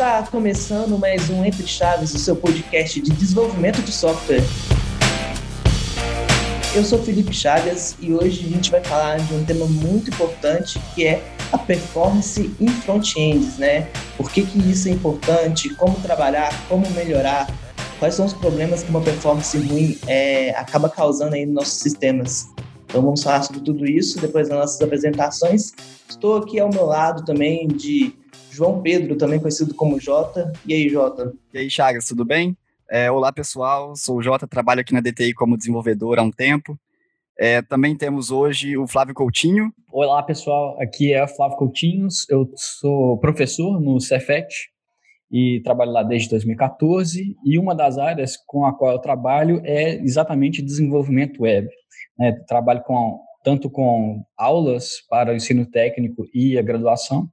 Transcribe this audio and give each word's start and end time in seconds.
Está 0.00 0.22
começando 0.22 0.98
mais 0.98 1.28
um 1.28 1.44
Entre 1.44 1.66
Chaves, 1.66 2.14
o 2.14 2.18
seu 2.18 2.34
podcast 2.34 2.98
de 3.02 3.10
desenvolvimento 3.10 3.82
de 3.82 3.92
software. 3.92 4.42
Eu 6.74 6.82
sou 6.82 7.02
Felipe 7.02 7.34
Chagas 7.34 7.94
e 8.00 8.10
hoje 8.10 8.46
a 8.46 8.48
gente 8.48 8.70
vai 8.70 8.82
falar 8.82 9.18
de 9.18 9.34
um 9.34 9.44
tema 9.44 9.66
muito 9.66 10.08
importante 10.08 10.80
que 10.94 11.06
é 11.06 11.22
a 11.52 11.58
performance 11.58 12.50
em 12.58 12.68
front-ends, 12.68 13.58
né? 13.58 13.90
Por 14.16 14.30
que, 14.30 14.46
que 14.46 14.58
isso 14.70 14.88
é 14.88 14.92
importante, 14.92 15.68
como 15.74 16.00
trabalhar, 16.00 16.50
como 16.66 16.88
melhorar, 16.92 17.46
quais 17.98 18.14
são 18.14 18.24
os 18.24 18.32
problemas 18.32 18.82
que 18.82 18.88
uma 18.88 19.02
performance 19.02 19.54
ruim 19.58 19.98
é, 20.06 20.52
acaba 20.52 20.88
causando 20.88 21.34
aí 21.34 21.44
nos 21.44 21.56
nossos 21.56 21.74
sistemas. 21.74 22.48
Então 22.86 23.02
vamos 23.02 23.22
falar 23.22 23.42
sobre 23.42 23.60
tudo 23.60 23.84
isso 23.84 24.18
depois 24.18 24.48
das 24.48 24.58
nossas 24.58 24.80
apresentações. 24.80 25.74
Estou 26.08 26.38
aqui 26.38 26.58
ao 26.58 26.70
meu 26.70 26.86
lado 26.86 27.22
também 27.22 27.68
de 27.68 28.18
João 28.60 28.82
Pedro, 28.82 29.16
também 29.16 29.40
conhecido 29.40 29.74
como 29.74 29.98
Jota. 29.98 30.52
E 30.66 30.74
aí, 30.74 30.86
Jota? 30.90 31.32
E 31.54 31.56
aí, 31.60 31.70
Chagas, 31.70 32.04
tudo 32.04 32.26
bem? 32.26 32.54
É, 32.90 33.10
olá, 33.10 33.32
pessoal. 33.32 33.96
Sou 33.96 34.18
o 34.18 34.22
Jota, 34.22 34.46
trabalho 34.46 34.82
aqui 34.82 34.92
na 34.92 35.00
DTI 35.00 35.32
como 35.32 35.56
desenvolvedor 35.56 36.18
há 36.18 36.22
um 36.22 36.30
tempo. 36.30 36.78
É, 37.38 37.62
também 37.62 37.96
temos 37.96 38.30
hoje 38.30 38.76
o 38.76 38.86
Flávio 38.86 39.14
Coutinho. 39.14 39.72
Olá, 39.90 40.22
pessoal. 40.22 40.76
Aqui 40.78 41.10
é 41.10 41.24
o 41.24 41.28
Flávio 41.28 41.56
Coutinho. 41.56 42.06
Eu 42.28 42.52
sou 42.54 43.16
professor 43.16 43.80
no 43.80 43.98
Cefet 43.98 44.46
e 45.32 45.62
trabalho 45.64 45.92
lá 45.92 46.02
desde 46.02 46.28
2014. 46.28 47.34
E 47.42 47.58
uma 47.58 47.74
das 47.74 47.96
áreas 47.96 48.36
com 48.46 48.66
a 48.66 48.76
qual 48.76 48.92
eu 48.92 48.98
trabalho 48.98 49.62
é 49.64 49.94
exatamente 50.02 50.60
desenvolvimento 50.60 51.44
web. 51.44 51.66
Né? 52.18 52.32
Trabalho 52.46 52.82
com, 52.82 53.20
tanto 53.42 53.70
com 53.70 54.22
aulas 54.36 54.96
para 55.08 55.32
o 55.32 55.34
ensino 55.34 55.64
técnico 55.64 56.26
e 56.34 56.58
a 56.58 56.62
graduação, 56.62 57.26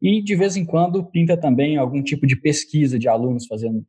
e 0.00 0.22
de 0.22 0.34
vez 0.36 0.56
em 0.56 0.64
quando 0.64 1.04
pinta 1.04 1.36
também 1.36 1.76
algum 1.76 2.02
tipo 2.02 2.26
de 2.26 2.36
pesquisa 2.36 2.98
de 2.98 3.08
alunos 3.08 3.46
fazendo 3.46 3.84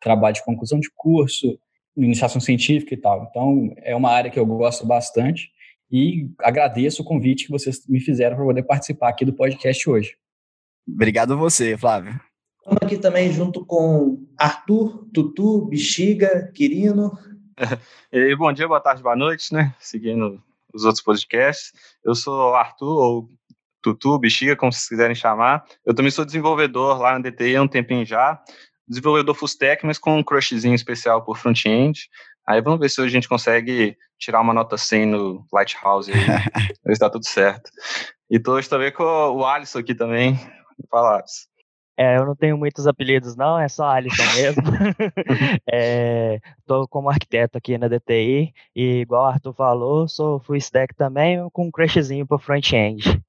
trabalho 0.00 0.34
de 0.34 0.44
conclusão 0.44 0.78
de 0.78 0.88
curso, 0.94 1.58
iniciação 1.96 2.40
científica 2.40 2.94
e 2.94 2.96
tal. 2.96 3.26
Então, 3.28 3.74
é 3.78 3.94
uma 3.94 4.10
área 4.10 4.30
que 4.30 4.38
eu 4.38 4.46
gosto 4.46 4.86
bastante 4.86 5.50
e 5.90 6.28
agradeço 6.40 7.02
o 7.02 7.04
convite 7.04 7.46
que 7.46 7.50
vocês 7.50 7.86
me 7.88 8.00
fizeram 8.00 8.36
para 8.36 8.44
poder 8.44 8.62
participar 8.62 9.08
aqui 9.08 9.24
do 9.24 9.32
podcast 9.32 9.88
hoje. 9.88 10.16
Obrigado 10.86 11.32
a 11.32 11.36
você, 11.36 11.76
Flávio. 11.76 12.18
Estamos 12.58 12.78
aqui 12.82 12.98
também 12.98 13.32
junto 13.32 13.64
com 13.64 14.26
Arthur, 14.38 15.08
Tutu, 15.12 15.66
Bexiga, 15.66 16.50
Quirino. 16.54 17.12
E 18.12 18.36
bom 18.36 18.52
dia, 18.52 18.68
boa 18.68 18.80
tarde, 18.80 19.02
boa 19.02 19.16
noite, 19.16 19.52
né? 19.52 19.74
Seguindo 19.80 20.40
os 20.72 20.84
outros 20.84 21.02
podcasts. 21.02 21.72
Eu 22.04 22.14
sou 22.14 22.54
Arthur, 22.54 22.86
ou 22.86 23.30
Tutu, 23.82 24.18
Bexiga, 24.18 24.56
como 24.56 24.72
vocês 24.72 24.88
quiserem 24.88 25.14
chamar. 25.14 25.64
Eu 25.84 25.94
também 25.94 26.10
sou 26.10 26.24
desenvolvedor 26.24 26.98
lá 26.98 27.12
na 27.12 27.30
DTI 27.30 27.56
há 27.56 27.62
um 27.62 27.68
tempinho 27.68 28.04
já 28.04 28.42
desenvolvedor 28.88 29.34
full 29.34 29.46
stack, 29.46 29.84
mas 29.84 29.98
com 29.98 30.16
um 30.16 30.24
crushzinho 30.24 30.74
especial 30.74 31.22
por 31.22 31.36
front-end. 31.36 32.08
Aí 32.46 32.62
vamos 32.62 32.80
ver 32.80 32.88
se 32.88 33.00
hoje 33.00 33.10
a 33.10 33.12
gente 33.12 33.28
consegue 33.28 33.96
tirar 34.18 34.40
uma 34.40 34.54
nota 34.54 34.78
100 34.78 35.06
no 35.06 35.46
Lighthouse 35.52 36.10
aí, 36.10 36.18
ver 36.84 36.94
se 36.94 37.00
tá 37.00 37.10
tudo 37.10 37.26
certo. 37.26 37.70
E 38.30 38.38
tô 38.38 38.54
hoje 38.54 38.68
também 38.68 38.90
com 38.90 39.04
o 39.04 39.44
Alisson 39.44 39.80
aqui 39.80 39.94
também. 39.94 40.38
Fala, 40.90 41.18
Alisson. 41.18 41.46
É, 42.00 42.16
eu 42.16 42.24
não 42.24 42.36
tenho 42.36 42.56
muitos 42.56 42.86
apelidos, 42.86 43.34
não, 43.36 43.58
é 43.58 43.68
só 43.68 43.88
Alisson 43.88 44.22
mesmo. 44.34 44.62
é, 45.70 46.40
tô 46.64 46.86
como 46.88 47.10
arquiteto 47.10 47.58
aqui 47.58 47.76
na 47.76 47.88
DTI 47.88 48.54
e, 48.74 49.00
igual 49.00 49.24
o 49.24 49.26
Arthur 49.26 49.52
falou, 49.52 50.08
sou 50.08 50.40
full 50.40 50.56
stack 50.56 50.94
também, 50.94 51.38
com 51.50 51.66
um 51.66 51.70
crushzinho 51.70 52.26
para 52.26 52.38
front-end. 52.38 53.20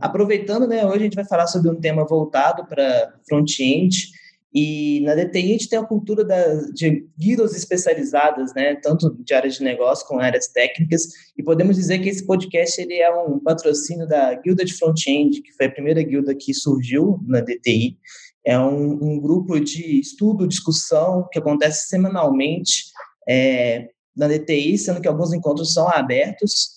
Aproveitando, 0.00 0.66
né, 0.66 0.84
hoje 0.84 0.96
a 0.96 1.02
gente 1.04 1.16
vai 1.16 1.24
falar 1.24 1.46
sobre 1.46 1.70
um 1.70 1.80
tema 1.80 2.06
voltado 2.06 2.66
para 2.66 3.14
front-end, 3.28 4.10
e 4.58 5.00
na 5.00 5.14
DTI 5.14 5.38
a 5.38 5.48
gente 5.48 5.68
tem 5.68 5.78
a 5.78 5.84
cultura 5.84 6.24
da, 6.24 6.54
de 6.72 7.06
guildas 7.18 7.54
especializadas, 7.54 8.54
né, 8.54 8.74
tanto 8.76 9.14
de 9.22 9.34
áreas 9.34 9.56
de 9.56 9.62
negócio 9.62 10.06
como 10.06 10.20
áreas 10.20 10.48
técnicas, 10.48 11.08
e 11.36 11.42
podemos 11.42 11.76
dizer 11.76 11.98
que 11.98 12.08
esse 12.08 12.24
podcast 12.24 12.80
ele 12.80 12.94
é 12.94 13.14
um 13.14 13.38
patrocínio 13.38 14.06
da 14.08 14.34
Guilda 14.34 14.64
de 14.64 14.72
Front-End, 14.72 15.42
que 15.42 15.52
foi 15.52 15.66
a 15.66 15.70
primeira 15.72 16.02
guilda 16.02 16.34
que 16.34 16.54
surgiu 16.54 17.20
na 17.26 17.40
DTI. 17.40 17.98
É 18.46 18.58
um, 18.58 18.92
um 18.92 19.20
grupo 19.20 19.60
de 19.60 20.00
estudo, 20.00 20.48
discussão, 20.48 21.28
que 21.30 21.38
acontece 21.38 21.88
semanalmente 21.88 22.84
é, 23.28 23.90
na 24.16 24.26
DTI, 24.26 24.78
sendo 24.78 25.02
que 25.02 25.08
alguns 25.08 25.34
encontros 25.34 25.74
são 25.74 25.86
abertos, 25.88 26.75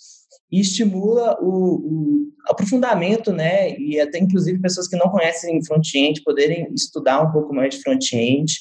e 0.52 0.60
estimula 0.60 1.38
o, 1.42 1.76
o, 1.76 2.30
aprofundamento, 2.48 3.32
né, 3.32 3.78
e 3.78 4.00
até 4.00 4.18
inclusive 4.18 4.60
pessoas 4.60 4.88
que 4.88 4.98
não 4.98 5.10
conhecem 5.10 5.64
front-end 5.64 6.24
poderem 6.24 6.68
estudar 6.74 7.22
um 7.22 7.32
pouco 7.32 7.54
mais 7.54 7.76
de 7.76 7.82
front-end. 7.82 8.54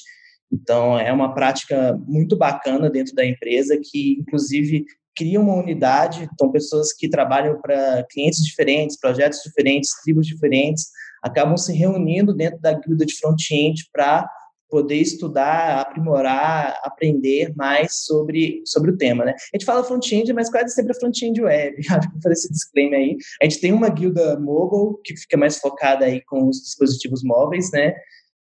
Então, 0.51 0.97
é 0.97 1.11
uma 1.11 1.33
prática 1.33 1.99
muito 2.07 2.35
bacana 2.35 2.89
dentro 2.89 3.13
da 3.15 3.25
empresa 3.25 3.79
que, 3.81 4.17
inclusive, 4.19 4.85
cria 5.15 5.39
uma 5.39 5.55
unidade. 5.55 6.27
Então, 6.33 6.51
pessoas 6.51 6.93
que 6.93 7.09
trabalham 7.09 7.59
para 7.61 8.05
clientes 8.09 8.43
diferentes, 8.43 8.99
projetos 8.99 9.41
diferentes, 9.43 9.91
tribos 10.03 10.25
diferentes, 10.25 10.87
acabam 11.21 11.57
se 11.57 11.73
reunindo 11.73 12.33
dentro 12.33 12.59
da 12.59 12.73
guilda 12.73 13.05
de 13.05 13.15
front-end 13.15 13.89
para 13.91 14.27
poder 14.69 14.95
estudar, 14.95 15.81
aprimorar, 15.81 16.79
aprender 16.83 17.53
mais 17.55 18.05
sobre, 18.05 18.61
sobre 18.65 18.91
o 18.91 18.97
tema, 18.97 19.25
né? 19.25 19.33
A 19.53 19.57
gente 19.57 19.65
fala 19.65 19.83
front-end, 19.83 20.31
mas 20.33 20.49
quase 20.49 20.73
sempre 20.73 20.91
é 20.91 20.99
front-end 20.99 21.41
web. 21.41 21.77
Acho 21.89 22.07
que 22.07 22.13
vou 22.13 22.21
fazer 22.21 22.33
esse 22.33 22.51
disclaimer 22.51 22.99
aí. 22.99 23.17
A 23.41 23.45
gente 23.45 23.59
tem 23.59 23.73
uma 23.73 23.89
guilda 23.89 24.39
mobile, 24.39 25.01
que 25.03 25.15
fica 25.17 25.37
mais 25.37 25.57
focada 25.57 26.05
aí 26.05 26.21
com 26.25 26.47
os 26.47 26.57
dispositivos 26.61 27.23
móveis, 27.23 27.71
né? 27.71 27.93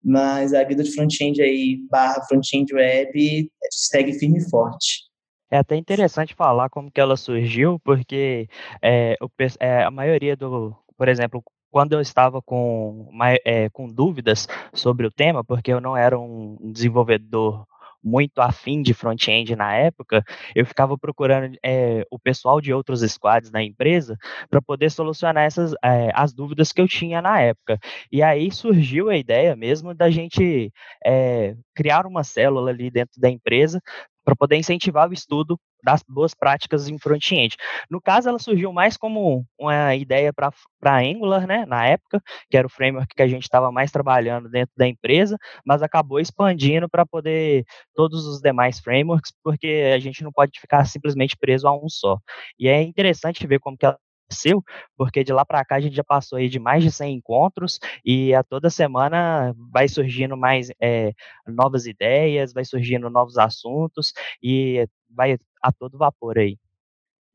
Mas 0.04 0.52
a 0.52 0.62
guilda 0.62 0.82
de 0.82 0.92
front-end 0.92 1.40
aí, 1.40 1.80
barra 1.90 2.22
front-end 2.28 2.72
web, 2.74 3.50
segue 3.70 4.12
firme 4.18 4.38
e 4.38 4.50
forte. 4.50 5.06
É 5.50 5.58
até 5.58 5.76
interessante 5.76 6.34
falar 6.34 6.68
como 6.68 6.90
que 6.90 7.00
ela 7.00 7.16
surgiu, 7.16 7.78
porque 7.84 8.48
é, 8.82 9.14
o, 9.22 9.28
é, 9.60 9.84
a 9.84 9.90
maioria 9.90 10.36
do, 10.36 10.74
por 10.96 11.08
exemplo, 11.08 11.42
quando 11.76 11.92
eu 11.92 12.00
estava 12.00 12.40
com, 12.40 13.06
é, 13.44 13.68
com 13.68 13.86
dúvidas 13.86 14.48
sobre 14.72 15.06
o 15.06 15.10
tema, 15.10 15.44
porque 15.44 15.70
eu 15.70 15.78
não 15.78 15.94
era 15.94 16.18
um 16.18 16.72
desenvolvedor 16.72 17.66
muito 18.02 18.38
afim 18.38 18.80
de 18.80 18.94
front-end 18.94 19.54
na 19.54 19.74
época, 19.74 20.24
eu 20.54 20.64
ficava 20.64 20.96
procurando 20.96 21.54
é, 21.62 22.02
o 22.10 22.18
pessoal 22.18 22.62
de 22.62 22.72
outros 22.72 23.02
squads 23.02 23.50
na 23.50 23.62
empresa 23.62 24.16
para 24.48 24.62
poder 24.62 24.90
solucionar 24.90 25.44
essas 25.44 25.74
é, 25.84 26.10
as 26.14 26.32
dúvidas 26.32 26.72
que 26.72 26.80
eu 26.80 26.88
tinha 26.88 27.20
na 27.20 27.42
época. 27.42 27.78
E 28.10 28.22
aí 28.22 28.50
surgiu 28.50 29.10
a 29.10 29.16
ideia 29.18 29.54
mesmo 29.54 29.92
da 29.92 30.08
gente 30.08 30.72
é, 31.04 31.54
criar 31.74 32.06
uma 32.06 32.24
célula 32.24 32.70
ali 32.70 32.90
dentro 32.90 33.20
da 33.20 33.28
empresa 33.28 33.82
para 34.26 34.34
poder 34.36 34.56
incentivar 34.56 35.08
o 35.08 35.14
estudo 35.14 35.58
das 35.84 36.02
boas 36.08 36.34
práticas 36.34 36.88
em 36.88 36.98
front-end. 36.98 37.54
No 37.88 38.00
caso, 38.00 38.28
ela 38.28 38.40
surgiu 38.40 38.72
mais 38.72 38.96
como 38.96 39.46
uma 39.58 39.94
ideia 39.94 40.32
para 40.32 40.52
Angular, 40.98 41.46
né, 41.46 41.64
na 41.64 41.86
época, 41.86 42.20
que 42.50 42.56
era 42.56 42.66
o 42.66 42.70
framework 42.70 43.14
que 43.14 43.22
a 43.22 43.28
gente 43.28 43.44
estava 43.44 43.70
mais 43.70 43.92
trabalhando 43.92 44.48
dentro 44.50 44.74
da 44.76 44.86
empresa, 44.88 45.38
mas 45.64 45.82
acabou 45.82 46.18
expandindo 46.18 46.88
para 46.88 47.06
poder 47.06 47.64
todos 47.94 48.26
os 48.26 48.40
demais 48.40 48.80
frameworks, 48.80 49.32
porque 49.44 49.92
a 49.94 49.98
gente 50.00 50.24
não 50.24 50.32
pode 50.32 50.58
ficar 50.60 50.84
simplesmente 50.86 51.36
preso 51.38 51.68
a 51.68 51.72
um 51.72 51.88
só. 51.88 52.18
E 52.58 52.68
é 52.68 52.82
interessante 52.82 53.46
ver 53.46 53.60
como 53.60 53.76
que 53.78 53.86
ela 53.86 53.96
aconteceu, 54.26 54.62
porque 54.96 55.24
de 55.24 55.32
lá 55.32 55.44
para 55.44 55.64
cá 55.64 55.76
a 55.76 55.80
gente 55.80 55.94
já 55.94 56.04
passou 56.04 56.38
aí 56.38 56.48
de 56.48 56.58
mais 56.58 56.82
de 56.82 56.90
100 56.90 57.14
encontros 57.14 57.78
e 58.04 58.34
a 58.34 58.42
toda 58.42 58.68
semana 58.68 59.54
vai 59.72 59.88
surgindo 59.88 60.36
mais 60.36 60.70
é, 60.80 61.12
novas 61.46 61.86
ideias, 61.86 62.52
vai 62.52 62.64
surgindo 62.64 63.08
novos 63.08 63.38
assuntos 63.38 64.12
e 64.42 64.86
vai 65.08 65.38
a 65.62 65.72
todo 65.72 65.98
vapor 65.98 66.38
aí. 66.38 66.58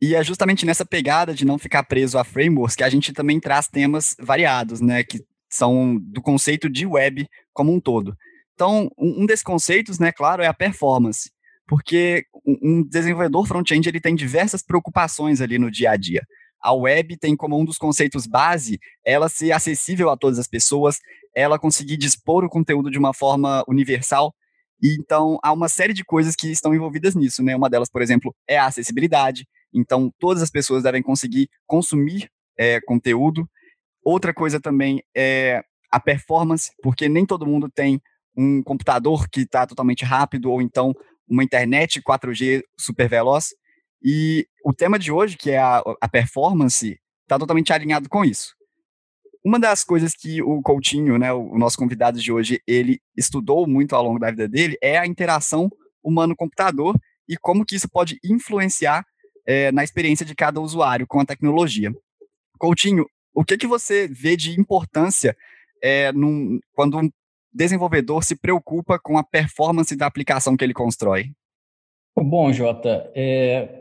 E 0.02 0.16
é 0.16 0.24
justamente 0.24 0.66
nessa 0.66 0.86
pegada 0.86 1.34
de 1.34 1.46
não 1.46 1.58
ficar 1.58 1.84
preso 1.84 2.18
a 2.18 2.24
frameworks 2.24 2.76
que 2.76 2.84
a 2.84 2.90
gente 2.90 3.14
também 3.14 3.40
traz 3.40 3.68
temas 3.68 4.16
variados, 4.20 4.82
né, 4.82 5.04
que 5.04 5.24
são 5.50 5.98
do 5.98 6.22
conceito 6.22 6.70
de 6.70 6.86
web 6.86 7.28
como 7.54 7.72
um 7.74 7.80
todo. 7.80 8.16
Então, 8.54 8.90
um 8.98 9.26
desses 9.26 9.44
conceitos, 9.44 10.00
né, 10.00 10.12
claro, 10.12 10.42
é 10.42 10.48
a 10.48 10.54
performance, 10.54 11.32
porque 11.68 12.26
um 12.46 12.84
desenvolvedor 12.84 13.46
front-end 13.46 13.88
ele 13.88 14.00
tem 14.00 14.16
diversas 14.16 14.64
preocupações 14.64 15.40
ali 15.40 15.58
no 15.60 15.70
dia 15.70 15.92
a 15.92 15.98
dia 15.98 16.26
a 16.62 16.74
web 16.74 17.18
tem 17.18 17.36
como 17.36 17.60
um 17.60 17.66
dos 17.66 17.78
conceitos 17.78 18.28
base 18.28 18.80
ela 19.06 19.30
ser 19.30 19.52
acessível 19.52 20.10
a 20.10 20.18
todas 20.18 20.38
as 20.38 20.48
pessoas, 20.48 21.00
ela 21.36 21.58
conseguir 21.58 21.98
dispor 21.98 22.44
o 22.44 22.50
conteúdo 22.50 22.92
de 22.92 22.98
uma 22.98 23.14
forma 23.14 23.64
universal. 23.68 24.34
E, 24.82 24.96
então, 25.00 25.38
há 25.44 25.52
uma 25.54 25.70
série 25.70 25.94
de 25.94 26.04
coisas 26.04 26.36
que 26.36 26.52
estão 26.52 26.74
envolvidas 26.74 27.16
nisso, 27.16 27.44
né? 27.44 27.56
Uma 27.56 27.70
delas, 27.70 27.90
por 27.90 28.02
exemplo, 28.02 28.36
é 28.48 28.58
a 28.58 28.66
acessibilidade. 28.66 29.48
Então, 29.74 30.12
todas 30.20 30.42
as 30.42 30.50
pessoas 30.50 30.84
devem 30.84 31.02
conseguir 31.02 31.50
consumir 31.68 32.30
é, 32.58 32.82
conteúdo. 32.82 33.48
Outra 34.04 34.34
coisa 34.34 34.60
também 34.60 35.04
é 35.16 35.64
a 35.92 36.00
performance, 36.00 36.72
porque 36.82 37.08
nem 37.08 37.26
todo 37.26 37.46
mundo 37.46 37.70
tem 37.70 38.02
um 38.36 38.64
computador 38.64 39.28
que 39.30 39.42
está 39.42 39.68
totalmente 39.68 40.06
rápido 40.06 40.50
ou 40.50 40.62
então 40.62 40.94
uma 41.28 41.44
internet 41.44 42.02
4G 42.02 42.64
super 42.78 43.08
veloz. 43.08 43.50
E 44.04 44.48
o 44.66 44.74
tema 44.74 44.98
de 44.98 45.12
hoje, 45.12 45.38
que 45.38 45.52
é 45.52 45.60
a, 45.60 45.82
a 46.02 46.10
performance, 46.10 47.00
está 47.24 47.38
totalmente 47.38 47.72
alinhado 47.72 48.10
com 48.10 48.26
isso. 48.26 48.56
uma 49.44 49.60
das 49.60 49.84
coisas 49.84 50.14
que 50.14 50.42
o 50.42 50.62
Coutinho, 50.62 51.18
né, 51.18 51.32
o 51.34 51.58
nosso 51.58 51.78
convidado 51.78 52.20
de 52.20 52.32
hoje, 52.32 52.62
ele 52.68 53.00
estudou 53.16 53.68
muito 53.68 53.96
ao 53.96 54.04
longo 54.04 54.20
da 54.20 54.30
vida 54.30 54.48
dele 54.48 54.78
é 54.82 54.98
a 54.98 55.08
interação 55.08 55.70
humano-computador 56.04 56.96
e 57.28 57.38
como 57.38 57.66
que 57.66 57.76
isso 57.76 57.90
pode 57.90 58.20
influenciar 58.24 59.06
é, 59.46 59.72
na 59.72 59.84
experiência 59.84 60.26
de 60.26 60.36
cada 60.36 60.60
usuário 60.60 61.08
com 61.08 61.20
a 61.20 61.26
tecnologia. 61.26 61.92
Coutinho, 62.58 63.06
o 63.34 63.44
que, 63.44 63.58
que 63.58 63.68
você 63.68 64.08
vê 64.08 64.36
de 64.36 64.60
importância 64.60 65.36
é, 65.82 66.12
num, 66.12 66.60
quando 66.74 67.00
um 67.00 67.10
desenvolvedor 67.54 68.24
se 68.24 68.36
preocupa 68.36 69.00
com 69.00 69.18
a 69.18 69.24
performance 69.24 69.96
da 69.96 70.06
aplicação 70.06 70.56
que 70.56 70.64
ele 70.64 70.74
constrói? 70.74 71.32
Bom, 72.16 72.52
Jota, 72.52 73.10
é, 73.16 73.81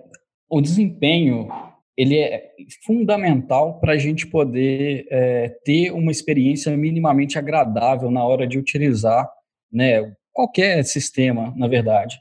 o 0.50 0.60
desempenho 0.60 1.48
ele 1.96 2.18
é 2.18 2.50
fundamental 2.84 3.78
para 3.78 3.92
a 3.92 3.98
gente 3.98 4.26
poder 4.26 5.06
é, 5.10 5.48
ter 5.64 5.90
uma 5.90 6.10
experiência 6.10 6.74
minimamente 6.76 7.38
agradável 7.38 8.10
na 8.10 8.24
hora 8.24 8.46
de 8.46 8.58
utilizar 8.58 9.30
né, 9.70 10.14
qualquer 10.32 10.82
sistema, 10.84 11.52
na 11.56 11.68
verdade. 11.68 12.18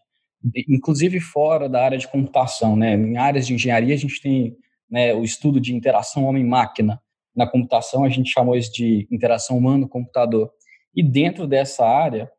Inclusive 0.68 1.20
fora 1.22 1.70
da 1.70 1.84
área 1.84 1.98
de 1.98 2.08
computação. 2.08 2.76
Né? 2.76 2.94
Em 2.94 3.18
áreas 3.18 3.48
de 3.48 3.54
engenharia, 3.54 3.96
a 3.96 3.98
gente 3.98 4.22
tem 4.22 4.56
né, 4.90 5.14
o 5.14 5.24
estudo 5.24 5.62
de 5.62 5.74
interação 5.74 6.26
homem-máquina. 6.26 7.02
Na 7.34 7.48
computação, 7.48 8.04
a 8.04 8.10
gente 8.10 8.32
chamou 8.32 8.58
isso 8.58 8.74
de 8.74 9.08
interação 9.10 9.58
humano-computador. 9.58 10.52
E 10.94 11.02
dentro 11.02 11.48
dessa 11.48 11.86
área, 11.86 12.30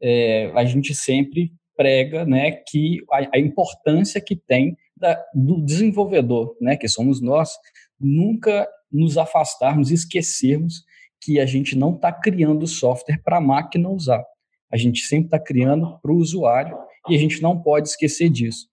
é, 0.00 0.50
a 0.54 0.64
gente 0.64 0.94
sempre 0.94 1.52
prega 1.76 2.24
né, 2.24 2.50
que 2.50 3.02
a, 3.12 3.36
a 3.36 3.38
importância 3.38 4.20
que 4.20 4.34
tem 4.34 4.76
da, 4.98 5.22
do 5.34 5.64
desenvolvedor, 5.64 6.56
né, 6.60 6.76
que 6.76 6.88
somos 6.88 7.20
nós, 7.20 7.52
nunca 8.00 8.68
nos 8.90 9.18
afastarmos, 9.18 9.90
esquecermos 9.90 10.84
que 11.20 11.40
a 11.40 11.46
gente 11.46 11.76
não 11.76 11.94
está 11.94 12.12
criando 12.12 12.66
software 12.66 13.20
para 13.22 13.38
a 13.38 13.40
máquina 13.40 13.88
usar. 13.88 14.24
A 14.70 14.76
gente 14.76 15.00
sempre 15.00 15.26
está 15.26 15.38
criando 15.38 15.98
para 16.00 16.12
o 16.12 16.16
usuário 16.16 16.76
e 17.08 17.14
a 17.14 17.18
gente 17.18 17.42
não 17.42 17.60
pode 17.60 17.88
esquecer 17.88 18.28
disso. 18.28 18.68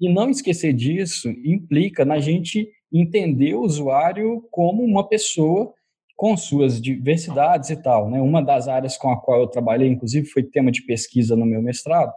E 0.00 0.12
não 0.12 0.30
esquecer 0.30 0.72
disso 0.72 1.28
implica 1.44 2.04
na 2.04 2.20
gente 2.20 2.68
entender 2.92 3.54
o 3.54 3.62
usuário 3.62 4.46
como 4.50 4.84
uma 4.84 5.08
pessoa 5.08 5.74
com 6.16 6.36
suas 6.36 6.80
diversidades 6.80 7.70
e 7.70 7.76
tal. 7.76 8.10
Né? 8.10 8.20
Uma 8.20 8.42
das 8.42 8.68
áreas 8.68 8.96
com 8.96 9.10
a 9.10 9.20
qual 9.20 9.40
eu 9.40 9.46
trabalhei, 9.46 9.88
inclusive, 9.88 10.26
foi 10.26 10.42
tema 10.42 10.70
de 10.70 10.84
pesquisa 10.84 11.36
no 11.36 11.46
meu 11.46 11.62
mestrado, 11.62 12.12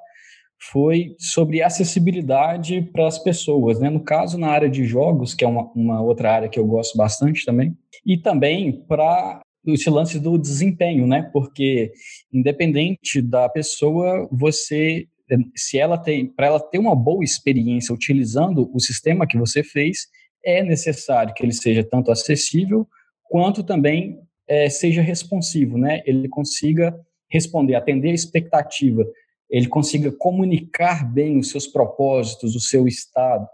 foi 0.69 1.15
sobre 1.17 1.61
acessibilidade 1.61 2.81
para 2.93 3.07
as 3.07 3.17
pessoas, 3.17 3.79
né? 3.79 3.89
No 3.89 4.03
caso, 4.03 4.37
na 4.37 4.49
área 4.49 4.69
de 4.69 4.85
jogos, 4.85 5.33
que 5.33 5.43
é 5.43 5.47
uma, 5.47 5.71
uma 5.73 6.01
outra 6.01 6.31
área 6.31 6.49
que 6.49 6.59
eu 6.59 6.65
gosto 6.65 6.95
bastante 6.97 7.45
também, 7.45 7.75
e 8.05 8.17
também 8.17 8.83
para 8.87 9.41
esse 9.65 9.89
lance 9.89 10.19
do 10.19 10.37
desempenho, 10.37 11.07
né? 11.07 11.29
Porque 11.33 11.91
independente 12.31 13.21
da 13.21 13.49
pessoa, 13.49 14.27
você 14.31 15.07
se 15.55 15.77
ela 15.77 15.97
tem, 15.97 16.27
para 16.27 16.47
ela 16.47 16.59
ter 16.59 16.77
uma 16.77 16.95
boa 16.95 17.23
experiência 17.23 17.95
utilizando 17.95 18.69
o 18.73 18.79
sistema 18.81 19.25
que 19.25 19.37
você 19.37 19.63
fez, 19.63 20.07
é 20.43 20.61
necessário 20.61 21.33
que 21.33 21.43
ele 21.43 21.53
seja 21.53 21.83
tanto 21.83 22.11
acessível 22.11 22.85
quanto 23.29 23.63
também 23.63 24.19
é, 24.47 24.69
seja 24.69 25.01
responsivo, 25.01 25.77
né? 25.77 26.01
Ele 26.05 26.27
consiga 26.27 26.93
responder, 27.29 27.75
atender 27.75 28.09
a 28.09 28.13
expectativa 28.13 29.05
ele 29.51 29.67
consiga 29.67 30.11
comunicar 30.11 31.03
bem 31.11 31.37
os 31.37 31.49
seus 31.49 31.67
propósitos, 31.67 32.55
o 32.55 32.59
seu 32.59 32.87
estado. 32.87 33.45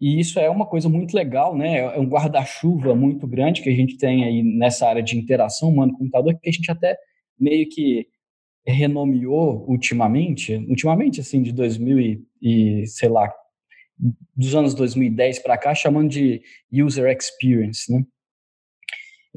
E 0.00 0.18
isso 0.20 0.38
é 0.38 0.48
uma 0.48 0.64
coisa 0.64 0.88
muito 0.88 1.14
legal, 1.14 1.56
né? 1.56 1.78
É 1.78 1.98
um 1.98 2.06
guarda-chuva 2.06 2.94
muito 2.94 3.26
grande 3.26 3.60
que 3.60 3.68
a 3.68 3.74
gente 3.74 3.98
tem 3.98 4.24
aí 4.24 4.42
nessa 4.42 4.88
área 4.88 5.02
de 5.02 5.18
interação 5.18 5.68
humano-computador, 5.68 6.38
que 6.40 6.48
a 6.48 6.52
gente 6.52 6.70
até 6.70 6.96
meio 7.38 7.68
que 7.68 8.06
renomeou 8.64 9.68
ultimamente, 9.68 10.54
ultimamente 10.68 11.20
assim 11.20 11.42
de 11.42 11.52
2000 11.52 12.00
e, 12.00 12.24
e 12.40 12.86
sei 12.86 13.08
lá, 13.08 13.30
dos 14.34 14.54
anos 14.54 14.72
2010 14.72 15.40
para 15.40 15.58
cá, 15.58 15.74
chamando 15.74 16.08
de 16.08 16.40
user 16.72 17.10
experience, 17.14 17.92
né? 17.92 18.04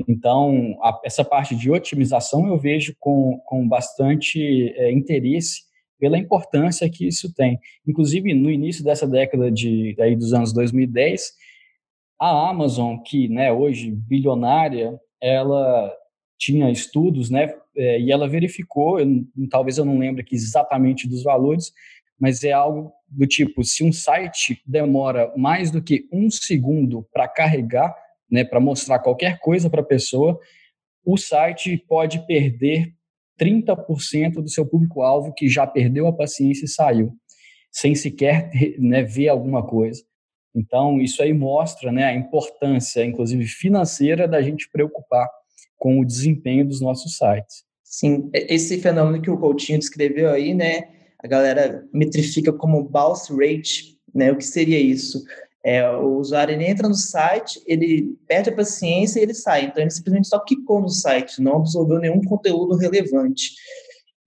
Então, 0.07 0.77
a, 0.81 0.99
essa 1.03 1.23
parte 1.23 1.55
de 1.55 1.69
otimização 1.69 2.47
eu 2.47 2.57
vejo 2.57 2.95
com, 2.99 3.39
com 3.45 3.67
bastante 3.67 4.73
é, 4.75 4.91
interesse 4.91 5.61
pela 5.99 6.17
importância 6.17 6.89
que 6.89 7.07
isso 7.07 7.33
tem. 7.33 7.59
Inclusive, 7.87 8.33
no 8.33 8.51
início 8.51 8.83
dessa 8.83 9.07
década 9.07 9.51
de, 9.51 9.95
daí 9.95 10.15
dos 10.15 10.33
anos 10.33 10.51
2010, 10.51 11.31
a 12.19 12.49
Amazon, 12.49 12.97
que 12.97 13.27
né, 13.27 13.51
hoje 13.51 13.91
bilionária, 13.91 14.99
ela 15.21 15.93
tinha 16.37 16.69
estudos, 16.71 17.29
né, 17.29 17.53
é, 17.75 17.99
e 17.99 18.11
ela 18.11 18.27
verificou, 18.27 18.99
eu, 18.99 19.07
talvez 19.49 19.77
eu 19.77 19.85
não 19.85 19.97
lembre 19.97 20.21
aqui 20.21 20.35
exatamente 20.35 21.07
dos 21.07 21.23
valores, 21.23 21.71
mas 22.19 22.43
é 22.43 22.51
algo 22.51 22.91
do 23.07 23.25
tipo, 23.27 23.63
se 23.63 23.83
um 23.83 23.91
site 23.91 24.61
demora 24.65 25.31
mais 25.37 25.71
do 25.71 25.81
que 25.81 26.07
um 26.11 26.29
segundo 26.29 27.07
para 27.13 27.27
carregar, 27.27 27.95
né, 28.33 28.43
para 28.43 28.59
mostrar 28.59 28.97
qualquer 28.97 29.37
coisa 29.37 29.69
para 29.69 29.81
a 29.81 29.85
pessoa, 29.85 30.39
o 31.05 31.15
site 31.17 31.77
pode 31.87 32.25
perder 32.25 32.91
30% 33.39 34.41
do 34.41 34.49
seu 34.49 34.65
público-alvo 34.65 35.35
que 35.35 35.47
já 35.47 35.67
perdeu 35.67 36.07
a 36.07 36.13
paciência 36.13 36.65
e 36.65 36.67
saiu, 36.67 37.13
sem 37.71 37.93
sequer 37.93 38.49
né, 38.79 39.03
ver 39.03 39.27
alguma 39.27 39.63
coisa. 39.63 40.01
Então, 40.55 40.99
isso 40.99 41.21
aí 41.21 41.31
mostra 41.31 41.91
né, 41.91 42.05
a 42.05 42.15
importância, 42.15 43.05
inclusive 43.05 43.45
financeira, 43.45 44.27
da 44.27 44.41
gente 44.41 44.67
preocupar 44.71 45.29
com 45.77 45.99
o 45.99 46.05
desempenho 46.05 46.65
dos 46.65 46.81
nossos 46.81 47.17
sites. 47.17 47.63
Sim, 47.83 48.31
esse 48.33 48.81
fenômeno 48.81 49.21
que 49.21 49.29
o 49.29 49.37
Coutinho 49.37 49.77
descreveu 49.77 50.31
aí, 50.31 50.55
né, 50.55 50.89
a 51.19 51.27
galera 51.27 51.87
metrifica 51.93 52.51
como 52.51 52.83
bounce 52.83 53.31
rate, 53.31 53.99
né, 54.13 54.31
o 54.31 54.37
que 54.37 54.45
seria 54.45 54.79
isso? 54.79 55.23
É, 55.65 55.89
o 55.89 56.17
usuário 56.17 56.53
ele 56.53 56.65
entra 56.65 56.89
no 56.89 56.95
site, 56.95 57.61
ele 57.65 58.17
perde 58.27 58.49
a 58.49 58.55
paciência 58.55 59.19
e 59.19 59.23
ele 59.23 59.33
sai. 59.33 59.65
Então, 59.65 59.81
ele 59.81 59.91
simplesmente 59.91 60.27
só 60.27 60.39
clicou 60.39 60.81
no 60.81 60.89
site, 60.89 61.41
não 61.41 61.57
absorveu 61.57 61.99
nenhum 61.99 62.21
conteúdo 62.21 62.75
relevante. 62.75 63.51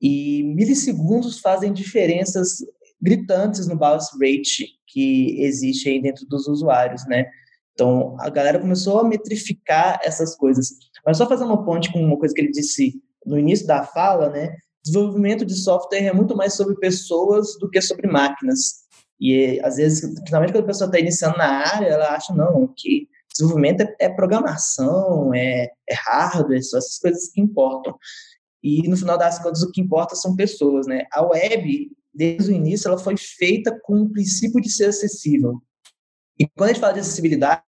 E 0.01 0.43
milissegundos 0.43 1.41
fazem 1.41 1.73
diferenças 1.73 2.59
gritantes 3.01 3.67
no 3.67 3.77
bounce 3.77 4.17
rate 4.19 4.67
que 4.87 5.43
existe 5.43 5.89
aí 5.89 6.01
dentro 6.01 6.27
dos 6.27 6.49
usuários, 6.49 7.07
né? 7.07 7.27
Então, 7.75 8.17
a 8.19 8.31
galera 8.31 8.59
começou 8.59 8.99
a 8.99 9.05
metrificar 9.05 10.01
essas 10.03 10.35
coisas. 10.35 10.71
Mas 11.05 11.19
só 11.19 11.29
fazer 11.29 11.45
uma 11.45 11.63
ponte 11.63 11.93
com 11.93 12.03
uma 12.03 12.19
coisa 12.19 12.35
que 12.35 12.41
ele 12.41 12.51
disse 12.51 12.95
no 13.27 13.39
início 13.39 13.67
da 13.67 13.83
fala, 13.83 14.31
né? 14.31 14.57
Desenvolvimento 14.83 15.45
de 15.45 15.55
software 15.55 16.05
é 16.05 16.13
muito 16.13 16.35
mais 16.35 16.55
sobre 16.55 16.77
pessoas 16.77 17.59
do 17.59 17.69
que 17.69 17.83
sobre 17.83 18.07
máquinas. 18.07 18.86
E 19.21 19.61
às 19.63 19.77
vezes, 19.77 20.01
principalmente 20.01 20.53
quando 20.53 20.65
a 20.65 20.67
pessoa 20.67 20.89
está 20.89 20.99
iniciando 20.99 21.39
na 21.39 21.47
área, 21.47 21.87
ela 21.87 22.15
acha, 22.15 22.35
não, 22.35 22.73
que 22.77 23.09
desenvolvimento 23.33 23.83
é, 23.83 23.97
é 24.01 24.09
programação, 24.09 25.33
é, 25.35 25.71
é 25.89 25.95
hardware, 25.95 26.63
são 26.63 26.79
essas 26.79 26.99
coisas 26.99 27.29
que 27.29 27.41
importam. 27.41 27.97
E 28.63 28.89
no 28.89 28.97
final 28.97 29.17
das 29.17 29.39
contas, 29.39 29.63
o 29.63 29.71
que 29.71 29.81
importa 29.81 30.17
são 30.17 30.35
pessoas, 30.35 30.87
né? 30.87 31.05
A 31.13 31.23
web, 31.23 31.91
desde 32.13 32.51
o 32.51 32.55
início, 32.55 32.89
ela 32.89 32.99
foi 32.99 33.17
feita 33.17 33.79
com 33.83 34.01
o 34.01 34.11
princípio 34.11 34.61
de 34.61 34.71
ser 34.71 34.87
acessível. 34.87 35.63
E 36.39 36.47
quando 36.49 36.71
a 36.71 36.73
gente 36.73 36.81
fala 36.81 36.95
de 36.95 37.01
acessibilidade, 37.01 37.63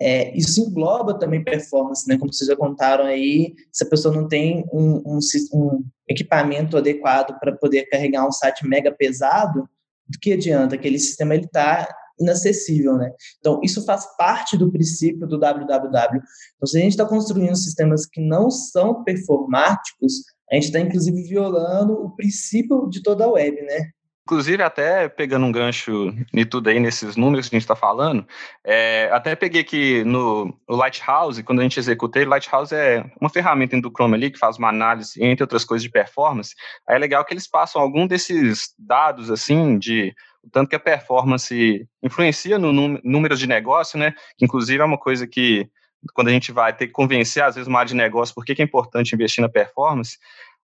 é, 0.00 0.36
isso 0.36 0.60
engloba 0.60 1.18
também 1.18 1.44
performance, 1.44 2.08
né? 2.08 2.18
Como 2.18 2.32
vocês 2.32 2.48
já 2.48 2.56
contaram 2.56 3.04
aí, 3.04 3.54
se 3.72 3.84
a 3.84 3.88
pessoa 3.88 4.14
não 4.14 4.26
tem 4.26 4.64
um, 4.72 5.02
um, 5.06 5.18
um 5.52 5.84
equipamento 6.08 6.76
adequado 6.76 7.38
para 7.38 7.52
poder 7.52 7.84
carregar 7.86 8.26
um 8.26 8.32
site 8.32 8.66
mega 8.66 8.90
pesado, 8.90 9.68
do 10.08 10.18
que 10.18 10.32
adianta? 10.32 10.74
Aquele 10.74 10.98
sistema 10.98 11.34
ele 11.34 11.46
está 11.46 11.88
inacessível, 12.18 12.96
né? 12.96 13.10
Então, 13.38 13.60
isso 13.62 13.84
faz 13.84 14.06
parte 14.16 14.56
do 14.56 14.70
princípio 14.70 15.26
do 15.26 15.38
www. 15.38 16.20
Então, 16.56 16.66
se 16.66 16.78
a 16.78 16.80
gente 16.80 16.92
está 16.92 17.04
construindo 17.04 17.56
sistemas 17.56 18.06
que 18.06 18.20
não 18.20 18.50
são 18.50 19.02
performáticos, 19.02 20.22
a 20.50 20.54
gente 20.54 20.66
está, 20.66 20.78
inclusive, 20.78 21.22
violando 21.22 21.94
o 21.94 22.14
princípio 22.14 22.88
de 22.88 23.02
toda 23.02 23.24
a 23.24 23.30
web, 23.30 23.60
né? 23.62 23.90
Inclusive, 24.26 24.62
até 24.62 25.06
pegando 25.06 25.44
um 25.44 25.52
gancho 25.52 26.14
em 26.32 26.46
tudo 26.46 26.70
aí, 26.70 26.80
nesses 26.80 27.14
números 27.14 27.46
que 27.46 27.54
a 27.54 27.58
gente 27.58 27.64
está 27.64 27.76
falando, 27.76 28.26
é, 28.64 29.10
até 29.12 29.36
peguei 29.36 29.60
aqui 29.60 30.02
no, 30.02 30.46
no, 30.66 30.76
Lighthouse, 30.76 31.42
quando 31.42 31.60
a 31.60 31.62
gente 31.62 31.78
executei, 31.78 32.24
Lighthouse 32.24 32.74
é 32.74 33.04
uma 33.20 33.28
ferramenta 33.28 33.78
do 33.78 33.90
Chrome 33.90 34.14
ali 34.14 34.30
que 34.30 34.38
faz 34.38 34.56
uma 34.56 34.70
análise, 34.70 35.22
entre 35.22 35.42
outras 35.42 35.62
coisas, 35.62 35.82
de 35.82 35.90
performance. 35.90 36.54
Aí 36.88 36.96
é 36.96 36.98
legal 36.98 37.22
que 37.22 37.34
eles 37.34 37.46
passam 37.46 37.82
algum 37.82 38.06
desses 38.06 38.72
dados, 38.78 39.30
assim, 39.30 39.78
de 39.78 40.14
o 40.42 40.48
tanto 40.50 40.70
que 40.70 40.76
a 40.76 40.80
performance 40.80 41.86
influencia 42.02 42.58
no 42.58 42.72
número 42.72 43.36
de 43.36 43.46
negócio, 43.46 43.98
né? 43.98 44.14
Que, 44.38 44.46
inclusive, 44.46 44.80
é 44.80 44.86
uma 44.86 44.98
coisa 44.98 45.26
que, 45.26 45.68
quando 46.14 46.28
a 46.28 46.32
gente 46.32 46.50
vai 46.50 46.72
ter 46.74 46.86
que 46.86 46.92
convencer, 46.94 47.42
às 47.42 47.56
vezes, 47.56 47.68
uma 47.68 47.80
área 47.80 47.88
de 47.88 47.94
negócio, 47.94 48.34
por 48.34 48.44
que 48.44 48.60
é 48.60 48.64
importante 48.64 49.14
investir 49.14 49.42
na 49.42 49.50
performance, 49.50 50.16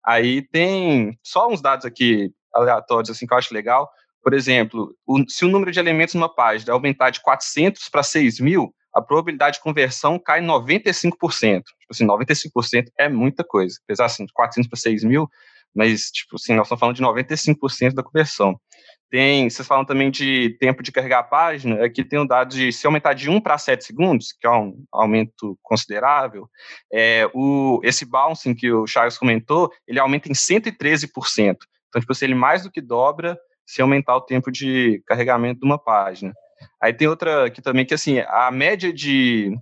Aí 0.05 0.43
tem 0.43 1.19
só 1.23 1.49
uns 1.49 1.61
dados 1.61 1.85
aqui 1.85 2.33
aleatórios 2.55 3.11
assim 3.11 3.27
que 3.27 3.33
eu 3.33 3.39
acho 3.39 3.55
legal. 3.55 3.91
Por 4.23 4.35
exemplo, 4.35 4.95
o, 5.07 5.23
se 5.29 5.45
o 5.45 5.49
número 5.49 5.71
de 5.71 5.79
elementos 5.79 6.15
numa 6.15 6.33
página 6.33 6.73
aumentar 6.73 7.11
de 7.11 7.21
400 7.21 7.89
para 7.89 8.03
6 8.03 8.41
mil, 8.41 8.75
a 8.93 9.01
probabilidade 9.01 9.57
de 9.57 9.63
conversão 9.63 10.19
cai 10.19 10.41
95%. 10.41 11.11
Tipo 11.11 11.65
assim, 11.91 12.07
95% 12.07 12.87
é 12.99 13.09
muita 13.09 13.45
coisa. 13.45 13.79
Apesar 13.85 14.07
assim, 14.07 14.27
de 14.27 14.33
400 14.33 14.69
para 14.69 14.79
6 14.79 15.05
mil, 15.05 15.29
mas, 15.75 16.11
tipo 16.11 16.37
assim, 16.37 16.55
nós 16.55 16.67
estamos 16.67 16.81
falando 16.81 16.97
de 16.97 17.03
95% 17.03 17.95
da 17.95 18.03
conversão. 18.03 18.61
Tem, 19.09 19.51
vocês 19.51 19.67
falam 19.67 19.85
também 19.85 20.09
de 20.09 20.57
tempo 20.61 20.85
de 20.85 20.93
carregar 20.93 21.19
a 21.21 21.25
página, 21.25 21.85
aqui 21.85 22.05
tem 22.05 22.21
um 22.21 22.27
dado 22.27 22.55
de 22.55 22.73
se 22.73 22.87
aumentar 22.87 23.13
de 23.13 23.29
1 23.29 23.41
para 23.41 23.59
7 23.59 23.85
segundos, 23.85 24.33
que 24.33 24.47
é 24.47 24.51
um 24.51 24.85
aumento 24.93 25.59
considerável, 25.63 26.49
é, 26.93 27.29
o, 27.35 27.81
esse 27.83 28.05
bouncing 28.05 28.55
que 28.55 28.71
o 28.71 28.87
Charles 28.87 29.19
comentou, 29.19 29.69
ele 29.87 29.99
aumenta 29.99 30.29
em 30.29 30.33
113%. 30.33 31.57
Então, 31.91 32.01
tipo 32.01 32.13
assim, 32.13 32.25
ele 32.25 32.35
mais 32.35 32.63
do 32.63 32.71
que 32.71 32.81
dobra 32.81 33.39
se 33.67 33.83
aumentar 33.83 34.17
o 34.17 34.23
tempo 34.23 34.51
de 34.51 35.03
carregamento 35.07 35.61
de 35.61 35.67
uma 35.67 35.79
página. 35.79 36.33
Aí 36.81 36.95
tem 36.95 37.07
outra 37.07 37.47
aqui 37.47 37.61
também 37.61 37.85
que, 37.85 37.95
assim, 37.95 38.21
a 38.21 38.51
média 38.51 38.93
de 38.93 39.55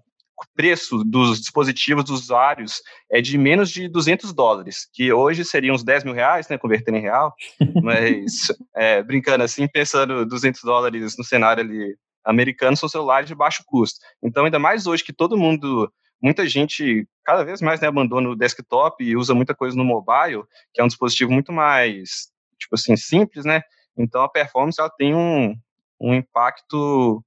preço 0.54 1.02
dos 1.04 1.40
dispositivos 1.40 2.04
dos 2.04 2.22
usuários 2.22 2.80
é 3.10 3.20
de 3.20 3.36
menos 3.36 3.70
de 3.70 3.88
200 3.88 4.32
dólares, 4.32 4.88
que 4.92 5.12
hoje 5.12 5.44
seriam 5.44 5.74
uns 5.74 5.82
10 5.82 6.04
mil 6.04 6.14
reais, 6.14 6.48
né, 6.48 6.56
convertendo 6.56 6.98
em 6.98 7.02
real, 7.02 7.34
mas 7.82 8.52
é, 8.76 9.02
brincando 9.02 9.42
assim, 9.42 9.66
pensando 9.66 10.24
200 10.24 10.62
dólares 10.62 11.16
no 11.18 11.24
cenário 11.24 11.62
ali 11.62 11.96
americano, 12.24 12.76
são 12.76 12.88
celulares 12.88 13.28
de 13.28 13.34
baixo 13.34 13.62
custo. 13.66 13.98
Então, 14.22 14.44
ainda 14.44 14.58
mais 14.58 14.86
hoje 14.86 15.02
que 15.02 15.12
todo 15.12 15.36
mundo, 15.36 15.90
muita 16.22 16.46
gente, 16.46 17.06
cada 17.24 17.44
vez 17.44 17.60
mais, 17.60 17.80
né, 17.80 17.88
abandona 17.88 18.28
o 18.28 18.36
desktop 18.36 19.02
e 19.02 19.16
usa 19.16 19.34
muita 19.34 19.54
coisa 19.54 19.76
no 19.76 19.84
mobile, 19.84 20.44
que 20.72 20.80
é 20.80 20.84
um 20.84 20.88
dispositivo 20.88 21.32
muito 21.32 21.52
mais, 21.52 22.28
tipo 22.58 22.74
assim, 22.74 22.96
simples, 22.96 23.44
né, 23.44 23.62
então 23.96 24.22
a 24.22 24.28
performance, 24.28 24.80
ela 24.80 24.90
tem 24.90 25.14
um, 25.14 25.54
um 26.00 26.14
impacto 26.14 27.22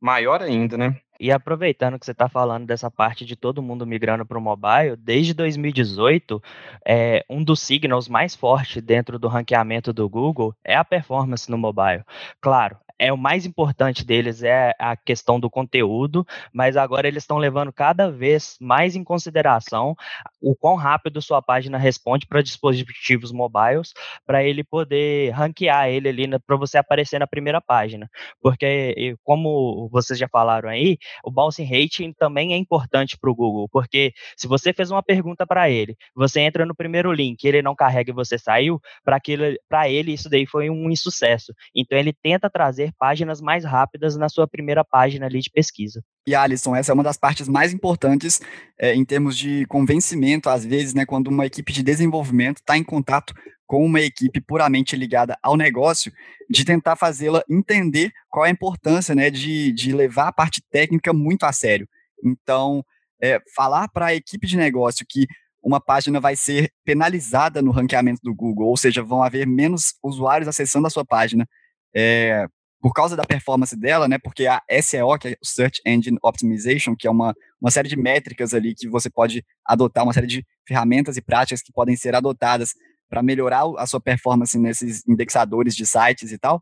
maior 0.00 0.42
ainda, 0.42 0.76
né. 0.76 1.00
E 1.22 1.30
aproveitando 1.30 2.00
que 2.00 2.04
você 2.04 2.10
está 2.10 2.28
falando 2.28 2.66
dessa 2.66 2.90
parte 2.90 3.24
de 3.24 3.36
todo 3.36 3.62
mundo 3.62 3.86
migrando 3.86 4.26
para 4.26 4.36
o 4.36 4.40
mobile, 4.40 4.96
desde 4.98 5.32
2018, 5.32 6.42
é, 6.84 7.24
um 7.30 7.44
dos 7.44 7.60
signals 7.60 8.08
mais 8.08 8.34
fortes 8.34 8.82
dentro 8.82 9.20
do 9.20 9.28
ranqueamento 9.28 9.92
do 9.92 10.08
Google 10.08 10.52
é 10.64 10.74
a 10.74 10.84
performance 10.84 11.48
no 11.48 11.56
mobile. 11.56 12.02
Claro, 12.40 12.76
é 13.02 13.12
o 13.12 13.18
mais 13.18 13.44
importante 13.44 14.04
deles 14.04 14.44
é 14.44 14.72
a 14.78 14.96
questão 14.96 15.40
do 15.40 15.50
conteúdo, 15.50 16.24
mas 16.52 16.76
agora 16.76 17.08
eles 17.08 17.24
estão 17.24 17.36
levando 17.36 17.72
cada 17.72 18.08
vez 18.08 18.56
mais 18.60 18.94
em 18.94 19.02
consideração 19.02 19.96
o 20.40 20.54
quão 20.54 20.76
rápido 20.76 21.20
sua 21.20 21.42
página 21.42 21.76
responde 21.76 22.26
para 22.28 22.40
dispositivos 22.40 23.32
mobiles, 23.32 23.92
para 24.24 24.44
ele 24.44 24.62
poder 24.62 25.30
ranquear 25.30 25.88
ele 25.88 26.08
ali 26.08 26.28
para 26.46 26.56
você 26.56 26.78
aparecer 26.78 27.18
na 27.18 27.26
primeira 27.26 27.60
página. 27.60 28.08
Porque, 28.40 29.16
como 29.24 29.88
vocês 29.90 30.16
já 30.16 30.28
falaram 30.28 30.68
aí, 30.68 30.96
o 31.24 31.30
bouncing 31.30 31.64
rate 31.64 32.14
também 32.16 32.54
é 32.54 32.56
importante 32.56 33.18
para 33.18 33.30
o 33.30 33.34
Google, 33.34 33.68
porque 33.68 34.12
se 34.36 34.46
você 34.46 34.72
fez 34.72 34.92
uma 34.92 35.02
pergunta 35.02 35.44
para 35.44 35.68
ele, 35.68 35.96
você 36.14 36.40
entra 36.40 36.64
no 36.64 36.74
primeiro 36.74 37.12
link, 37.12 37.44
ele 37.44 37.62
não 37.62 37.74
carrega 37.74 38.12
e 38.12 38.14
você 38.14 38.38
saiu, 38.38 38.80
para 39.04 39.88
ele 39.88 40.12
isso 40.12 40.30
daí 40.30 40.46
foi 40.46 40.70
um 40.70 40.88
insucesso. 40.88 41.52
Então 41.74 41.98
ele 41.98 42.12
tenta 42.12 42.48
trazer 42.48 42.91
páginas 42.92 43.40
mais 43.40 43.64
rápidas 43.64 44.16
na 44.16 44.28
sua 44.28 44.46
primeira 44.46 44.84
página 44.84 45.26
ali 45.26 45.40
de 45.40 45.50
pesquisa. 45.50 46.02
E 46.26 46.34
Alisson, 46.34 46.76
essa 46.76 46.92
é 46.92 46.94
uma 46.94 47.02
das 47.02 47.16
partes 47.16 47.48
mais 47.48 47.72
importantes 47.72 48.40
é, 48.78 48.94
em 48.94 49.04
termos 49.04 49.36
de 49.36 49.66
convencimento, 49.66 50.48
às 50.48 50.64
vezes, 50.64 50.94
né, 50.94 51.04
quando 51.04 51.28
uma 51.28 51.46
equipe 51.46 51.72
de 51.72 51.82
desenvolvimento 51.82 52.58
está 52.58 52.76
em 52.76 52.84
contato 52.84 53.34
com 53.66 53.84
uma 53.84 54.00
equipe 54.00 54.40
puramente 54.40 54.94
ligada 54.94 55.36
ao 55.42 55.56
negócio, 55.56 56.12
de 56.50 56.64
tentar 56.64 56.94
fazê-la 56.94 57.42
entender 57.48 58.12
qual 58.28 58.44
é 58.44 58.50
a 58.50 58.52
importância 58.52 59.14
né, 59.14 59.30
de, 59.30 59.72
de 59.72 59.92
levar 59.92 60.28
a 60.28 60.32
parte 60.32 60.62
técnica 60.70 61.12
muito 61.12 61.44
a 61.44 61.52
sério. 61.52 61.88
Então, 62.22 62.84
é, 63.22 63.40
falar 63.56 63.88
para 63.88 64.06
a 64.06 64.14
equipe 64.14 64.46
de 64.46 64.56
negócio 64.56 65.06
que 65.08 65.26
uma 65.62 65.80
página 65.80 66.20
vai 66.20 66.34
ser 66.34 66.70
penalizada 66.84 67.62
no 67.62 67.70
ranqueamento 67.70 68.20
do 68.22 68.34
Google, 68.34 68.68
ou 68.68 68.76
seja, 68.76 69.02
vão 69.02 69.22
haver 69.22 69.46
menos 69.46 69.94
usuários 70.02 70.48
acessando 70.48 70.86
a 70.86 70.90
sua 70.90 71.04
página, 71.04 71.48
é, 71.94 72.46
por 72.82 72.92
causa 72.92 73.14
da 73.14 73.22
performance 73.22 73.76
dela, 73.76 74.08
né, 74.08 74.18
porque 74.18 74.44
a 74.44 74.60
SEO, 74.82 75.16
que 75.16 75.28
é 75.28 75.30
o 75.40 75.46
Search 75.46 75.80
Engine 75.86 76.18
Optimization, 76.20 76.96
que 76.96 77.06
é 77.06 77.10
uma, 77.10 77.32
uma 77.60 77.70
série 77.70 77.88
de 77.88 77.96
métricas 77.96 78.52
ali 78.52 78.74
que 78.74 78.88
você 78.88 79.08
pode 79.08 79.46
adotar, 79.64 80.02
uma 80.02 80.12
série 80.12 80.26
de 80.26 80.44
ferramentas 80.66 81.16
e 81.16 81.22
práticas 81.22 81.62
que 81.62 81.72
podem 81.72 81.94
ser 81.94 82.16
adotadas 82.16 82.74
para 83.08 83.22
melhorar 83.22 83.62
a 83.78 83.86
sua 83.86 84.00
performance 84.00 84.58
nesses 84.58 85.06
indexadores 85.06 85.76
de 85.76 85.86
sites 85.86 86.32
e 86.32 86.38
tal, 86.38 86.60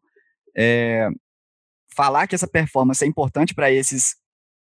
é, 0.55 1.09
falar 1.97 2.27
que 2.27 2.35
essa 2.35 2.47
performance 2.47 3.03
é 3.03 3.09
importante 3.09 3.55
para 3.55 3.73
esses 3.73 4.17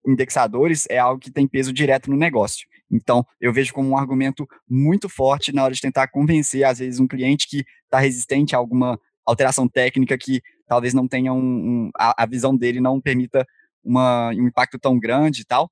indexadores 0.07 0.87
é 0.89 0.99
algo 0.99 1.21
que 1.21 1.31
tem 1.31 1.49
peso 1.49 1.73
direto 1.73 2.09
no 2.09 2.17
negócio. 2.17 2.69
Então, 2.89 3.27
eu 3.41 3.53
vejo 3.53 3.73
como 3.73 3.89
um 3.89 3.97
argumento 3.97 4.47
muito 4.69 5.09
forte 5.09 5.53
na 5.53 5.65
hora 5.65 5.75
de 5.75 5.81
tentar 5.81 6.07
convencer, 6.07 6.63
às 6.63 6.79
vezes, 6.79 7.01
um 7.01 7.09
cliente 7.09 7.49
que 7.49 7.65
está 7.85 7.99
resistente 7.99 8.55
a 8.55 8.59
alguma 8.59 9.01
alteração 9.27 9.67
técnica 9.67 10.17
que 10.19 10.41
talvez 10.73 10.95
não 10.95 11.07
tenha 11.07 11.35
um, 11.35 11.39
um 11.39 11.91
a, 11.95 12.23
a, 12.23 12.27
visão 12.27 12.57
dele 12.57 12.81
não 12.81 12.99
permita 12.99 13.47
uma, 13.85 14.31
um 14.31 14.49
impacto 14.49 14.79
tão 14.79 14.99
grande 14.99 15.43
e 15.43 15.45
tal. 15.45 15.71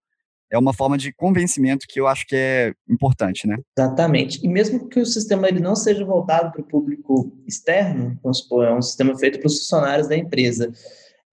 É 0.52 0.58
uma 0.58 0.74
forma 0.74 0.98
de 0.98 1.10
convencimento 1.10 1.86
que 1.88 1.98
eu 1.98 2.06
acho 2.06 2.26
que 2.26 2.36
é 2.36 2.74
importante, 2.86 3.46
né? 3.46 3.56
Exatamente. 3.78 4.44
E 4.44 4.48
mesmo 4.48 4.90
que 4.90 5.00
o 5.00 5.06
sistema 5.06 5.48
ele 5.48 5.58
não 5.58 5.74
seja 5.74 6.04
voltado 6.04 6.52
para 6.52 6.60
o 6.60 6.66
público 6.66 7.32
externo, 7.46 8.18
vamos 8.22 8.40
supor, 8.40 8.66
é 8.66 8.74
um 8.74 8.82
sistema 8.82 9.16
feito 9.16 9.38
para 9.38 9.46
os 9.46 9.60
funcionários 9.60 10.06
da 10.06 10.16
empresa, 10.16 10.70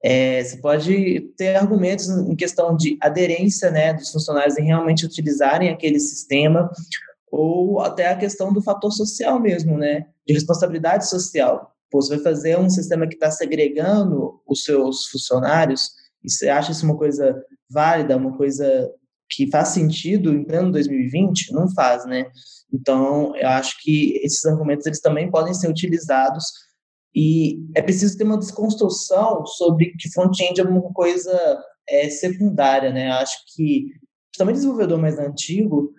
é, 0.01 0.41
você 0.41 0.57
pode 0.57 1.19
ter 1.35 1.57
argumentos 1.57 2.07
em 2.07 2.35
questão 2.35 2.73
de 2.77 2.97
aderência 3.01 3.69
né, 3.69 3.93
dos 3.93 4.11
funcionários 4.11 4.57
em 4.57 4.65
realmente 4.65 5.05
utilizarem 5.05 5.69
aquele 5.69 5.99
sistema, 5.99 6.71
ou 7.29 7.81
até 7.81 8.07
a 8.07 8.15
questão 8.15 8.53
do 8.53 8.61
fator 8.61 8.93
social 8.93 9.41
mesmo, 9.41 9.77
né, 9.77 10.05
de 10.25 10.33
responsabilidade 10.33 11.09
social. 11.09 11.75
Pô, 11.89 12.01
você 12.01 12.15
vai 12.15 12.23
fazer 12.23 12.57
um 12.57 12.69
sistema 12.69 13.07
que 13.07 13.15
está 13.15 13.31
segregando 13.31 14.41
os 14.47 14.63
seus 14.63 15.07
funcionários, 15.07 15.91
e 16.23 16.31
você 16.31 16.49
acha 16.49 16.71
isso 16.71 16.85
uma 16.85 16.97
coisa 16.97 17.41
válida, 17.69 18.17
uma 18.17 18.35
coisa 18.35 18.91
que 19.29 19.49
faz 19.49 19.69
sentido 19.69 20.33
em 20.33 20.43
pleno 20.43 20.71
2020? 20.71 21.53
Não 21.53 21.69
faz, 21.73 22.05
né? 22.05 22.25
Então, 22.73 23.35
eu 23.35 23.47
acho 23.49 23.81
que 23.81 24.19
esses 24.23 24.45
argumentos 24.45 24.85
eles 24.85 24.99
também 24.99 25.29
podem 25.29 25.53
ser 25.53 25.69
utilizados 25.69 26.45
e 27.15 27.59
é 27.75 27.81
preciso 27.81 28.17
ter 28.17 28.25
uma 28.25 28.37
desconstrução 28.37 29.45
sobre 29.45 29.93
que 29.97 30.11
front-end 30.11 30.59
é 30.59 30.63
uma 30.63 30.81
coisa 30.93 31.63
é, 31.87 32.09
secundária, 32.09 32.91
né? 32.91 33.09
Eu 33.09 33.13
acho 33.13 33.37
que, 33.55 33.87
também 34.37 34.53
desenvolvedor 34.53 34.99
mais 34.99 35.17
antigo, 35.17 35.91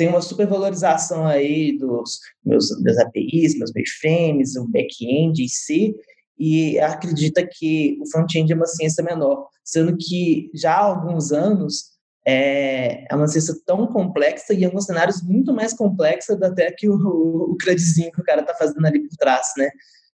tem 0.00 0.08
uma 0.08 0.22
supervalorização 0.22 1.26
aí 1.26 1.76
dos 1.76 2.20
meus 2.42 2.70
das 2.82 2.96
APIs, 2.96 3.58
meus 3.58 3.70
mainframes, 3.74 4.56
o 4.56 4.66
back-end 4.66 5.44
em 5.44 5.48
si, 5.48 5.94
e 6.38 6.80
acredita 6.80 7.46
que 7.46 7.98
o 8.00 8.10
front-end 8.10 8.50
é 8.50 8.56
uma 8.56 8.64
ciência 8.64 9.04
menor, 9.04 9.46
sendo 9.62 9.94
que 9.98 10.50
já 10.54 10.72
há 10.72 10.84
alguns 10.86 11.32
anos 11.32 11.90
é, 12.26 13.04
é 13.12 13.14
uma 13.14 13.28
ciência 13.28 13.54
tão 13.66 13.86
complexa 13.88 14.54
e 14.54 14.64
alguns 14.64 14.86
cenários 14.86 15.22
muito 15.22 15.52
mais 15.52 15.74
complexa 15.74 16.32
até 16.42 16.72
que 16.72 16.88
o, 16.88 16.94
o 16.94 17.56
CRUDzinho 17.58 18.10
que 18.10 18.22
o 18.22 18.24
cara 18.24 18.40
está 18.40 18.54
fazendo 18.54 18.86
ali 18.86 19.06
por 19.06 19.14
trás, 19.18 19.52
né? 19.58 19.68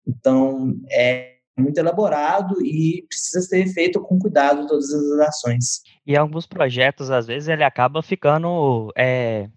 Então, 0.07 0.79
é 0.89 1.32
muito 1.57 1.77
elaborado 1.77 2.55
e 2.65 3.05
precisa 3.07 3.41
ser 3.41 3.67
feito 3.67 4.01
com 4.01 4.17
cuidado 4.17 4.67
todas 4.67 4.91
as 4.91 5.27
ações. 5.27 5.81
E 6.05 6.17
alguns 6.17 6.45
projetos, 6.45 7.11
às 7.11 7.27
vezes, 7.27 7.47
ele 7.47 7.63
acaba 7.63 8.01
ficando 8.01 8.91
é, 8.97 9.47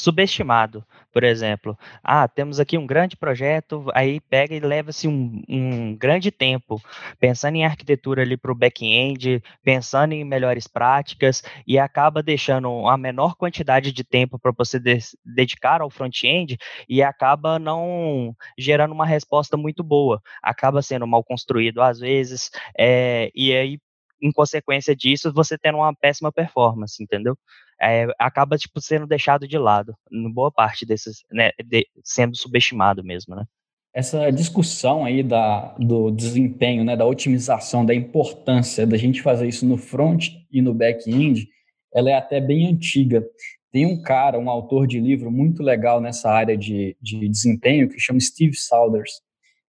subestimado. 0.00 0.84
Por 1.12 1.24
exemplo, 1.24 1.76
ah, 2.02 2.26
temos 2.26 2.60
aqui 2.60 2.78
um 2.78 2.86
grande 2.86 3.16
projeto, 3.16 3.86
aí 3.94 4.20
pega 4.20 4.54
e 4.54 4.60
leva-se 4.60 5.08
um, 5.08 5.42
um, 5.48 5.96
grande 5.96 6.30
tempo 6.30 6.80
pensando 7.18 7.56
em 7.56 7.64
arquitetura 7.64 8.22
ali 8.22 8.36
para 8.36 8.52
o 8.52 8.54
back-end, 8.54 9.42
pensando 9.62 10.12
em 10.12 10.24
melhores 10.24 10.66
práticas, 10.66 11.42
e 11.66 11.78
acaba 11.78 12.22
deixando 12.22 12.88
a 12.88 12.96
menor 12.96 13.34
quantidade 13.34 13.92
de 13.92 14.04
tempo 14.04 14.38
para 14.38 14.52
você 14.56 14.78
de 14.78 14.98
dedicar 15.24 15.80
ao 15.82 15.90
front-end 15.90 16.56
e 16.88 17.02
acaba 17.02 17.58
não 17.58 18.34
gerando 18.58 18.94
uma 18.94 19.06
resposta 19.06 19.56
muito 19.56 19.82
boa. 19.82 20.22
Acaba 20.42 20.80
sendo 20.80 21.06
mal 21.06 21.22
construído 21.24 21.82
às 21.82 21.98
vezes, 21.98 22.50
é, 22.78 23.30
e 23.34 23.52
aí, 23.54 23.78
em 24.22 24.32
consequência 24.32 24.94
disso, 24.94 25.32
você 25.32 25.58
tendo 25.58 25.78
uma 25.78 25.94
péssima 25.94 26.30
performance, 26.32 27.02
entendeu? 27.02 27.36
É, 27.80 28.06
acaba 28.18 28.58
tipo 28.58 28.80
sendo 28.80 29.06
deixado 29.06 29.48
de 29.48 29.58
lado, 29.58 29.94
em 30.12 30.30
boa 30.30 30.52
parte 30.52 30.84
desses, 30.84 31.22
né, 31.32 31.50
de, 31.64 31.86
sendo 32.04 32.36
subestimado 32.36 33.02
mesmo, 33.02 33.34
né? 33.34 33.44
Essa 33.92 34.30
discussão 34.30 35.04
aí 35.04 35.22
da, 35.22 35.74
do 35.76 36.12
desempenho, 36.12 36.84
né, 36.84 36.96
da 36.96 37.04
otimização, 37.04 37.84
da 37.84 37.94
importância 37.94 38.86
da 38.86 38.96
gente 38.96 39.20
fazer 39.20 39.48
isso 39.48 39.66
no 39.66 39.76
front 39.76 40.28
e 40.50 40.62
no 40.62 40.72
back-end, 40.72 41.48
ela 41.92 42.10
é 42.10 42.14
até 42.14 42.40
bem 42.40 42.68
antiga. 42.68 43.24
Tem 43.72 43.86
um 43.86 44.00
cara, 44.00 44.38
um 44.38 44.48
autor 44.48 44.86
de 44.86 45.00
livro 45.00 45.30
muito 45.30 45.62
legal 45.62 46.00
nessa 46.00 46.30
área 46.30 46.56
de, 46.56 46.96
de 47.00 47.28
desempenho 47.28 47.88
que 47.88 47.98
chama 47.98 48.20
Steve 48.20 48.54
Saunders. 48.54 49.10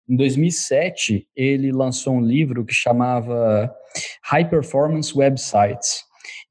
Em 0.08 0.16
2007, 0.16 1.28
ele 1.36 1.72
lançou 1.72 2.14
um 2.14 2.22
livro 2.22 2.64
que 2.64 2.74
chamava 2.74 3.74
High 4.24 4.50
Performance 4.50 5.18
Websites 5.18 6.04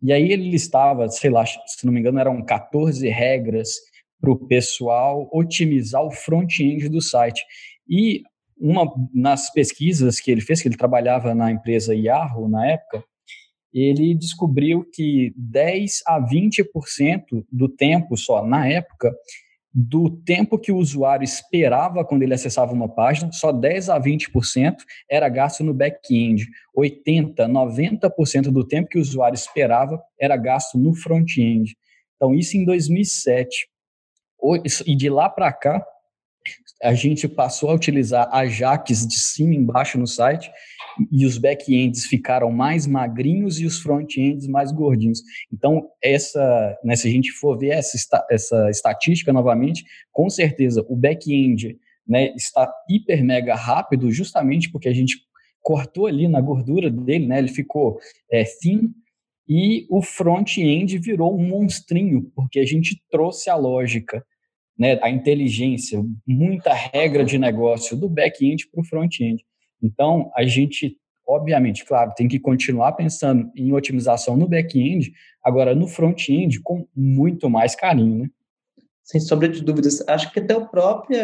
E 0.03 0.13
aí 0.13 0.31
ele 0.33 0.51
listava, 0.51 1.09
sei 1.09 1.31
lá, 1.31 1.45
se 1.47 1.85
não 1.85 1.93
me 1.93 2.01
engano, 2.01 2.19
eram 2.19 2.43
14 2.45 3.09
regras 3.09 3.71
para 4.21 4.31
o 4.31 4.47
pessoal 4.47 5.29
otimizar 5.33 6.03
o 6.03 6.11
front-end 6.11 6.89
do 6.89 7.01
site. 7.01 7.43
E 7.89 8.23
uma 8.59 8.93
nas 9.15 9.51
pesquisas 9.53 10.21
que 10.21 10.31
ele 10.31 10.43
fez, 10.43 10.61
que 10.61 10.69
ele 10.69 10.77
trabalhava 10.77 11.35
na 11.35 11.51
empresa 11.51 11.95
Yahoo 11.95 12.49
na 12.49 12.67
época, 12.67 13.03
ele 13.73 14.15
descobriu 14.15 14.85
que 14.93 15.33
10 15.37 16.03
a 16.07 16.21
20% 16.21 16.65
do 17.51 17.69
tempo 17.69 18.17
só 18.17 18.45
na 18.45 18.67
época 18.69 19.15
do 19.73 20.11
tempo 20.11 20.59
que 20.59 20.73
o 20.73 20.77
usuário 20.77 21.25
esperava 21.25 22.05
quando 22.05 22.23
ele 22.23 22.35
acessava 22.35 22.73
uma 22.73 22.89
página, 22.89 23.31
só 23.33 23.53
10 23.53 23.89
a 23.91 24.01
20% 24.01 24.75
era 25.09 25.29
gasto 25.29 25.63
no 25.63 25.73
back-end. 25.73 26.47
80, 26.75 27.47
90% 27.49 28.51
do 28.51 28.67
tempo 28.67 28.89
que 28.89 28.99
o 28.99 29.01
usuário 29.01 29.37
esperava 29.37 30.03
era 30.19 30.37
gasto 30.37 30.77
no 30.77 30.95
front-end. 30.95 31.77
Então, 32.17 32.35
isso 32.35 32.57
em 32.57 32.65
2007. 32.65 33.69
E 34.87 34.97
de 34.97 35.09
lá 35.09 35.29
para 35.29 35.53
cá, 35.53 35.85
a 36.83 36.95
gente 36.95 37.29
passou 37.29 37.71
a 37.71 37.75
utilizar 37.75 38.29
Ajax 38.33 39.07
de 39.07 39.19
cima 39.19 39.55
embaixo 39.55 39.99
no 39.99 40.07
site 40.07 40.51
e 41.11 41.27
os 41.27 41.39
back-ends 41.39 42.07
ficaram 42.07 42.51
mais 42.51 42.87
magrinhos 42.87 43.61
e 43.61 43.67
os 43.67 43.81
front-ends 43.81 44.47
mais 44.47 44.73
gordinhos. 44.73 45.23
Então, 45.53 45.89
essa, 46.03 46.79
né, 46.83 46.97
se 46.97 47.07
a 47.07 47.11
gente 47.11 47.31
for 47.33 47.59
ver 47.59 47.71
essa, 47.71 47.97
essa 48.31 48.71
estatística 48.71 49.33
novamente, 49.33 49.85
com 50.11 50.29
certeza 50.31 50.85
o 50.89 50.97
back-end 50.97 51.79
né, 52.07 52.33
está 52.35 52.71
hiper 52.89 53.25
mega 53.25 53.55
rápido 53.55 54.11
justamente 54.11 54.71
porque 54.71 54.89
a 54.89 54.95
gente 54.95 55.19
cortou 55.63 56.07
ali 56.07 56.27
na 56.27 56.41
gordura 56.41 56.91
dele, 56.91 57.27
né, 57.27 57.39
ele 57.39 57.49
ficou 57.49 57.99
é, 58.31 58.45
thin, 58.45 58.91
e 59.47 59.87
o 59.91 60.01
front-end 60.01 60.97
virou 60.99 61.37
um 61.37 61.43
monstrinho, 61.43 62.31
porque 62.35 62.61
a 62.61 62.65
gente 62.65 63.03
trouxe 63.11 63.51
a 63.51 63.57
lógica 63.57 64.25
né, 64.81 64.99
a 65.03 65.11
inteligência, 65.11 66.03
muita 66.27 66.73
regra 66.73 67.23
de 67.23 67.37
negócio 67.37 67.95
do 67.95 68.09
back-end 68.09 68.67
para 68.67 68.81
o 68.81 68.85
front-end. 68.85 69.45
Então, 69.83 70.31
a 70.35 70.43
gente, 70.43 70.97
obviamente, 71.29 71.85
claro, 71.85 72.15
tem 72.17 72.27
que 72.27 72.41
continuar 72.41 72.93
pensando 72.93 73.53
em 73.55 73.75
otimização 73.75 74.39
no 74.39 74.49
back-end, 74.49 75.13
agora 75.45 75.75
no 75.75 75.87
front-end 75.87 76.61
com 76.63 76.87
muito 76.97 77.51
mais 77.51 77.77
carinho, 77.77 78.23
né? 78.23 78.31
Sem 79.05 79.21
sombra 79.21 79.51
de 79.51 79.63
dúvidas. 79.63 80.03
Acho 80.09 80.33
que 80.33 80.41
até 80.41 80.57
o 80.57 80.67
próprio 80.67 81.19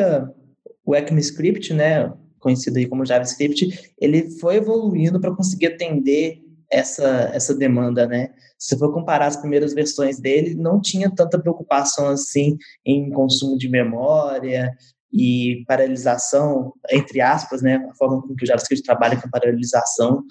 o 0.85 0.95
ECMAScript, 0.95 1.73
né, 1.73 2.13
conhecido 2.39 2.77
aí 2.77 2.87
como 2.87 3.07
JavaScript, 3.07 3.91
ele 3.99 4.31
foi 4.39 4.57
evoluindo 4.57 5.19
para 5.19 5.35
conseguir 5.35 5.69
atender 5.69 6.43
essa, 6.71 7.31
essa 7.33 7.55
demanda, 7.55 8.07
né? 8.07 8.35
Se 8.59 8.79
for 8.79 8.93
comparar 8.93 9.27
as 9.27 9.37
primeiras 9.37 9.75
versões 9.75 10.19
dele, 10.19 10.55
não 10.55 10.81
tinha 10.81 11.11
tanta 11.15 11.39
preocupação 11.39 12.09
assim 12.09 12.57
em 12.85 13.11
consumo 13.11 13.57
de 13.59 13.69
memória 13.69 14.73
e 15.13 15.65
paralisação, 15.67 16.73
entre 16.91 17.21
aspas, 17.21 17.63
né? 17.63 17.77
A 17.91 17.95
forma 17.95 18.23
com 18.23 18.35
que 18.35 18.45
o 18.45 18.47
JavaScript 18.47 18.85
trabalha 18.85 19.21
com 19.21 19.31
paralisação. 19.31 20.23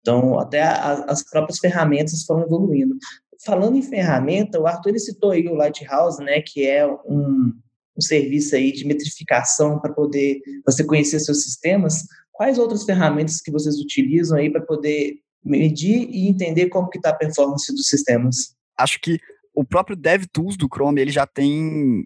Então, 0.00 0.38
até 0.38 0.62
a, 0.62 1.04
as 1.08 1.22
próprias 1.22 1.58
ferramentas 1.58 2.24
foram 2.24 2.42
evoluindo. 2.42 2.96
Falando 3.44 3.76
em 3.76 3.82
ferramenta, 3.82 4.60
o 4.60 4.66
Arthur 4.66 4.98
citou 4.98 5.30
aí 5.30 5.46
o 5.46 5.54
Lighthouse, 5.54 6.22
né? 6.22 6.40
Que 6.40 6.66
é 6.66 6.86
um, 6.86 7.52
um 7.96 8.00
serviço 8.00 8.54
aí 8.56 8.72
de 8.72 8.86
metrificação 8.86 9.78
para 9.80 9.92
poder 9.92 10.40
você 10.64 10.84
conhecer 10.84 11.20
seus 11.20 11.42
sistemas. 11.42 12.04
Quais 12.32 12.58
outras 12.58 12.84
ferramentas 12.84 13.40
que 13.40 13.50
vocês 13.50 13.76
utilizam 13.78 14.38
aí 14.38 14.50
para 14.50 14.60
poder 14.60 15.14
medir 15.46 16.08
e 16.10 16.28
entender 16.28 16.68
como 16.68 16.90
que 16.90 16.98
está 16.98 17.10
a 17.10 17.14
performance 17.14 17.72
dos 17.72 17.88
sistemas. 17.88 18.54
Acho 18.76 19.00
que 19.00 19.18
o 19.54 19.64
próprio 19.64 19.96
DevTools 19.96 20.56
do 20.56 20.68
Chrome, 20.72 21.00
ele 21.00 21.10
já 21.10 21.26
tem 21.26 22.04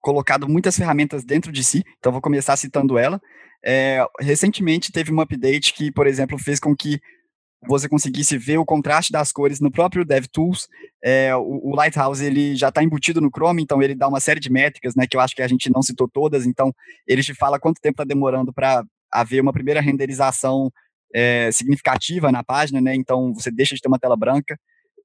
colocado 0.00 0.48
muitas 0.48 0.76
ferramentas 0.76 1.24
dentro 1.24 1.50
de 1.50 1.64
si, 1.64 1.82
então 1.98 2.12
vou 2.12 2.20
começar 2.20 2.56
citando 2.56 2.98
ela. 2.98 3.20
É, 3.64 4.04
recentemente 4.20 4.92
teve 4.92 5.12
um 5.12 5.20
update 5.20 5.72
que, 5.72 5.90
por 5.90 6.06
exemplo, 6.06 6.38
fez 6.38 6.60
com 6.60 6.76
que 6.76 7.00
você 7.66 7.88
conseguisse 7.88 8.36
ver 8.36 8.58
o 8.58 8.64
contraste 8.64 9.12
das 9.12 9.32
cores 9.32 9.60
no 9.60 9.70
próprio 9.70 10.04
DevTools. 10.04 10.68
É, 11.02 11.34
o, 11.34 11.70
o, 11.70 11.74
Lighthouse 11.76 12.24
ele 12.24 12.56
já 12.56 12.68
está 12.68 12.82
embutido 12.82 13.20
no 13.20 13.30
Chrome, 13.30 13.62
então 13.62 13.80
ele 13.80 13.94
dá 13.94 14.08
uma 14.08 14.20
série 14.20 14.40
de 14.40 14.50
métricas, 14.50 14.94
né, 14.96 15.06
que 15.06 15.16
eu 15.16 15.20
acho 15.20 15.34
que 15.34 15.42
a 15.42 15.48
gente 15.48 15.70
não 15.70 15.82
citou 15.82 16.08
todas. 16.08 16.44
Então 16.44 16.74
ele 17.06 17.22
te 17.22 17.34
fala 17.34 17.60
quanto 17.60 17.80
tempo 17.80 17.94
está 17.94 18.04
demorando 18.04 18.52
para 18.52 18.84
haver 19.10 19.40
uma 19.40 19.52
primeira 19.52 19.80
renderização 19.80 20.72
é, 21.14 21.50
significativa 21.52 22.32
na 22.32 22.42
página, 22.42 22.80
né? 22.80 22.94
Então 22.94 23.34
você 23.34 23.50
deixa 23.50 23.74
de 23.74 23.80
ter 23.80 23.88
uma 23.88 23.98
tela 23.98 24.16
branca. 24.16 24.58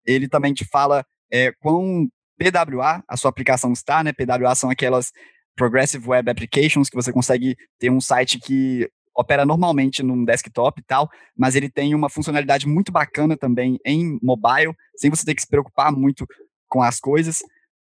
Ele 0.06 0.28
também 0.28 0.54
te 0.54 0.66
fala 0.66 1.06
é, 1.32 1.52
quão 1.60 2.08
PWA 2.38 3.04
a 3.08 3.18
sua 3.18 3.30
aplicação 3.30 3.74
está, 3.74 4.04
né? 4.04 4.14
PWA 4.14 4.56
são 4.56 4.70
aquelas 4.70 5.12
Progressive 5.56 6.08
Web 6.08 6.30
Applications 6.30 6.90
que 6.90 6.96
você 6.96 7.12
consegue 7.12 7.58
ter 7.80 7.90
um 7.90 8.00
site 8.00 8.40
que 8.40 8.90
opera 9.16 9.46
normalmente 9.46 10.04
num 10.04 10.24
desktop 10.24 10.80
e 10.80 10.84
tal, 10.84 11.10
mas 11.36 11.56
ele 11.56 11.70
tem 11.70 11.96
uma 11.96 12.08
funcionalidade 12.08 12.68
muito 12.68 12.92
bacana 12.92 13.36
também 13.36 13.80
em 13.84 14.20
mobile, 14.22 14.76
sem 14.96 15.10
você 15.10 15.26
ter 15.26 15.34
que 15.34 15.42
se 15.42 15.48
preocupar 15.48 15.92
muito 15.92 16.26
com 16.70 16.84
as 16.84 17.00
coisas. 17.00 17.40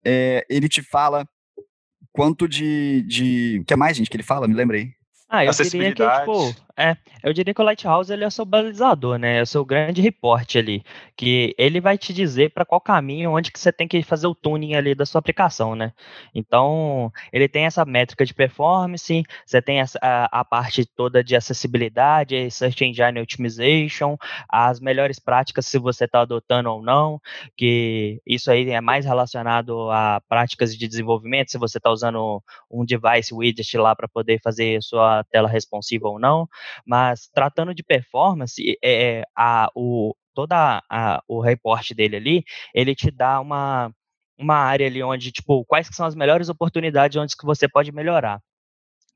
É, 0.04 0.44
ele 0.50 0.68
te 0.68 0.82
fala 0.82 1.24
quanto 2.12 2.48
de, 2.48 3.02
de. 3.02 3.60
O 3.60 3.64
que 3.64 3.72
é 3.72 3.76
mais, 3.76 3.96
gente, 3.96 4.10
que 4.10 4.16
ele 4.16 4.24
fala? 4.24 4.48
Me 4.48 4.54
lembrei. 4.54 4.90
Ah, 5.28 5.44
eu 5.46 5.52
diria 5.52 5.94
que, 5.94 6.04
tipo, 6.04 6.54
é, 6.76 6.96
eu 7.22 7.32
diria 7.32 7.54
que 7.54 7.60
o 7.60 7.64
Lighthouse 7.64 8.12
ele 8.12 8.24
é 8.24 8.26
o 8.26 8.30
seu 8.30 8.44
balizador, 8.44 9.18
né? 9.18 9.38
É 9.38 9.42
o 9.42 9.46
seu 9.46 9.64
grande 9.64 10.00
reporte 10.00 10.58
ali, 10.58 10.82
que 11.16 11.54
ele 11.58 11.80
vai 11.80 11.98
te 11.98 12.12
dizer 12.12 12.50
para 12.52 12.64
qual 12.64 12.80
caminho, 12.80 13.32
onde 13.32 13.50
que 13.52 13.60
você 13.60 13.72
tem 13.72 13.86
que 13.86 14.02
fazer 14.02 14.26
o 14.26 14.34
tuning 14.34 14.74
ali 14.74 14.94
da 14.94 15.06
sua 15.06 15.18
aplicação, 15.18 15.74
né? 15.74 15.92
Então, 16.34 17.12
ele 17.32 17.48
tem 17.48 17.66
essa 17.66 17.84
métrica 17.84 18.24
de 18.24 18.34
performance, 18.34 19.22
você 19.44 19.62
tem 19.62 19.80
a, 19.80 19.86
a, 20.00 20.44
parte 20.44 20.84
toda 20.84 21.22
de 21.22 21.36
acessibilidade, 21.36 22.50
search 22.50 22.84
engine 22.84 23.20
optimization, 23.20 24.16
as 24.48 24.80
melhores 24.80 25.18
práticas 25.18 25.66
se 25.66 25.78
você 25.78 26.04
está 26.04 26.22
adotando 26.22 26.70
ou 26.70 26.82
não, 26.82 27.20
que 27.56 28.20
isso 28.26 28.50
aí 28.50 28.68
é 28.70 28.80
mais 28.80 29.04
relacionado 29.04 29.90
a 29.90 30.20
práticas 30.28 30.76
de 30.76 30.88
desenvolvimento, 30.88 31.50
se 31.50 31.58
você 31.58 31.78
está 31.78 31.90
usando 31.90 32.42
um 32.70 32.84
device 32.84 33.34
widget 33.34 33.76
lá 33.76 33.94
para 33.94 34.08
poder 34.08 34.40
fazer 34.42 34.82
sua 34.82 35.24
tela 35.24 35.48
responsiva 35.48 36.08
ou 36.08 36.18
não. 36.18 36.48
Mas 36.86 37.28
tratando 37.32 37.74
de 37.74 37.82
performance, 37.82 38.78
é, 38.82 39.22
a, 39.36 39.70
o, 39.74 40.14
toda 40.34 40.82
a, 40.90 41.22
o 41.28 41.40
reporte 41.40 41.94
dele 41.94 42.16
ali, 42.16 42.44
ele 42.74 42.94
te 42.94 43.10
dá 43.10 43.40
uma, 43.40 43.92
uma 44.38 44.56
área 44.56 44.86
ali 44.86 45.02
onde, 45.02 45.32
tipo, 45.32 45.64
quais 45.64 45.88
que 45.88 45.96
são 45.96 46.06
as 46.06 46.14
melhores 46.14 46.48
oportunidades 46.48 47.16
onde 47.16 47.36
que 47.36 47.46
você 47.46 47.68
pode 47.68 47.92
melhorar. 47.92 48.40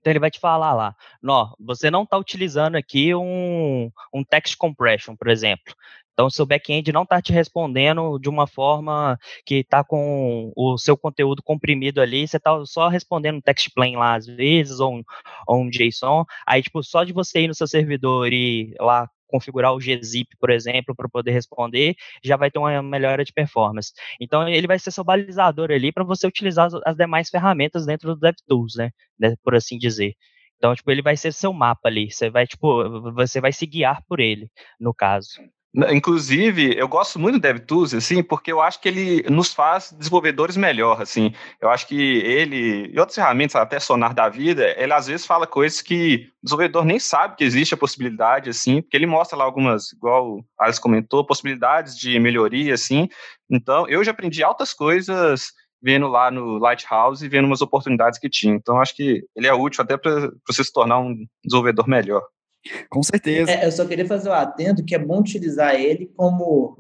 Então 0.00 0.12
ele 0.12 0.20
vai 0.20 0.30
te 0.30 0.38
falar 0.38 0.72
lá, 0.72 0.94
não, 1.20 1.52
você 1.58 1.90
não 1.90 2.04
está 2.04 2.16
utilizando 2.16 2.76
aqui 2.76 3.12
um, 3.12 3.90
um 4.14 4.22
text 4.22 4.56
compression, 4.56 5.16
por 5.16 5.26
exemplo. 5.26 5.74
Então, 6.16 6.30
seu 6.30 6.46
back-end 6.46 6.90
não 6.92 7.02
está 7.02 7.20
te 7.20 7.30
respondendo 7.30 8.18
de 8.18 8.28
uma 8.30 8.46
forma 8.46 9.18
que 9.44 9.56
está 9.56 9.84
com 9.84 10.50
o 10.56 10.78
seu 10.78 10.96
conteúdo 10.96 11.42
comprimido 11.42 12.00
ali, 12.00 12.26
você 12.26 12.38
está 12.38 12.64
só 12.64 12.88
respondendo 12.88 13.36
um 13.36 13.40
text 13.42 13.70
plain 13.74 13.96
lá 13.96 14.14
às 14.14 14.26
vezes, 14.26 14.80
ou 14.80 14.96
um, 14.96 15.02
ou 15.46 15.60
um 15.62 15.68
JSON. 15.70 16.24
Aí, 16.46 16.62
tipo, 16.62 16.82
só 16.82 17.04
de 17.04 17.12
você 17.12 17.40
ir 17.42 17.48
no 17.48 17.54
seu 17.54 17.66
servidor 17.66 18.32
e 18.32 18.74
lá 18.80 19.08
configurar 19.28 19.74
o 19.74 19.78
gzip, 19.78 20.36
por 20.38 20.50
exemplo, 20.50 20.94
para 20.94 21.08
poder 21.08 21.32
responder, 21.32 21.94
já 22.24 22.36
vai 22.36 22.50
ter 22.50 22.58
uma 22.60 22.80
melhora 22.82 23.24
de 23.24 23.32
performance. 23.32 23.92
Então, 24.20 24.48
ele 24.48 24.66
vai 24.66 24.78
ser 24.78 24.90
seu 24.92 25.04
balizador 25.04 25.70
ali 25.70 25.92
para 25.92 26.04
você 26.04 26.26
utilizar 26.26 26.68
as 26.86 26.96
demais 26.96 27.28
ferramentas 27.28 27.84
dentro 27.84 28.14
do 28.14 28.20
DevTools, 28.20 28.74
né? 28.76 28.90
Por 29.42 29.54
assim 29.54 29.76
dizer. 29.78 30.14
Então, 30.56 30.74
tipo, 30.74 30.90
ele 30.90 31.02
vai 31.02 31.16
ser 31.16 31.32
seu 31.32 31.52
mapa 31.52 31.88
ali. 31.88 32.10
Você 32.10 32.30
vai, 32.30 32.46
tipo, 32.46 33.12
você 33.12 33.40
vai 33.40 33.52
se 33.52 33.66
guiar 33.66 34.02
por 34.08 34.20
ele, 34.20 34.48
no 34.80 34.94
caso. 34.94 35.28
Inclusive, 35.90 36.74
eu 36.74 36.88
gosto 36.88 37.18
muito 37.18 37.34
do 37.34 37.40
DevTools, 37.40 37.92
assim, 37.92 38.22
porque 38.22 38.50
eu 38.50 38.62
acho 38.62 38.80
que 38.80 38.88
ele 38.88 39.22
nos 39.28 39.52
faz 39.52 39.92
desenvolvedores 39.92 40.56
melhor, 40.56 41.02
assim. 41.02 41.34
Eu 41.60 41.68
acho 41.68 41.86
que 41.86 41.94
ele 41.94 42.90
e 42.94 42.98
outras 42.98 43.14
ferramentas, 43.14 43.56
até 43.56 43.78
Sonar 43.78 44.14
da 44.14 44.26
vida, 44.26 44.74
ele 44.80 44.94
às 44.94 45.06
vezes 45.06 45.26
fala 45.26 45.46
coisas 45.46 45.82
que 45.82 46.30
o 46.42 46.46
desenvolvedor 46.46 46.82
nem 46.84 46.98
sabe 46.98 47.36
que 47.36 47.44
existe 47.44 47.74
a 47.74 47.76
possibilidade, 47.76 48.48
assim, 48.48 48.80
porque 48.80 48.96
ele 48.96 49.06
mostra 49.06 49.36
lá 49.36 49.44
algumas, 49.44 49.92
igual 49.92 50.36
o 50.38 50.44
Alice 50.58 50.80
comentou, 50.80 51.26
possibilidades 51.26 51.94
de 51.94 52.18
melhoria, 52.18 52.72
assim. 52.72 53.06
Então, 53.50 53.86
eu 53.86 54.02
já 54.02 54.12
aprendi 54.12 54.42
altas 54.42 54.72
coisas 54.72 55.52
vendo 55.82 56.08
lá 56.08 56.30
no 56.30 56.56
Lighthouse 56.58 57.22
e 57.22 57.28
vendo 57.28 57.44
umas 57.44 57.60
oportunidades 57.60 58.18
que 58.18 58.30
tinha. 58.30 58.54
Então, 58.54 58.80
acho 58.80 58.96
que 58.96 59.22
ele 59.36 59.46
é 59.46 59.52
útil 59.52 59.82
até 59.82 59.98
para 59.98 60.30
você 60.48 60.64
se 60.64 60.72
tornar 60.72 61.00
um 61.00 61.14
desenvolvedor 61.44 61.86
melhor. 61.86 62.22
Com 62.88 63.02
certeza. 63.02 63.50
É, 63.50 63.66
eu 63.66 63.72
só 63.72 63.84
queria 63.84 64.06
fazer 64.06 64.28
o 64.28 64.32
atento 64.32 64.84
que 64.84 64.94
é 64.94 64.98
bom 64.98 65.20
utilizar 65.20 65.74
ele 65.74 66.10
como 66.16 66.76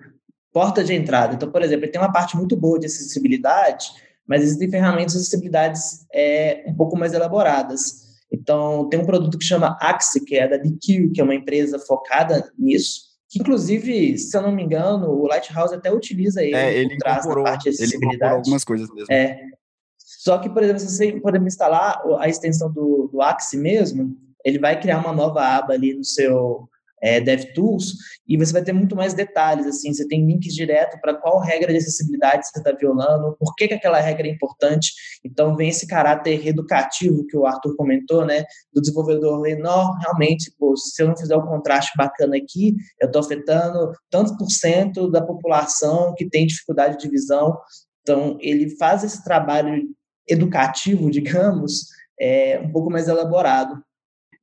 porta 0.52 0.82
de 0.82 0.94
entrada. 0.94 1.34
Então, 1.34 1.50
por 1.50 1.62
exemplo, 1.62 1.84
ele 1.84 1.92
tem 1.92 2.00
uma 2.00 2.12
parte 2.12 2.36
muito 2.36 2.56
boa 2.56 2.78
de 2.78 2.86
acessibilidade, 2.86 3.90
mas 4.26 4.42
existem 4.42 4.70
ferramentas 4.70 5.12
de 5.12 5.18
acessibilidade 5.18 5.78
é, 6.12 6.64
um 6.66 6.74
pouco 6.74 6.96
mais 6.96 7.12
elaboradas. 7.12 8.06
Então, 8.32 8.88
tem 8.88 8.98
um 8.98 9.04
produto 9.04 9.38
que 9.38 9.44
chama 9.44 9.76
Axie, 9.80 10.24
que 10.24 10.36
é 10.36 10.48
da 10.48 10.56
DQ, 10.56 11.10
que 11.14 11.20
é 11.20 11.24
uma 11.24 11.34
empresa 11.34 11.78
focada 11.78 12.50
nisso, 12.58 13.06
que 13.28 13.40
inclusive, 13.40 14.16
se 14.18 14.36
eu 14.36 14.42
não 14.42 14.52
me 14.52 14.62
engano, 14.62 15.10
o 15.10 15.26
Lighthouse 15.26 15.74
até 15.74 15.92
utiliza 15.92 16.42
ele, 16.42 16.54
é, 16.54 16.74
ele 16.74 16.94
incorporou, 16.94 17.44
parte 17.44 17.64
de 17.64 17.70
acessibilidade. 17.70 18.32
Ele 18.32 18.38
algumas 18.38 18.64
coisas 18.64 18.88
mesmo. 18.92 19.12
É. 19.12 19.40
Só 19.98 20.38
que, 20.38 20.48
por 20.48 20.62
exemplo, 20.62 20.80
se 20.80 20.88
você 20.88 21.20
podemos 21.20 21.52
instalar 21.52 22.00
a 22.18 22.28
extensão 22.28 22.72
do, 22.72 23.08
do 23.12 23.20
Axie 23.20 23.58
mesmo, 23.58 24.16
ele 24.46 24.60
vai 24.60 24.78
criar 24.80 25.00
uma 25.00 25.12
nova 25.12 25.42
aba 25.44 25.72
ali 25.72 25.92
no 25.92 26.04
seu 26.04 26.68
é, 27.02 27.20
DevTools, 27.20 27.94
e 28.26 28.36
você 28.36 28.52
vai 28.52 28.62
ter 28.62 28.72
muito 28.72 28.94
mais 28.94 29.12
detalhes, 29.12 29.66
assim, 29.66 29.92
você 29.92 30.06
tem 30.06 30.24
links 30.24 30.54
direto 30.54 30.98
para 31.00 31.14
qual 31.14 31.40
regra 31.40 31.72
de 31.72 31.78
acessibilidade 31.78 32.46
você 32.46 32.58
está 32.58 32.72
violando, 32.72 33.36
por 33.38 33.54
que, 33.56 33.68
que 33.68 33.74
aquela 33.74 33.98
regra 34.00 34.26
é 34.28 34.30
importante, 34.30 34.92
então 35.24 35.56
vem 35.56 35.68
esse 35.68 35.86
caráter 35.86 36.46
educativo 36.46 37.26
que 37.26 37.36
o 37.36 37.44
Arthur 37.44 37.76
comentou, 37.76 38.24
né, 38.24 38.44
do 38.72 38.80
desenvolvedor 38.80 39.40
ler, 39.40 39.58
não, 39.58 39.92
realmente, 39.98 40.52
pô, 40.58 40.76
se 40.76 41.02
eu 41.02 41.08
não 41.08 41.16
fizer 41.16 41.36
o 41.36 41.46
contraste 41.46 41.92
bacana 41.96 42.36
aqui, 42.36 42.74
eu 43.00 43.06
estou 43.06 43.20
afetando 43.20 43.92
tantos 44.08 44.32
por 44.38 44.48
cento 44.48 45.10
da 45.10 45.20
população 45.20 46.14
que 46.16 46.28
tem 46.28 46.46
dificuldade 46.46 46.98
de 46.98 47.08
visão, 47.08 47.58
então 48.00 48.38
ele 48.40 48.70
faz 48.76 49.02
esse 49.02 49.22
trabalho 49.24 49.82
educativo, 50.28 51.10
digamos, 51.10 51.88
é, 52.18 52.58
um 52.60 52.72
pouco 52.72 52.90
mais 52.90 53.08
elaborado. 53.08 53.82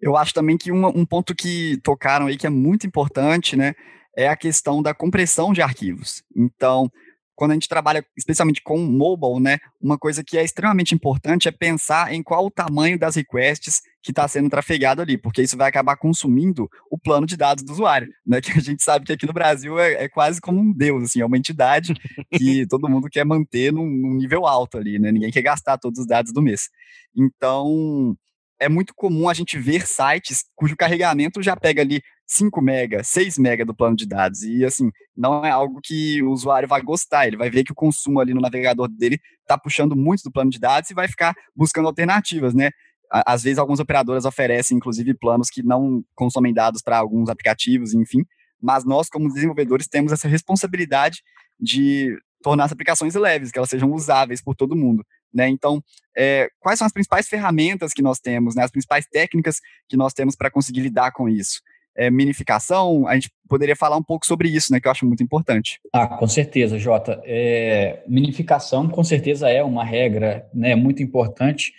Eu 0.04 0.18
acho 0.18 0.34
também 0.34 0.58
que 0.58 0.70
uma, 0.70 0.90
um 0.90 1.06
ponto 1.06 1.34
que 1.34 1.80
tocaram 1.82 2.26
aí 2.26 2.36
que 2.36 2.46
é 2.46 2.50
muito 2.50 2.86
importante, 2.86 3.56
né, 3.56 3.74
é 4.18 4.28
a 4.28 4.36
questão 4.36 4.84
da 4.84 4.94
compressão 4.94 5.54
de 5.54 5.62
arquivos. 5.62 6.22
Então, 6.36 6.92
quando 7.34 7.52
a 7.52 7.54
gente 7.54 7.70
trabalha 7.70 8.06
especialmente 8.18 8.62
com 8.62 8.78
mobile, 8.80 9.42
né, 9.42 9.60
uma 9.82 9.98
coisa 9.98 10.22
que 10.22 10.38
é 10.38 10.44
extremamente 10.44 10.94
importante 10.94 11.48
é 11.48 11.52
pensar 11.52 12.14
em 12.14 12.22
qual 12.22 12.46
o 12.46 12.52
tamanho 12.52 13.00
das 13.00 13.16
requests 13.16 13.82
que 14.04 14.12
está 14.12 14.28
sendo 14.28 14.50
trafegado 14.50 15.02
ali, 15.02 15.18
porque 15.18 15.42
isso 15.42 15.56
vai 15.56 15.70
acabar 15.70 15.96
consumindo 15.96 16.70
o 16.92 17.00
plano 17.00 17.26
de 17.26 17.38
dados 17.38 17.64
do 17.64 17.72
usuário, 17.72 18.10
né, 18.28 18.42
que 18.42 18.52
a 18.52 18.62
gente 18.62 18.84
sabe 18.84 19.06
que 19.06 19.14
aqui 19.14 19.26
no 19.26 19.32
Brasil 19.32 19.80
é, 19.80 20.04
é 20.04 20.10
quase 20.10 20.42
como 20.42 20.60
um 20.60 20.74
deus, 20.74 21.04
assim, 21.06 21.22
é 21.22 21.26
uma 21.26 21.38
entidade 21.38 21.94
que 22.30 22.68
todo 22.68 22.90
mundo 22.90 23.08
quer 23.10 23.24
manter 23.24 23.72
num, 23.72 23.90
num 23.90 24.16
nível 24.16 24.46
alto 24.46 24.78
ali, 24.78 25.00
né, 25.00 25.14
ninguém 25.14 25.32
quer 25.32 25.44
gastar 25.44 25.78
todos 25.78 26.02
os 26.02 26.06
dados 26.06 26.34
do 26.34 26.42
mês. 26.42 26.68
Então, 27.16 28.18
é 28.60 28.70
muito 28.70 28.94
comum 28.96 29.28
a 29.28 29.34
gente 29.34 29.58
ver 29.58 29.86
sites 29.86 30.46
cujo 30.56 30.76
carregamento 30.76 31.42
já 31.42 31.56
pega 31.56 31.82
ali 31.82 32.02
5 32.26 32.62
mega, 32.62 33.04
6 33.04 33.38
mega 33.38 33.66
do 33.66 33.76
plano 33.76 33.96
de 33.96 34.08
dados. 34.08 34.44
E 34.44 34.64
assim, 34.64 34.90
não 35.16 35.46
é 35.46 35.52
algo 35.52 35.80
que 35.84 36.22
o 36.24 36.32
usuário 36.32 36.68
vai 36.68 36.82
gostar. 36.82 37.28
Ele 37.28 37.38
vai 37.38 37.50
ver 37.50 37.64
que 37.64 37.72
o 37.72 37.76
consumo 37.76 38.20
ali 38.20 38.34
no 38.34 38.42
navegador 38.42 38.88
dele 38.88 39.20
está 39.42 39.58
puxando 39.58 39.96
muito 39.96 40.24
do 40.24 40.32
plano 40.32 40.50
de 40.50 40.60
dados 40.60 40.90
e 40.90 40.94
vai 40.94 41.08
ficar 41.08 41.34
buscando 41.56 41.88
alternativas, 41.88 42.54
né? 42.54 42.72
Às 43.12 43.44
vezes, 43.44 43.60
algumas 43.60 43.80
operadoras 43.80 44.26
oferecem, 44.26 44.78
inclusive, 44.78 45.14
planos 45.14 45.50
que 45.50 45.62
não 45.62 46.04
consomem 46.16 46.52
dados 46.52 46.82
para 46.82 46.98
alguns 46.98 47.30
aplicativos, 47.30 47.94
enfim. 47.94 48.26
Mas 48.60 48.84
nós, 48.86 49.08
como 49.08 49.32
desenvolvedores, 49.32 49.88
temos 49.88 50.12
essa 50.12 50.28
responsabilidade 50.28 51.22
de 51.60 52.18
tornar 52.42 52.64
as 52.66 52.72
aplicações 52.72 53.14
leves, 53.14 53.52
que 53.52 53.60
elas 53.60 53.70
sejam 53.70 53.92
usáveis 53.92 54.42
por 54.42 54.56
todo 54.56 54.76
mundo. 54.76 55.06
Né? 55.34 55.50
Então, 55.50 55.84
é, 56.16 56.50
quais 56.60 56.78
são 56.78 56.86
as 56.86 56.94
principais 56.94 57.28
ferramentas 57.28 57.94
que 57.94 58.02
nós 58.02 58.20
temos, 58.20 58.56
né? 58.56 58.64
as 58.64 58.72
principais 58.72 59.06
técnicas 59.08 59.60
que 59.90 59.98
nós 59.98 60.14
temos 60.14 60.36
para 60.36 60.52
conseguir 60.52 60.82
lidar 60.82 61.12
com 61.12 61.28
isso? 61.28 61.62
É, 61.96 62.10
minificação, 62.10 63.08
a 63.08 63.14
gente 63.14 63.32
poderia 63.48 63.76
falar 63.76 63.98
um 63.98 64.04
pouco 64.04 64.26
sobre 64.26 64.50
isso, 64.50 64.74
né, 64.74 64.80
que 64.80 64.88
eu 64.88 64.92
acho 64.92 65.06
muito 65.06 65.22
importante. 65.22 65.80
Ah, 65.94 66.08
com 66.08 66.28
certeza, 66.28 66.80
Jota. 66.80 67.22
É, 67.24 68.02
minificação, 68.08 68.90
com 68.90 69.04
certeza, 69.04 69.48
é 69.48 69.64
uma 69.64 69.86
regra 69.86 70.50
né, 70.52 70.74
muito 70.76 71.04
importante, 71.04 71.72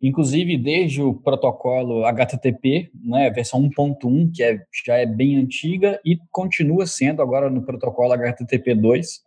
inclusive 0.00 0.56
desde 0.56 1.02
o 1.02 1.12
protocolo 1.12 2.06
HTTP, 2.06 2.90
né, 3.04 3.28
versão 3.28 3.60
1.1, 3.60 4.32
que 4.34 4.42
é, 4.42 4.62
já 4.86 4.96
é 4.96 5.04
bem 5.04 5.36
antiga, 5.36 6.00
e 6.06 6.16
continua 6.30 6.86
sendo 6.86 7.20
agora 7.20 7.50
no 7.50 7.62
protocolo 7.62 8.14
HTTP 8.14 8.74
2, 8.74 9.20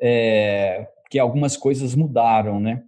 é, 0.00 0.86
que 1.10 1.18
algumas 1.18 1.56
coisas 1.56 1.94
mudaram, 1.94 2.60
né? 2.60 2.82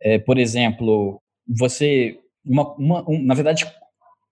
É, 0.00 0.18
por 0.18 0.38
exemplo, 0.38 1.20
você, 1.46 2.18
uma, 2.44 2.74
uma, 2.74 3.10
um, 3.10 3.22
na 3.22 3.34
verdade, 3.34 3.66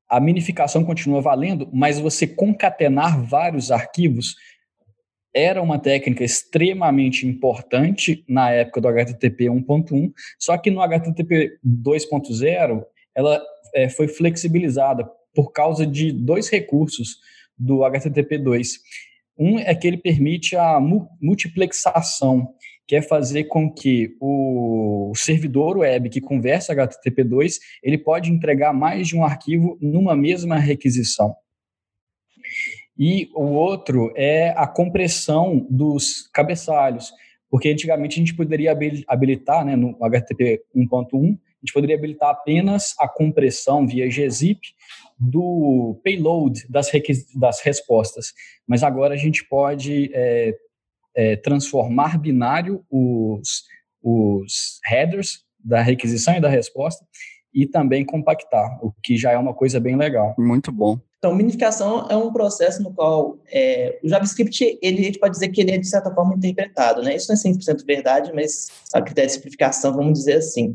a 0.08 0.18
minificação 0.18 0.84
continua 0.84 1.20
valendo, 1.20 1.68
mas 1.72 1.98
você 1.98 2.26
concatenar 2.26 3.22
vários 3.22 3.70
arquivos 3.70 4.34
era 5.32 5.62
uma 5.62 5.78
técnica 5.78 6.24
extremamente 6.24 7.26
importante 7.26 8.24
na 8.28 8.50
época 8.50 8.80
do 8.80 8.88
HTTP 8.88 9.44
1.1, 9.44 10.12
só 10.38 10.58
que 10.58 10.70
no 10.70 10.82
HTTP 10.82 11.58
2.0 11.64 12.84
ela 13.14 13.40
é, 13.74 13.88
foi 13.88 14.08
flexibilizada 14.08 15.08
por 15.32 15.52
causa 15.52 15.86
de 15.86 16.10
dois 16.10 16.48
recursos 16.48 17.18
do 17.56 17.84
HTTP 17.84 18.38
2. 18.38 18.78
Um 19.38 19.58
é 19.58 19.74
que 19.74 19.86
ele 19.86 19.96
permite 19.96 20.56
a 20.56 20.80
multiplexação, 21.20 22.52
que 22.90 22.96
é 22.96 23.02
fazer 23.02 23.44
com 23.44 23.72
que 23.72 24.16
o 24.20 25.12
servidor 25.14 25.78
web 25.78 26.10
que 26.10 26.20
conversa 26.20 26.74
HTTP2 26.74 27.58
ele 27.84 27.96
pode 27.96 28.32
entregar 28.32 28.72
mais 28.72 29.06
de 29.06 29.16
um 29.16 29.22
arquivo 29.24 29.78
numa 29.80 30.16
mesma 30.16 30.58
requisição. 30.58 31.36
E 32.98 33.30
o 33.32 33.44
outro 33.44 34.12
é 34.16 34.52
a 34.56 34.66
compressão 34.66 35.64
dos 35.70 36.28
cabeçalhos, 36.34 37.12
porque 37.48 37.68
antigamente 37.68 38.16
a 38.16 38.18
gente 38.18 38.34
poderia 38.34 38.76
habilitar, 39.06 39.64
né, 39.64 39.76
no 39.76 39.96
HTTP 40.04 40.60
1.1, 40.74 41.14
a 41.14 41.60
gente 41.64 41.72
poderia 41.72 41.94
habilitar 41.94 42.30
apenas 42.30 42.96
a 42.98 43.06
compressão 43.06 43.86
via 43.86 44.08
gzip 44.08 44.58
do 45.16 46.00
payload 46.02 46.66
das, 46.68 46.90
das 47.36 47.60
respostas, 47.60 48.32
mas 48.66 48.82
agora 48.82 49.14
a 49.14 49.16
gente 49.16 49.44
pode 49.44 50.10
é, 50.12 50.56
é, 51.14 51.36
transformar 51.36 52.18
binário 52.18 52.84
os, 52.90 53.64
os 54.02 54.80
headers 54.84 55.44
da 55.58 55.82
requisição 55.82 56.34
e 56.36 56.40
da 56.40 56.48
resposta 56.48 57.04
e 57.52 57.66
também 57.66 58.04
compactar, 58.04 58.78
o 58.80 58.92
que 59.02 59.16
já 59.16 59.32
é 59.32 59.38
uma 59.38 59.52
coisa 59.52 59.80
bem 59.80 59.96
legal. 59.96 60.34
Muito 60.38 60.70
bom. 60.70 60.98
Então, 61.18 61.34
minificação 61.34 62.06
é 62.08 62.16
um 62.16 62.32
processo 62.32 62.82
no 62.82 62.94
qual 62.94 63.38
é, 63.52 63.98
o 64.02 64.08
JavaScript, 64.08 64.78
ele, 64.80 65.00
a 65.00 65.02
gente 65.02 65.18
pode 65.18 65.34
dizer 65.34 65.48
que 65.48 65.60
ele 65.60 65.72
é, 65.72 65.78
de 65.78 65.86
certa 65.86 66.14
forma, 66.14 66.34
interpretado, 66.34 67.02
né? 67.02 67.14
Isso 67.14 67.28
não 67.28 67.38
é 67.38 67.54
100% 67.54 67.84
verdade, 67.84 68.32
mas 68.32 68.68
a 68.94 69.02
critério 69.02 69.28
de 69.28 69.34
simplificação, 69.34 69.92
vamos 69.92 70.14
dizer 70.14 70.36
assim. 70.36 70.74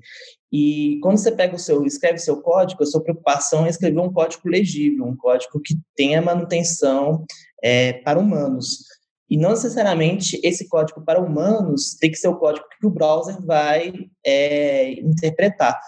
E 0.51 0.99
quando 1.01 1.17
você 1.17 1.31
pega 1.31 1.55
o 1.55 1.59
seu, 1.59 1.83
escreve 1.83 2.17
o 2.17 2.21
seu 2.21 2.41
código, 2.41 2.83
a 2.83 2.85
sua 2.85 3.01
preocupação 3.01 3.65
é 3.65 3.69
escrever 3.69 3.99
um 3.99 4.13
código 4.13 4.47
legível, 4.47 5.05
um 5.05 5.17
código 5.17 5.59
que 5.59 5.79
tenha 5.95 6.21
manutenção 6.21 7.25
é, 7.63 7.93
para 7.93 8.19
humanos. 8.19 8.83
E 9.29 9.37
não 9.37 9.51
necessariamente 9.51 10.39
esse 10.43 10.67
código 10.67 11.01
para 11.01 11.21
humanos 11.21 11.95
tem 11.99 12.11
que 12.11 12.17
ser 12.17 12.27
o 12.27 12.37
código 12.37 12.65
que 12.79 12.85
o 12.85 12.91
browser 12.91 13.41
vai 13.41 13.91
é, 14.23 14.91
interpretar. 14.99 15.79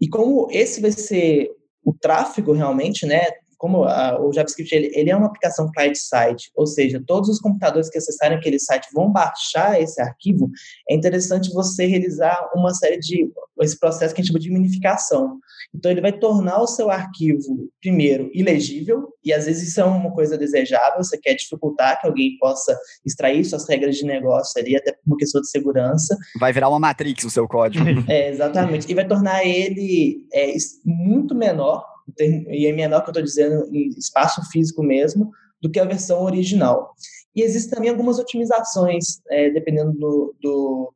E 0.00 0.08
como 0.08 0.48
esse 0.50 0.80
vai 0.80 0.92
ser 0.92 1.50
o 1.84 1.92
tráfego 1.92 2.52
realmente, 2.52 3.06
né, 3.06 3.22
como 3.56 3.84
a, 3.84 4.20
o 4.20 4.32
JavaScript 4.32 4.74
ele, 4.74 4.90
ele, 4.94 5.10
é 5.10 5.16
uma 5.16 5.26
aplicação 5.26 5.70
client-side, 5.72 6.50
ou 6.54 6.66
seja, 6.66 7.02
todos 7.06 7.28
os 7.28 7.40
computadores 7.40 7.88
que 7.88 7.98
acessarem 7.98 8.36
aquele 8.36 8.58
site 8.58 8.88
vão 8.92 9.10
baixar 9.10 9.80
esse 9.80 10.00
arquivo, 10.00 10.50
é 10.88 10.94
interessante 10.94 11.52
você 11.52 11.86
realizar 11.86 12.50
uma 12.54 12.74
série 12.74 12.98
de 12.98 13.30
esse 13.62 13.78
processo 13.78 14.14
que 14.14 14.20
a 14.20 14.22
gente 14.22 14.32
chama 14.32 14.40
de 14.40 14.50
minificação. 14.50 15.38
Então 15.74 15.90
ele 15.90 16.00
vai 16.00 16.12
tornar 16.12 16.60
o 16.60 16.66
seu 16.66 16.90
arquivo 16.90 17.70
primeiro 17.80 18.30
ilegível 18.34 19.08
e 19.24 19.32
às 19.32 19.46
vezes 19.46 19.68
isso 19.68 19.80
é 19.80 19.84
uma 19.84 20.12
coisa 20.12 20.36
desejável, 20.36 21.02
você 21.02 21.18
quer 21.18 21.34
dificultar 21.34 22.00
que 22.00 22.06
alguém 22.06 22.36
possa 22.38 22.78
extrair 23.04 23.44
suas 23.44 23.66
regras 23.68 23.96
de 23.96 24.04
negócio 24.04 24.60
ali 24.60 24.76
até 24.76 24.92
por 24.92 25.00
uma 25.06 25.16
questão 25.16 25.40
de 25.40 25.48
segurança. 25.48 26.16
Vai 26.38 26.52
virar 26.52 26.68
uma 26.68 26.78
matrix 26.78 27.24
o 27.24 27.30
seu 27.30 27.48
código. 27.48 27.84
É, 28.08 28.30
exatamente. 28.30 28.90
E 28.90 28.94
vai 28.94 29.06
tornar 29.06 29.44
ele 29.44 30.26
é, 30.32 30.54
muito 30.84 31.34
menor 31.34 31.84
e 32.18 32.66
é 32.66 32.72
menor 32.72 33.02
que 33.02 33.08
eu 33.08 33.12
estou 33.12 33.22
dizendo 33.22 33.68
em 33.72 33.88
espaço 33.90 34.40
físico 34.50 34.82
mesmo, 34.82 35.30
do 35.60 35.70
que 35.70 35.80
a 35.80 35.84
versão 35.84 36.22
original. 36.22 36.94
E 37.34 37.42
existem 37.42 37.74
também 37.74 37.90
algumas 37.90 38.18
otimizações, 38.18 39.20
é, 39.28 39.50
dependendo 39.50 39.92
do, 39.92 40.34
do, 40.40 40.94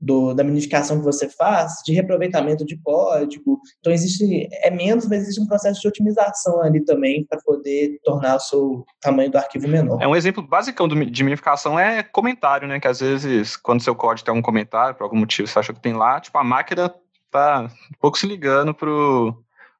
do, 0.00 0.34
da 0.34 0.44
minificação 0.44 0.98
que 0.98 1.04
você 1.04 1.28
faz, 1.28 1.82
de 1.84 1.92
reaproveitamento 1.92 2.64
de 2.64 2.76
código. 2.80 3.60
Então, 3.80 3.92
existe, 3.92 4.48
é 4.62 4.70
menos, 4.70 5.08
mas 5.08 5.22
existe 5.22 5.40
um 5.40 5.46
processo 5.46 5.80
de 5.80 5.88
otimização 5.88 6.62
ali 6.62 6.84
também 6.84 7.24
para 7.24 7.40
poder 7.44 7.98
tornar 8.04 8.36
o 8.36 8.40
seu 8.40 8.84
tamanho 9.00 9.30
do 9.30 9.38
arquivo 9.38 9.66
menor. 9.66 10.00
É 10.00 10.06
um 10.06 10.14
exemplo 10.14 10.40
basicão 10.40 10.86
de 10.86 11.24
minificação 11.24 11.78
é 11.78 12.02
comentário, 12.02 12.68
né? 12.68 12.78
Que 12.78 12.88
às 12.88 13.00
vezes, 13.00 13.56
quando 13.56 13.82
seu 13.82 13.94
código 13.94 14.26
tem 14.26 14.34
um 14.34 14.42
comentário, 14.42 14.94
por 14.94 15.04
algum 15.04 15.18
motivo 15.18 15.48
você 15.48 15.58
acha 15.58 15.72
que 15.72 15.80
tem 15.80 15.94
lá, 15.94 16.20
tipo, 16.20 16.38
a 16.38 16.44
máquina 16.44 16.94
tá 17.30 17.62
um 17.64 17.98
pouco 17.98 18.18
se 18.18 18.26
ligando 18.26 18.72
pro 18.72 19.36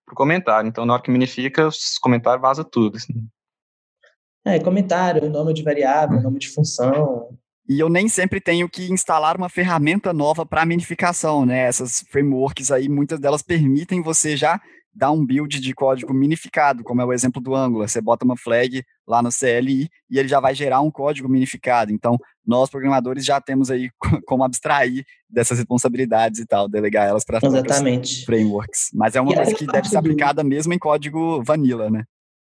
pro 0.06 0.14
comentário. 0.14 0.68
Então, 0.68 0.86
na 0.86 0.94
hora 0.94 1.02
que 1.02 1.10
minifica, 1.10 1.66
os 1.66 1.98
comentários 1.98 2.40
vaza 2.40 2.64
tudo. 2.64 2.96
Assim. 2.96 3.26
É, 4.46 4.60
comentário, 4.60 5.28
nome 5.28 5.52
de 5.52 5.62
variável, 5.62 6.22
nome 6.22 6.38
de 6.38 6.48
função. 6.48 7.36
E 7.68 7.80
eu 7.80 7.88
nem 7.88 8.08
sempre 8.08 8.40
tenho 8.40 8.68
que 8.68 8.90
instalar 8.92 9.36
uma 9.36 9.48
ferramenta 9.48 10.12
nova 10.12 10.46
para 10.46 10.64
minificação, 10.64 11.44
né? 11.44 11.66
Essas 11.66 12.04
frameworks 12.08 12.70
aí, 12.70 12.88
muitas 12.88 13.18
delas 13.18 13.42
permitem 13.42 14.00
você 14.00 14.36
já 14.36 14.60
dar 14.96 15.10
um 15.10 15.24
build 15.24 15.60
de 15.60 15.74
código 15.74 16.14
minificado, 16.14 16.82
como 16.82 17.02
é 17.02 17.04
o 17.04 17.12
exemplo 17.12 17.40
do 17.40 17.54
Angular. 17.54 17.86
Você 17.86 18.00
bota 18.00 18.24
uma 18.24 18.36
flag 18.36 18.82
lá 19.06 19.22
no 19.22 19.28
CLI 19.28 19.90
e 20.10 20.18
ele 20.18 20.26
já 20.26 20.40
vai 20.40 20.54
gerar 20.54 20.80
um 20.80 20.90
código 20.90 21.28
minificado. 21.28 21.92
Então, 21.92 22.18
nós 22.44 22.70
programadores 22.70 23.24
já 23.24 23.38
temos 23.38 23.70
aí 23.70 23.90
como 24.26 24.42
abstrair 24.42 25.04
dessas 25.28 25.58
responsabilidades 25.58 26.40
e 26.40 26.46
tal, 26.46 26.66
delegar 26.66 27.06
elas 27.06 27.24
para 27.24 27.40
frameworks. 28.24 28.90
Mas 28.94 29.14
é 29.14 29.20
uma 29.20 29.32
e 29.32 29.36
coisa 29.36 29.54
que 29.54 29.66
deve 29.66 29.88
ser 29.88 29.98
aplicada 29.98 30.42
do... 30.42 30.48
mesmo 30.48 30.72
em 30.72 30.78
código 30.78 31.42
vanilla, 31.44 31.90
né? 31.90 32.04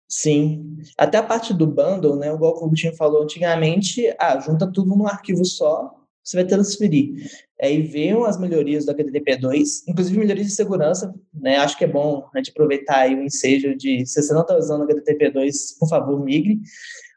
Sim. 0.08 0.78
Até 0.96 1.18
a 1.18 1.22
parte 1.22 1.52
do 1.52 1.66
bundle, 1.66 2.16
né? 2.16 2.32
Igual 2.32 2.52
o 2.52 2.60
Coutinho 2.60 2.96
falou 2.96 3.22
antigamente, 3.22 4.06
ah, 4.18 4.40
junta 4.40 4.66
tudo 4.66 4.96
num 4.96 5.06
arquivo 5.06 5.44
só, 5.44 5.97
você 6.28 6.36
vai 6.36 6.44
transferir. 6.44 7.14
Aí 7.60 7.80
veio 7.80 8.26
as 8.26 8.38
melhorias 8.38 8.84
do 8.84 8.94
HTTP2, 8.94 9.84
inclusive 9.88 10.18
melhorias 10.18 10.48
de 10.48 10.52
segurança, 10.52 11.14
né? 11.32 11.56
Acho 11.56 11.78
que 11.78 11.84
é 11.84 11.88
bom 11.88 12.28
a 12.34 12.38
gente 12.38 12.50
aproveitar 12.50 12.98
aí 12.98 13.14
o 13.14 13.22
ensejo 13.22 13.74
de, 13.74 14.04
se 14.04 14.22
você 14.22 14.34
não 14.34 14.42
está 14.42 14.54
usando 14.54 14.82
o 14.82 14.86
HTTP2, 14.86 15.78
por 15.80 15.88
favor, 15.88 16.22
migre. 16.22 16.60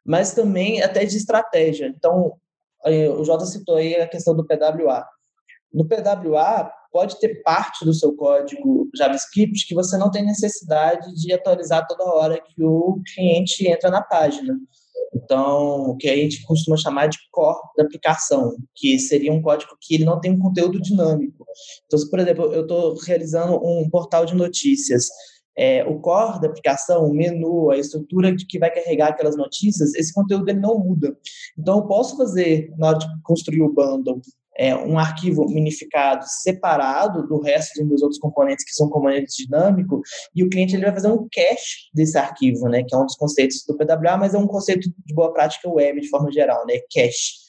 Mas 0.05 0.33
também 0.33 0.81
até 0.81 1.03
de 1.03 1.17
estratégia. 1.17 1.87
Então, 1.87 2.33
o 3.19 3.23
Jota 3.25 3.45
citou 3.45 3.75
aí 3.75 3.95
a 3.95 4.07
questão 4.07 4.33
do 4.33 4.45
PWA. 4.45 5.05
No 5.73 5.85
PWA, 5.85 6.71
pode 6.91 7.19
ter 7.19 7.41
parte 7.43 7.83
do 7.83 7.93
seu 7.93 8.15
código 8.15 8.89
JavaScript 8.95 9.67
que 9.67 9.75
você 9.75 9.97
não 9.97 10.09
tem 10.09 10.25
necessidade 10.25 11.13
de 11.15 11.33
atualizar 11.33 11.85
toda 11.85 12.03
hora 12.03 12.41
que 12.41 12.63
o 12.63 13.01
cliente 13.13 13.67
entra 13.67 13.89
na 13.89 14.01
página. 14.01 14.57
Então, 15.13 15.89
o 15.89 15.97
que 15.97 16.09
a 16.09 16.15
gente 16.15 16.43
costuma 16.43 16.77
chamar 16.77 17.07
de 17.07 17.17
core 17.31 17.59
da 17.77 17.83
aplicação, 17.83 18.55
que 18.75 18.97
seria 18.99 19.31
um 19.31 19.41
código 19.41 19.77
que 19.79 19.95
ele 19.95 20.05
não 20.05 20.19
tem 20.19 20.31
um 20.31 20.39
conteúdo 20.39 20.81
dinâmico. 20.81 21.45
Então, 21.85 21.99
se, 21.99 22.09
por 22.09 22.19
exemplo, 22.19 22.45
eu 22.53 22.61
estou 22.63 22.95
realizando 22.95 23.55
um 23.63 23.89
portal 23.89 24.25
de 24.25 24.35
notícias, 24.35 25.07
é, 25.57 25.83
o 25.85 25.99
core 25.99 26.41
da 26.41 26.47
aplicação, 26.47 27.05
o 27.05 27.13
menu, 27.13 27.69
a 27.71 27.77
estrutura 27.77 28.33
que 28.35 28.59
vai 28.59 28.71
carregar 28.71 29.09
aquelas 29.09 29.35
notícias, 29.35 29.93
esse 29.95 30.13
conteúdo 30.13 30.49
ele 30.49 30.59
não 30.59 30.77
muda. 30.79 31.15
Então, 31.57 31.79
eu 31.79 31.87
posso 31.87 32.17
fazer, 32.17 32.73
na 32.77 32.89
hora 32.89 32.99
de 32.99 33.07
construir 33.23 33.61
o 33.61 33.73
bundle, 33.73 34.21
é, 34.57 34.75
um 34.75 34.99
arquivo 34.99 35.45
minificado 35.45 36.25
separado 36.27 37.27
do 37.27 37.39
resto 37.39 37.83
dos 37.85 38.01
outros 38.01 38.19
componentes 38.19 38.65
que 38.65 38.73
são 38.73 38.89
componentes 38.89 39.35
dinâmicos, 39.35 40.01
e 40.35 40.43
o 40.43 40.49
cliente 40.49 40.75
ele 40.75 40.85
vai 40.85 40.93
fazer 40.93 41.07
um 41.07 41.27
cache 41.31 41.89
desse 41.93 42.17
arquivo, 42.17 42.67
né, 42.67 42.83
que 42.83 42.93
é 42.93 42.97
um 42.97 43.05
dos 43.05 43.15
conceitos 43.15 43.63
do 43.67 43.77
PWA, 43.77 44.17
mas 44.17 44.33
é 44.33 44.37
um 44.37 44.47
conceito 44.47 44.89
de 45.05 45.13
boa 45.13 45.33
prática 45.33 45.69
web 45.69 46.01
de 46.01 46.09
forma 46.09 46.31
geral, 46.31 46.65
né, 46.65 46.79
cache. 46.93 47.41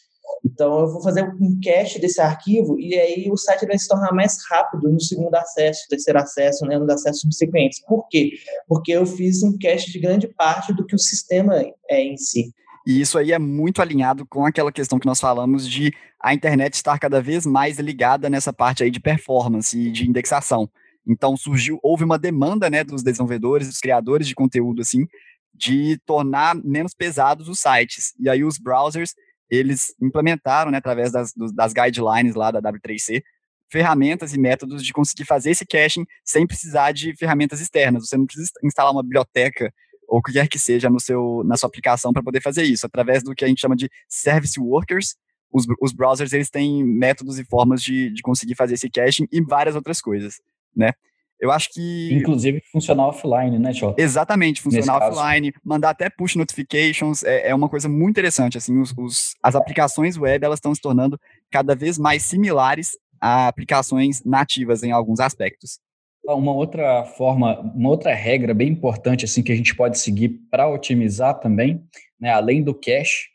Então, 0.45 0.81
eu 0.81 0.93
vou 0.93 1.03
fazer 1.03 1.23
um 1.41 1.61
cache 1.63 1.99
desse 1.99 2.21
arquivo 2.21 2.79
e 2.79 2.95
aí 2.95 3.31
o 3.31 3.37
site 3.37 3.67
vai 3.67 3.79
se 3.79 3.87
tornar 3.87 4.13
mais 4.13 4.39
rápido 4.51 4.89
no 4.89 5.01
segundo 5.01 5.35
acesso, 5.35 5.87
terceiro 5.89 6.19
acesso, 6.19 6.65
né, 6.67 6.79
nos 6.79 6.89
acessos 6.89 7.21
subsequentes. 7.21 7.81
Por 7.85 8.09
quê? 8.09 8.31
Porque 8.67 8.93
eu 8.93 9.07
fiz 9.07 9.43
um 9.43 9.57
cache 9.59 9.91
de 9.93 9.99
grande 10.01 10.27
parte 10.27 10.73
do 10.73 10.85
que 10.85 10.95
o 10.95 10.99
sistema 10.99 11.63
é 11.89 12.03
em 12.03 12.17
si. 12.17 12.53
E 12.87 13.01
isso 13.01 13.17
aí 13.17 13.33
é 13.33 13.39
muito 13.39 13.81
alinhado 13.81 14.27
com 14.27 14.45
aquela 14.45 14.73
questão 14.73 14.99
que 14.99 15.07
nós 15.07 15.21
falamos 15.21 15.69
de 15.69 15.93
a 16.21 16.35
internet 16.35 16.75
estar 16.75 16.99
cada 16.99 17.21
vez 17.21 17.47
mais 17.47 17.79
ligada 17.79 18.29
nessa 18.29 18.53
parte 18.53 18.83
aí 18.83 18.91
de 18.91 19.01
performance 19.01 19.79
e 19.79 19.91
de 19.91 20.09
indexação. 20.09 20.69
Então 21.07 21.37
surgiu, 21.37 21.79
houve 21.83 22.05
uma 22.05 22.19
demanda, 22.19 22.71
né, 22.71 22.85
dos 22.85 23.03
desenvolvedores, 23.03 23.69
dos 23.69 23.79
criadores 23.79 24.27
de 24.27 24.35
conteúdo 24.35 24.81
assim, 24.83 25.07
de 25.55 25.99
tornar 26.07 26.55
menos 26.55 26.95
pesados 26.95 27.49
os 27.49 27.59
sites. 27.59 28.15
E 28.19 28.29
aí 28.29 28.45
os 28.45 28.59
browsers, 28.59 29.15
eles 29.51 29.95
implementaram, 30.01 30.71
né, 30.71 30.79
através 30.79 31.13
das, 31.13 31.33
das 31.55 31.73
guidelines 31.73 32.35
lá 32.35 32.51
da 32.51 32.63
W3C, 32.63 33.23
ferramentas 33.71 34.35
e 34.35 34.39
métodos 34.39 34.85
de 34.85 34.93
conseguir 34.93 35.25
fazer 35.25 35.51
esse 35.51 35.65
caching 35.67 36.05
sem 36.25 36.47
precisar 36.47 36.93
de 36.93 37.17
ferramentas 37.17 37.61
externas. 37.61 38.07
Você 38.07 38.17
não 38.17 38.27
precisa 38.27 38.51
instalar 38.63 38.93
uma 38.93 39.03
biblioteca 39.03 39.73
ou 40.13 40.19
o 40.19 40.23
que 40.23 40.31
quer 40.31 40.47
que 40.47 40.59
seja 40.59 40.91
no 40.91 41.01
seu, 41.01 41.43
na 41.47 41.57
sua 41.57 41.69
aplicação 41.69 42.13
para 42.13 42.23
poder 42.23 42.43
fazer 42.43 42.65
isso, 42.65 42.85
através 42.85 43.23
do 43.23 43.35
que 43.35 43.47
a 43.47 43.49
gente 43.49 43.63
chama 43.63 43.75
de 43.75 43.91
service 44.07 44.61
workers. 44.61 45.17
Os, 45.51 45.65
os 45.81 45.91
browsers 45.91 46.35
eles 46.35 46.51
têm 46.51 46.85
métodos 46.85 47.39
e 47.39 47.45
formas 47.45 47.83
de, 47.83 48.11
de 48.11 48.21
conseguir 48.21 48.55
fazer 48.55 48.75
esse 48.75 48.91
caching 48.91 49.27
e 49.33 49.41
várias 49.41 49.75
outras 49.75 50.03
coisas, 50.03 50.35
né? 50.77 50.93
Eu 51.41 51.51
acho 51.51 51.71
que. 51.73 52.13
Inclusive 52.13 52.63
funcionar 52.71 53.07
offline, 53.07 53.59
né, 53.59 53.73
Tio? 53.73 53.95
Exatamente, 53.97 54.61
funcionar 54.61 54.99
offline, 54.99 55.51
mandar 55.65 55.91
até 55.91 56.11
push 56.11 56.37
notifications, 56.37 57.25
é, 57.25 57.49
é 57.49 57.55
uma 57.55 57.69
coisa 57.69 57.89
muito 57.89 58.11
interessante. 58.11 58.59
Assim, 58.59 58.79
os, 58.79 58.95
os, 58.97 59.35
as 59.43 59.55
aplicações 59.55 60.19
web 60.19 60.45
elas 60.45 60.59
estão 60.59 60.75
se 60.75 60.81
tornando 60.81 61.19
cada 61.51 61.75
vez 61.75 61.99
mais 61.99 62.23
similares 62.23 62.99
a 63.19 63.49
aplicações 63.49 64.23
nativas 64.25 64.83
em 64.83 64.93
alguns 64.93 65.21
aspectos. 65.21 65.81
Uma 66.25 66.53
outra 66.53 67.05
forma, 67.05 67.61
uma 67.75 67.89
outra 67.89 68.15
regra 68.15 68.55
bem 68.55 68.69
importante 68.69 69.25
assim 69.25 69.43
que 69.43 69.51
a 69.51 69.57
gente 69.57 69.75
pode 69.75 69.99
seguir 69.99 70.29
para 70.51 70.69
otimizar 70.69 71.41
também, 71.41 71.83
né, 72.21 72.31
além 72.31 72.63
do 72.63 72.75
cache, 72.75 73.27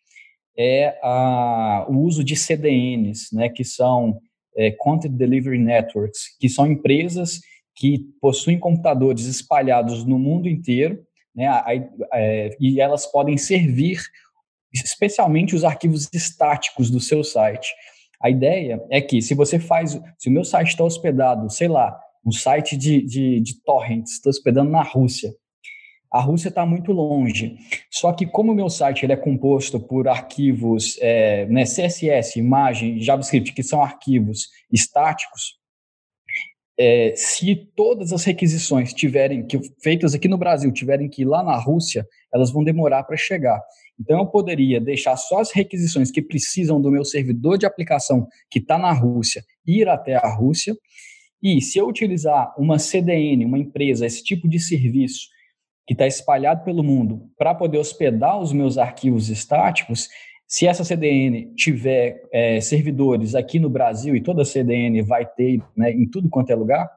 é 0.57 0.97
a, 1.03 1.85
o 1.89 1.99
uso 1.99 2.23
de 2.23 2.35
CDNs, 2.35 3.35
né, 3.35 3.49
que 3.49 3.63
são 3.63 4.19
é, 4.55 4.71
Content 4.71 5.11
Delivery 5.11 5.59
Networks, 5.59 6.37
que 6.39 6.47
são 6.47 6.65
empresas 6.65 7.41
que 7.75 7.99
possuem 8.21 8.57
computadores 8.57 9.25
espalhados 9.25 10.03
no 10.05 10.17
mundo 10.17 10.47
inteiro, 10.47 11.05
né, 11.35 11.45
a, 11.47 11.65
a, 11.67 11.73
é, 12.13 12.49
e 12.59 12.79
elas 12.79 13.05
podem 13.05 13.37
servir 13.37 13.99
especialmente 14.73 15.55
os 15.55 15.63
arquivos 15.63 16.09
estáticos 16.13 16.89
do 16.89 16.99
seu 16.99 17.23
site. 17.23 17.73
A 18.21 18.29
ideia 18.29 18.83
é 18.89 18.99
que 18.99 19.21
se 19.21 19.35
você 19.35 19.59
faz, 19.59 19.99
se 20.17 20.29
o 20.29 20.31
meu 20.31 20.43
site 20.43 20.69
está 20.69 20.83
hospedado, 20.83 21.49
sei 21.49 21.67
lá, 21.67 21.97
um 22.25 22.31
site 22.31 22.75
de, 22.77 23.01
de, 23.01 23.39
de 23.39 23.61
torrents, 23.63 24.13
estou 24.13 24.29
hospedando 24.29 24.69
na 24.69 24.81
Rússia. 24.81 25.33
A 26.11 26.21
Rússia 26.21 26.49
está 26.49 26.65
muito 26.65 26.91
longe. 26.91 27.57
Só 27.91 28.13
que 28.13 28.25
como 28.25 28.51
o 28.51 28.55
meu 28.55 28.69
site 28.69 29.05
ele 29.05 29.13
é 29.13 29.17
composto 29.17 29.79
por 29.79 30.07
arquivos 30.07 30.97
é, 31.01 31.45
né, 31.47 31.63
CSS, 31.63 32.39
imagem, 32.39 33.01
JavaScript, 33.01 33.53
que 33.53 33.63
são 33.63 33.81
arquivos 33.81 34.47
estáticos, 34.71 35.57
é, 36.79 37.13
se 37.15 37.55
todas 37.75 38.13
as 38.13 38.23
requisições 38.23 38.93
tiverem 38.93 39.45
que 39.45 39.59
feitas 39.81 40.13
aqui 40.13 40.27
no 40.27 40.37
Brasil 40.37 40.71
tiverem 40.71 41.09
que 41.09 41.23
ir 41.23 41.25
lá 41.25 41.43
na 41.43 41.57
Rússia, 41.57 42.07
elas 42.31 42.51
vão 42.51 42.63
demorar 42.63 43.03
para 43.03 43.17
chegar. 43.17 43.59
Então 43.99 44.19
eu 44.19 44.27
poderia 44.27 44.79
deixar 44.79 45.17
só 45.17 45.39
as 45.39 45.51
requisições 45.51 46.11
que 46.11 46.21
precisam 46.21 46.79
do 46.79 46.91
meu 46.91 47.03
servidor 47.03 47.57
de 47.57 47.65
aplicação 47.65 48.27
que 48.49 48.59
está 48.59 48.77
na 48.77 48.91
Rússia 48.91 49.43
ir 49.65 49.89
até 49.89 50.15
a 50.15 50.33
Rússia 50.33 50.75
e 51.41 51.61
se 51.61 51.77
eu 51.77 51.87
utilizar 51.87 52.53
uma 52.57 52.79
CDN, 52.79 53.45
uma 53.45 53.59
empresa, 53.59 54.05
esse 54.05 54.23
tipo 54.23 54.47
de 54.47 54.59
serviço 54.59 55.27
que 55.85 55.93
está 55.93 56.05
espalhado 56.05 56.63
pelo 56.63 56.83
mundo 56.83 57.29
para 57.37 57.55
poder 57.55 57.77
hospedar 57.77 58.39
os 58.39 58.51
meus 58.51 58.77
arquivos 58.77 59.29
estáticos, 59.29 60.09
se 60.47 60.65
essa 60.65 60.83
CDN 60.83 61.53
tiver 61.55 62.21
é, 62.31 62.59
servidores 62.61 63.35
aqui 63.35 63.59
no 63.59 63.69
Brasil 63.69 64.15
e 64.15 64.23
toda 64.23 64.45
CDN 64.45 65.01
vai 65.01 65.25
ter 65.25 65.61
né, 65.75 65.91
em 65.91 66.09
tudo 66.09 66.29
quanto 66.29 66.49
é 66.51 66.55
lugar, 66.55 66.89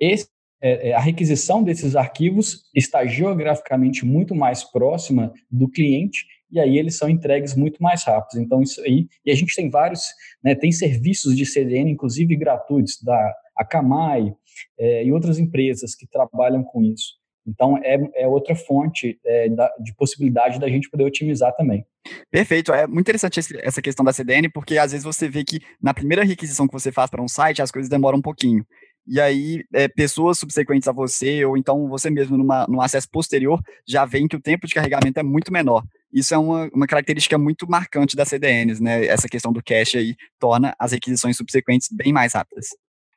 esse, 0.00 0.28
é, 0.62 0.88
é, 0.88 0.94
a 0.94 1.00
requisição 1.00 1.62
desses 1.62 1.94
arquivos 1.94 2.64
está 2.74 3.04
geograficamente 3.06 4.04
muito 4.04 4.34
mais 4.34 4.64
próxima 4.64 5.32
do 5.50 5.68
cliente 5.68 6.26
e 6.50 6.58
aí 6.58 6.78
eles 6.78 6.96
são 6.96 7.08
entregues 7.08 7.54
muito 7.54 7.82
mais 7.82 8.04
rápidos. 8.04 8.36
Então, 8.36 8.62
isso 8.62 8.80
aí, 8.82 9.08
e 9.26 9.30
a 9.30 9.34
gente 9.34 9.54
tem 9.54 9.68
vários, 9.68 10.02
né, 10.42 10.54
tem 10.54 10.72
serviços 10.72 11.36
de 11.36 11.44
CDN, 11.44 11.90
inclusive 11.90 12.34
gratuitos, 12.36 13.02
da 13.02 13.34
Akamai 13.64 14.32
é, 14.78 15.04
e 15.04 15.12
outras 15.12 15.38
empresas 15.38 15.94
que 15.94 16.06
trabalham 16.06 16.62
com 16.62 16.82
isso. 16.82 17.14
Então, 17.46 17.76
é, 17.78 17.98
é 18.14 18.26
outra 18.26 18.54
fonte 18.54 19.18
é, 19.24 19.48
da, 19.50 19.70
de 19.78 19.94
possibilidade 19.94 20.58
da 20.58 20.68
gente 20.68 20.88
poder 20.88 21.04
otimizar 21.04 21.54
também. 21.54 21.84
Perfeito. 22.30 22.72
É 22.72 22.86
muito 22.86 23.00
interessante 23.00 23.40
esse, 23.40 23.58
essa 23.60 23.82
questão 23.82 24.04
da 24.04 24.12
CDN, 24.12 24.48
porque 24.48 24.78
às 24.78 24.92
vezes 24.92 25.04
você 25.04 25.28
vê 25.28 25.44
que 25.44 25.60
na 25.82 25.92
primeira 25.92 26.24
requisição 26.24 26.66
que 26.66 26.72
você 26.72 26.90
faz 26.90 27.10
para 27.10 27.22
um 27.22 27.28
site, 27.28 27.60
as 27.60 27.70
coisas 27.70 27.88
demoram 27.90 28.18
um 28.18 28.22
pouquinho 28.22 28.64
e 29.06 29.20
aí 29.20 29.64
é, 29.72 29.86
pessoas 29.86 30.38
subsequentes 30.38 30.88
a 30.88 30.92
você, 30.92 31.44
ou 31.44 31.56
então 31.56 31.88
você 31.88 32.10
mesmo 32.10 32.36
numa, 32.36 32.66
num 32.66 32.80
acesso 32.80 33.08
posterior, 33.10 33.60
já 33.86 34.04
vem 34.04 34.26
que 34.26 34.36
o 34.36 34.40
tempo 34.40 34.66
de 34.66 34.74
carregamento 34.74 35.20
é 35.20 35.22
muito 35.22 35.52
menor. 35.52 35.84
Isso 36.12 36.32
é 36.32 36.38
uma, 36.38 36.70
uma 36.72 36.86
característica 36.86 37.36
muito 37.36 37.68
marcante 37.68 38.16
das 38.16 38.28
CDNs, 38.28 38.82
né? 38.82 39.04
Essa 39.06 39.28
questão 39.28 39.52
do 39.52 39.62
cache 39.62 39.98
aí 39.98 40.16
torna 40.38 40.74
as 40.78 40.92
requisições 40.92 41.36
subsequentes 41.36 41.88
bem 41.90 42.12
mais 42.12 42.34
rápidas. 42.34 42.68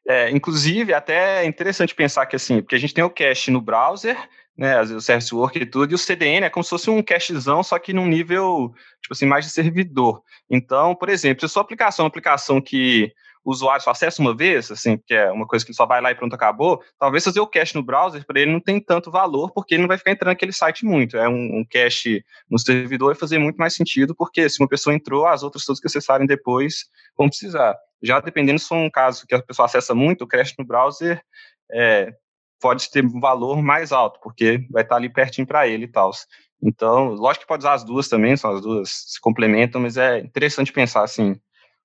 É, 0.07 0.31
inclusive, 0.31 0.93
até 0.93 1.43
é 1.43 1.45
interessante 1.45 1.93
pensar 1.93 2.25
que 2.25 2.37
assim, 2.37 2.61
porque 2.61 2.75
a 2.75 2.79
gente 2.79 2.93
tem 2.93 3.03
o 3.03 3.09
cache 3.09 3.51
no 3.51 3.59
browser, 3.59 4.17
né, 4.57 4.81
o 4.81 5.01
service 5.01 5.35
worker 5.35 5.61
e 5.61 5.65
tudo, 5.65 5.91
e 5.91 5.95
o 5.95 5.97
CDN 5.97 6.45
é 6.45 6.49
como 6.49 6.63
se 6.63 6.69
fosse 6.69 6.89
um 6.89 7.03
cachezão, 7.03 7.61
só 7.61 7.77
que 7.77 7.93
num 7.93 8.07
nível, 8.07 8.73
tipo 9.01 9.13
assim, 9.13 9.25
mais 9.25 9.45
de 9.45 9.51
servidor. 9.51 10.23
Então, 10.49 10.95
por 10.95 11.09
exemplo, 11.09 11.41
se 11.41 11.45
a 11.45 11.49
sua 11.49 11.61
aplicação 11.61 12.03
é 12.03 12.05
uma 12.05 12.09
aplicação 12.09 12.61
que 12.61 13.13
usuário 13.51 13.83
só 13.83 13.91
acessa 13.91 14.21
uma 14.21 14.36
vez, 14.36 14.69
assim, 14.69 14.97
que 14.97 15.13
é 15.13 15.31
uma 15.31 15.47
coisa 15.47 15.63
que 15.63 15.71
ele 15.71 15.77
só 15.77 15.86
vai 15.86 16.01
lá 16.01 16.12
e 16.12 16.15
pronto, 16.15 16.33
acabou, 16.33 16.83
talvez 16.99 17.23
fazer 17.23 17.39
o 17.39 17.47
cache 17.47 17.75
no 17.75 17.83
browser 17.83 18.25
para 18.25 18.41
ele 18.41 18.51
não 18.51 18.60
tem 18.60 18.79
tanto 18.79 19.10
valor, 19.10 19.51
porque 19.51 19.75
ele 19.75 19.83
não 19.83 19.88
vai 19.88 19.97
ficar 19.97 20.12
entrando 20.12 20.33
naquele 20.33 20.51
site 20.51 20.86
muito. 20.86 21.15
É 21.17 21.29
um, 21.29 21.60
um 21.60 21.65
cache 21.69 22.23
no 22.49 22.60
servidor 22.60 23.07
vai 23.07 23.15
fazer 23.15 23.38
muito 23.38 23.57
mais 23.57 23.73
sentido, 23.73 24.13
porque 24.13 24.49
se 24.49 24.62
uma 24.62 24.67
pessoa 24.67 24.93
entrou, 24.93 25.25
as 25.25 25.43
outras 25.43 25.63
todas 25.63 25.79
que 25.79 25.88
acessarem 25.88 26.27
depois 26.27 26.86
vão 27.17 27.29
precisar. 27.29 27.77
Já 28.03 28.19
dependendo 28.19 28.60
se 28.60 28.67
for 28.67 28.75
um 28.75 28.89
caso 28.89 29.25
que 29.25 29.33
a 29.33 29.41
pessoa 29.41 29.65
acessa 29.65 29.95
muito, 29.95 30.23
o 30.23 30.27
cache 30.27 30.53
no 30.60 30.65
browser 30.65 31.21
é, 31.71 32.13
pode 32.60 32.91
ter 32.91 33.05
um 33.05 33.19
valor 33.19 33.62
mais 33.62 33.91
alto, 33.91 34.19
porque 34.21 34.65
vai 34.69 34.83
estar 34.83 34.95
ali 34.95 35.10
pertinho 35.10 35.47
para 35.47 35.67
ele 35.67 35.86
e 35.86 35.91
tal. 35.91 36.12
Então, 36.62 37.10
lógico 37.13 37.43
que 37.43 37.47
pode 37.47 37.62
usar 37.62 37.73
as 37.73 37.83
duas 37.83 38.07
também, 38.07 38.36
são 38.36 38.51
as 38.51 38.62
duas 38.62 38.89
se 38.89 39.21
complementam, 39.21 39.79
mas 39.79 39.95
é 39.95 40.19
interessante 40.19 40.73
pensar 40.73 41.03
assim, 41.03 41.39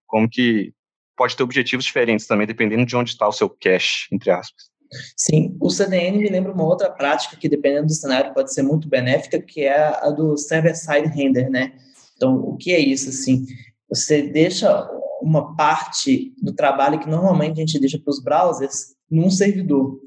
como 0.07 0.29
que 0.29 0.73
pode 1.17 1.37
ter 1.37 1.43
objetivos 1.43 1.85
diferentes 1.85 2.27
também, 2.27 2.47
dependendo 2.47 2.87
de 2.87 2.97
onde 2.97 3.11
está 3.11 3.29
o 3.29 3.33
seu 3.33 3.49
cache, 3.49 4.09
entre 4.13 4.31
aspas. 4.31 4.73
Sim, 5.17 5.57
o 5.61 5.71
CDN 5.71 6.19
me 6.19 6.29
lembra 6.29 6.53
uma 6.53 6.65
outra 6.65 6.91
prática 6.91 7.37
que, 7.37 7.49
dependendo 7.49 7.87
do 7.87 7.95
cenário, 7.95 8.35
pode 8.35 8.53
ser 8.53 8.63
muito 8.63 8.89
benéfica, 8.89 9.41
que 9.41 9.63
é 9.63 9.79
a 9.79 10.11
do 10.11 10.37
server-side 10.37 11.09
render, 11.09 11.49
né? 11.49 11.73
Então, 12.17 12.37
o 12.37 12.57
que 12.57 12.73
é 12.73 12.79
isso, 12.79 13.09
assim? 13.09 13.47
Você 13.89 14.23
deixa 14.23 14.89
uma 15.23 15.55
parte 15.57 16.35
do 16.43 16.53
trabalho 16.53 16.99
que 16.99 17.09
normalmente 17.09 17.55
a 17.55 17.65
gente 17.65 17.79
deixa 17.81 17.99
para 17.99 18.11
os 18.11 18.23
browsers 18.23 18.95
num 19.11 19.31
servidor. 19.31 19.99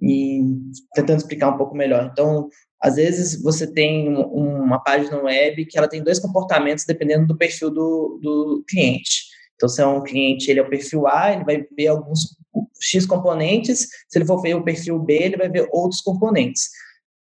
E 0.00 0.42
tentando 0.94 1.18
explicar 1.18 1.50
um 1.50 1.56
pouco 1.56 1.76
melhor. 1.76 2.08
Então, 2.10 2.48
às 2.80 2.96
vezes 2.96 3.40
você 3.40 3.66
tem 3.66 4.08
uma 4.08 4.80
página 4.80 5.16
web 5.22 5.64
que 5.66 5.78
ela 5.78 5.88
tem 5.88 6.02
dois 6.02 6.18
comportamentos 6.18 6.84
dependendo 6.84 7.26
do 7.26 7.36
perfil 7.36 7.70
do, 7.70 8.18
do 8.20 8.64
cliente. 8.68 9.31
Então, 9.54 9.68
se 9.68 9.80
é 9.80 9.86
um 9.86 10.02
cliente, 10.02 10.50
ele 10.50 10.60
é 10.60 10.62
o 10.62 10.68
perfil 10.68 11.06
A, 11.06 11.32
ele 11.32 11.44
vai 11.44 11.66
ver 11.76 11.86
alguns 11.88 12.36
X 12.80 13.06
componentes, 13.06 13.88
se 14.08 14.18
ele 14.18 14.24
for 14.24 14.40
ver 14.40 14.54
o 14.54 14.64
perfil 14.64 14.98
B, 14.98 15.14
ele 15.14 15.36
vai 15.36 15.48
ver 15.48 15.68
outros 15.70 16.00
componentes. 16.00 16.68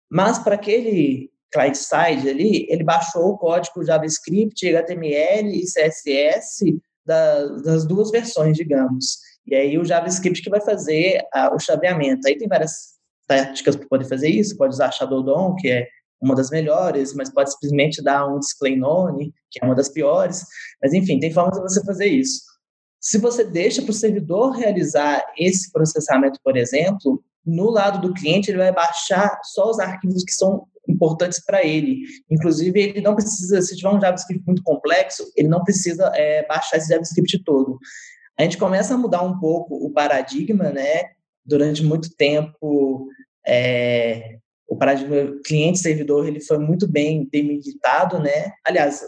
Mas 0.10 0.40
para 0.40 0.56
aquele 0.56 1.32
client-side 1.52 2.30
ali, 2.30 2.68
ele 2.70 2.84
baixou 2.84 3.30
o 3.30 3.38
código 3.38 3.84
JavaScript, 3.84 4.68
HTML 4.68 5.50
e 5.50 5.66
CSS 5.66 6.80
da, 7.06 7.48
das 7.64 7.86
duas 7.86 8.12
versões, 8.12 8.56
digamos. 8.56 9.18
E 9.48 9.56
aí 9.56 9.78
o 9.78 9.86
JavaScript 9.86 10.44
que 10.44 10.50
vai 10.50 10.62
fazer 10.62 11.22
a, 11.34 11.54
o 11.54 11.60
chaveamento. 11.60 12.28
Aí 12.28 12.38
tem 12.38 12.48
várias 12.48 13.00
táticas 13.28 13.76
para 13.76 13.88
poder 13.88 14.06
fazer 14.06 14.30
isso, 14.30 14.58
pode 14.58 14.74
usar 14.74 14.92
Shadow 14.92 15.24
DOM, 15.24 15.56
que 15.56 15.70
é 15.70 15.88
uma 16.22 16.36
das 16.36 16.50
melhores, 16.50 17.14
mas 17.14 17.32
pode 17.32 17.52
simplesmente 17.52 18.04
dar 18.04 18.28
um 18.28 18.40
display 18.40 18.76
none, 18.76 19.34
que 19.50 19.60
é 19.62 19.66
uma 19.66 19.76
das 19.76 19.90
piores. 19.90 20.44
Mas 20.82 20.94
enfim, 20.94 21.20
tem 21.20 21.32
formas 21.32 21.56
de 21.56 21.62
você 21.62 21.84
fazer 21.84 22.08
isso. 22.08 22.42
Se 23.00 23.18
você 23.18 23.44
deixa 23.46 23.82
para 23.82 23.92
o 23.92 23.94
servidor 23.94 24.52
realizar 24.52 25.24
esse 25.38 25.72
processamento, 25.72 26.40
por 26.44 26.58
exemplo, 26.58 27.24
no 27.46 27.70
lado 27.70 28.02
do 28.02 28.14
cliente 28.14 28.52
ele 28.52 28.58
vai 28.58 28.74
baixar 28.74 29.40
só 29.44 29.70
os 29.70 29.80
arquivos 29.80 30.24
que 30.24 30.34
são 30.34 30.68
importantes 30.88 31.44
para 31.44 31.64
ele. 31.64 32.02
Inclusive, 32.30 32.80
ele 32.80 33.02
não 33.02 33.16
precisa, 33.16 33.62
se 33.62 33.76
tiver 33.76 33.90
um 33.90 34.02
JavaScript 34.02 34.44
muito 34.46 34.64
complexo, 34.64 35.24
ele 35.36 35.48
não 35.48 35.64
precisa 35.64 36.12
é, 36.16 36.46
baixar 36.48 36.78
esse 36.78 36.90
JavaScript 36.90 37.44
todo. 37.44 37.78
A 38.38 38.44
gente 38.44 38.58
começa 38.58 38.94
a 38.94 38.98
mudar 38.98 39.22
um 39.22 39.40
pouco 39.40 39.76
o 39.76 39.92
paradigma, 39.92 40.72
né? 40.72 41.12
Durante 41.46 41.84
muito 41.84 42.16
tempo, 42.16 43.08
é, 43.46 44.40
o 44.70 44.78
paradigma 44.78 45.34
cliente-servidor 45.44 46.28
ele 46.28 46.40
foi 46.40 46.60
muito 46.60 46.88
bem 46.88 47.28
delimitado, 47.32 48.20
né? 48.20 48.52
Aliás, 48.66 49.02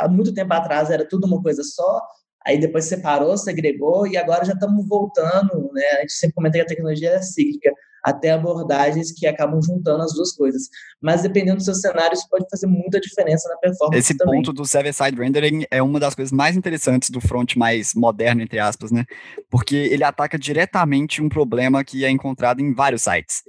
há 0.00 0.08
muito 0.08 0.32
tempo 0.32 0.52
atrás 0.54 0.90
era 0.90 1.06
tudo 1.06 1.26
uma 1.26 1.42
coisa 1.42 1.62
só, 1.62 2.00
aí 2.46 2.58
depois 2.58 2.86
separou, 2.86 3.36
segregou 3.36 4.06
e 4.06 4.16
agora 4.16 4.44
já 4.44 4.54
estamos 4.54 4.88
voltando, 4.88 5.70
né? 5.74 5.84
A 5.98 6.00
gente 6.00 6.14
sempre 6.14 6.34
comenta 6.34 6.56
que 6.56 6.62
a 6.62 6.66
tecnologia 6.66 7.10
é 7.10 7.22
cíclica, 7.22 7.70
até 8.02 8.30
abordagens 8.30 9.12
que 9.12 9.26
acabam 9.26 9.60
juntando 9.62 10.02
as 10.02 10.14
duas 10.14 10.32
coisas. 10.32 10.62
Mas 11.00 11.22
dependendo 11.22 11.58
do 11.58 11.64
seu 11.64 11.74
cenário, 11.74 12.14
isso 12.14 12.28
pode 12.28 12.46
fazer 12.50 12.66
muita 12.66 12.98
diferença 12.98 13.48
na 13.50 13.56
performance 13.58 13.98
Esse 13.98 14.16
também. 14.16 14.36
ponto 14.36 14.52
do 14.52 14.64
server-side 14.64 15.16
rendering 15.16 15.66
é 15.70 15.82
uma 15.82 16.00
das 16.00 16.14
coisas 16.14 16.32
mais 16.32 16.56
interessantes 16.56 17.10
do 17.10 17.20
front 17.20 17.54
mais 17.54 17.94
moderno, 17.94 18.42
entre 18.42 18.58
aspas, 18.58 18.90
né? 18.90 19.04
Porque 19.50 19.76
ele 19.76 20.02
ataca 20.02 20.38
diretamente 20.38 21.22
um 21.22 21.28
problema 21.28 21.84
que 21.84 22.04
é 22.04 22.10
encontrado 22.10 22.60
em 22.60 22.72
vários 22.72 23.02
sites. 23.02 23.42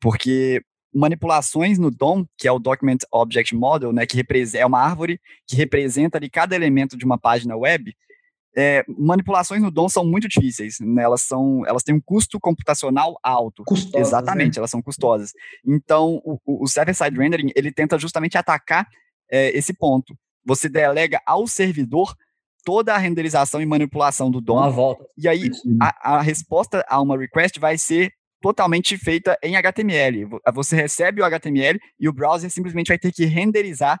Porque 0.00 0.60
manipulações 0.94 1.78
no 1.78 1.90
DOM, 1.90 2.24
que 2.38 2.46
é 2.46 2.52
o 2.52 2.58
Document 2.58 2.98
Object 3.10 3.54
Model, 3.54 3.92
né, 3.92 4.06
que 4.06 4.24
é 4.54 4.64
uma 4.66 4.80
árvore 4.80 5.20
que 5.46 5.56
representa 5.56 6.18
ali 6.18 6.30
cada 6.30 6.54
elemento 6.54 6.96
de 6.96 7.04
uma 7.04 7.18
página 7.18 7.56
web, 7.56 7.94
é, 8.56 8.84
manipulações 8.86 9.60
no 9.60 9.70
DOM 9.70 9.88
são 9.88 10.04
muito 10.04 10.28
difíceis, 10.28 10.78
né? 10.80 11.02
elas, 11.02 11.22
são, 11.22 11.66
elas 11.66 11.82
têm 11.82 11.94
um 11.94 12.00
custo 12.00 12.38
computacional 12.38 13.18
alto. 13.22 13.64
Custosas, 13.64 14.08
Exatamente, 14.08 14.56
né? 14.56 14.60
elas 14.60 14.70
são 14.70 14.80
custosas. 14.80 15.32
Então, 15.66 16.22
o, 16.24 16.38
o 16.62 16.66
server-side 16.68 17.18
rendering, 17.18 17.50
ele 17.56 17.72
tenta 17.72 17.98
justamente 17.98 18.38
atacar 18.38 18.88
é, 19.30 19.50
esse 19.56 19.74
ponto. 19.74 20.16
Você 20.46 20.68
delega 20.68 21.20
ao 21.26 21.48
servidor 21.48 22.14
toda 22.64 22.94
a 22.94 22.98
renderização 22.98 23.60
e 23.60 23.66
manipulação 23.66 24.30
do 24.30 24.40
DOM. 24.40 24.58
Uma 24.58 24.70
volta. 24.70 25.04
E 25.18 25.28
aí, 25.28 25.50
a, 25.80 26.16
a 26.16 26.22
resposta 26.22 26.84
a 26.88 27.00
uma 27.00 27.18
request 27.18 27.58
vai 27.58 27.76
ser 27.76 28.12
totalmente 28.44 28.98
feita 28.98 29.38
em 29.42 29.56
HTML. 29.56 30.28
Você 30.52 30.76
recebe 30.76 31.22
o 31.22 31.24
HTML 31.24 31.80
e 31.98 32.06
o 32.06 32.12
browser 32.12 32.50
simplesmente 32.50 32.88
vai 32.88 32.98
ter 32.98 33.10
que 33.10 33.24
renderizar 33.24 33.98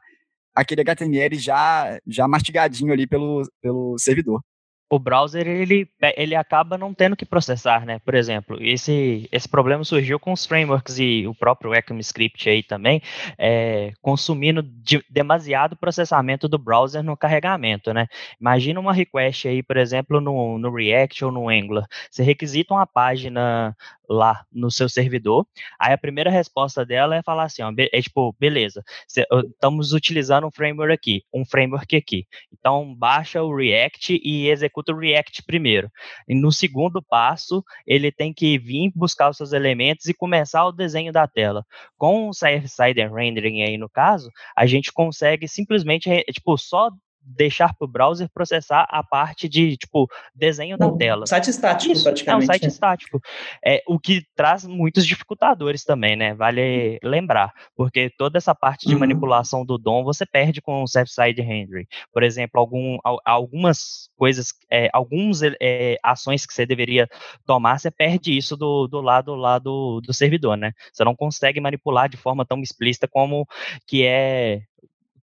aquele 0.54 0.82
HTML 0.82 1.38
já, 1.38 1.98
já 2.06 2.28
mastigadinho 2.28 2.92
ali 2.92 3.06
pelo, 3.06 3.42
pelo 3.62 3.96
servidor 3.98 4.42
o 4.94 4.98
browser 4.98 5.46
ele, 5.46 5.88
ele 6.16 6.36
acaba 6.36 6.78
não 6.78 6.94
tendo 6.94 7.16
que 7.16 7.26
processar, 7.26 7.84
né? 7.84 7.98
Por 8.04 8.14
exemplo, 8.14 8.56
esse, 8.60 9.28
esse 9.32 9.48
problema 9.48 9.82
surgiu 9.82 10.20
com 10.20 10.32
os 10.32 10.46
frameworks 10.46 10.98
e 10.98 11.26
o 11.26 11.34
próprio 11.34 11.74
ECMAScript 11.74 12.48
aí 12.48 12.62
também, 12.62 13.02
é, 13.38 13.92
consumindo 14.00 14.62
de, 14.62 15.04
demasiado 15.10 15.76
processamento 15.76 16.48
do 16.48 16.58
browser 16.58 17.02
no 17.02 17.16
carregamento, 17.16 17.92
né? 17.92 18.06
Imagina 18.40 18.78
uma 18.78 18.92
request 18.92 19.48
aí, 19.48 19.62
por 19.62 19.76
exemplo, 19.76 20.20
no, 20.20 20.58
no 20.58 20.72
React 20.72 21.24
ou 21.24 21.32
no 21.32 21.48
Angular. 21.48 21.86
Você 22.10 22.22
requisita 22.22 22.74
uma 22.74 22.86
página 22.86 23.74
lá 24.08 24.44
no 24.52 24.70
seu 24.70 24.88
servidor, 24.88 25.46
aí 25.78 25.92
a 25.92 25.98
primeira 25.98 26.30
resposta 26.30 26.84
dela 26.84 27.16
é 27.16 27.22
falar 27.22 27.44
assim, 27.44 27.62
ó, 27.62 27.72
é 27.76 28.00
tipo, 28.00 28.34
beleza, 28.38 28.82
cê, 29.08 29.26
estamos 29.50 29.92
utilizando 29.92 30.46
um 30.46 30.50
framework 30.50 30.92
aqui, 30.92 31.22
um 31.32 31.44
framework 31.44 31.96
aqui. 31.96 32.26
Então, 32.52 32.94
baixa 32.94 33.42
o 33.42 33.54
React 33.54 34.20
e 34.22 34.48
executa 34.48 34.92
o 34.92 34.98
React 34.98 35.42
primeiro. 35.44 35.90
E 36.28 36.34
no 36.34 36.52
segundo 36.52 37.02
passo, 37.02 37.64
ele 37.86 38.10
tem 38.10 38.32
que 38.32 38.58
vir 38.58 38.92
buscar 38.94 39.30
os 39.30 39.36
seus 39.36 39.52
elementos 39.52 40.06
e 40.06 40.14
começar 40.14 40.64
o 40.66 40.72
desenho 40.72 41.12
da 41.12 41.26
tela. 41.26 41.64
Com 41.96 42.28
o 42.28 42.34
server-side 42.34 43.00
rendering 43.08 43.62
aí 43.62 43.76
no 43.76 43.88
caso, 43.88 44.30
a 44.56 44.66
gente 44.66 44.92
consegue 44.92 45.48
simplesmente, 45.48 46.10
tipo, 46.32 46.56
só 46.56 46.90
deixar 47.24 47.72
para 47.74 47.84
o 47.84 47.88
browser 47.88 48.28
processar 48.32 48.86
a 48.90 49.02
parte 49.02 49.48
de, 49.48 49.76
tipo, 49.76 50.08
desenho 50.34 50.76
da 50.76 50.90
tela. 50.92 51.26
Site 51.26 51.48
estático, 51.50 51.92
Isso, 51.92 52.04
praticamente. 52.04 52.42
É 52.42 52.44
um 52.44 52.46
site 52.46 52.62
né? 52.62 52.68
estático. 52.68 53.20
É, 53.64 53.82
o 53.88 53.98
que 53.98 54.22
traz 54.36 54.64
muitos 54.64 55.06
dificultadores 55.06 55.84
também, 55.84 56.16
né? 56.16 56.34
Vale 56.34 56.98
lembrar, 57.02 57.52
porque 57.74 58.10
toda 58.18 58.38
essa 58.38 58.54
parte 58.54 58.86
de 58.86 58.92
Uhum. 58.94 59.00
manipulação 59.00 59.64
do 59.64 59.78
DOM 59.78 60.04
você 60.04 60.26
perde 60.26 60.60
com 60.60 60.82
o 60.82 60.86
server-side 60.86 61.40
rendering. 61.40 61.86
Por 62.12 62.22
exemplo, 62.22 62.60
algum, 62.60 62.98
al- 63.02 63.20
algumas 63.24 64.08
coisas, 64.16 64.52
é, 64.70 64.90
algumas 64.92 65.40
é, 65.60 65.96
ações 66.02 66.44
que 66.46 66.52
você 66.52 66.66
deveria 66.66 67.08
tomar, 67.46 67.78
você 67.78 67.90
perde 67.90 68.36
isso 68.36 68.56
do, 68.56 68.86
do 68.86 69.00
lado 69.00 69.34
lá 69.34 69.58
do, 69.58 70.00
do 70.00 70.12
servidor, 70.12 70.56
né? 70.56 70.72
Você 70.92 71.04
não 71.04 71.14
consegue 71.16 71.60
manipular 71.60 72.08
de 72.08 72.16
forma 72.16 72.44
tão 72.44 72.60
explícita 72.60 73.08
como 73.08 73.46
que 73.86 74.04
é 74.04 74.62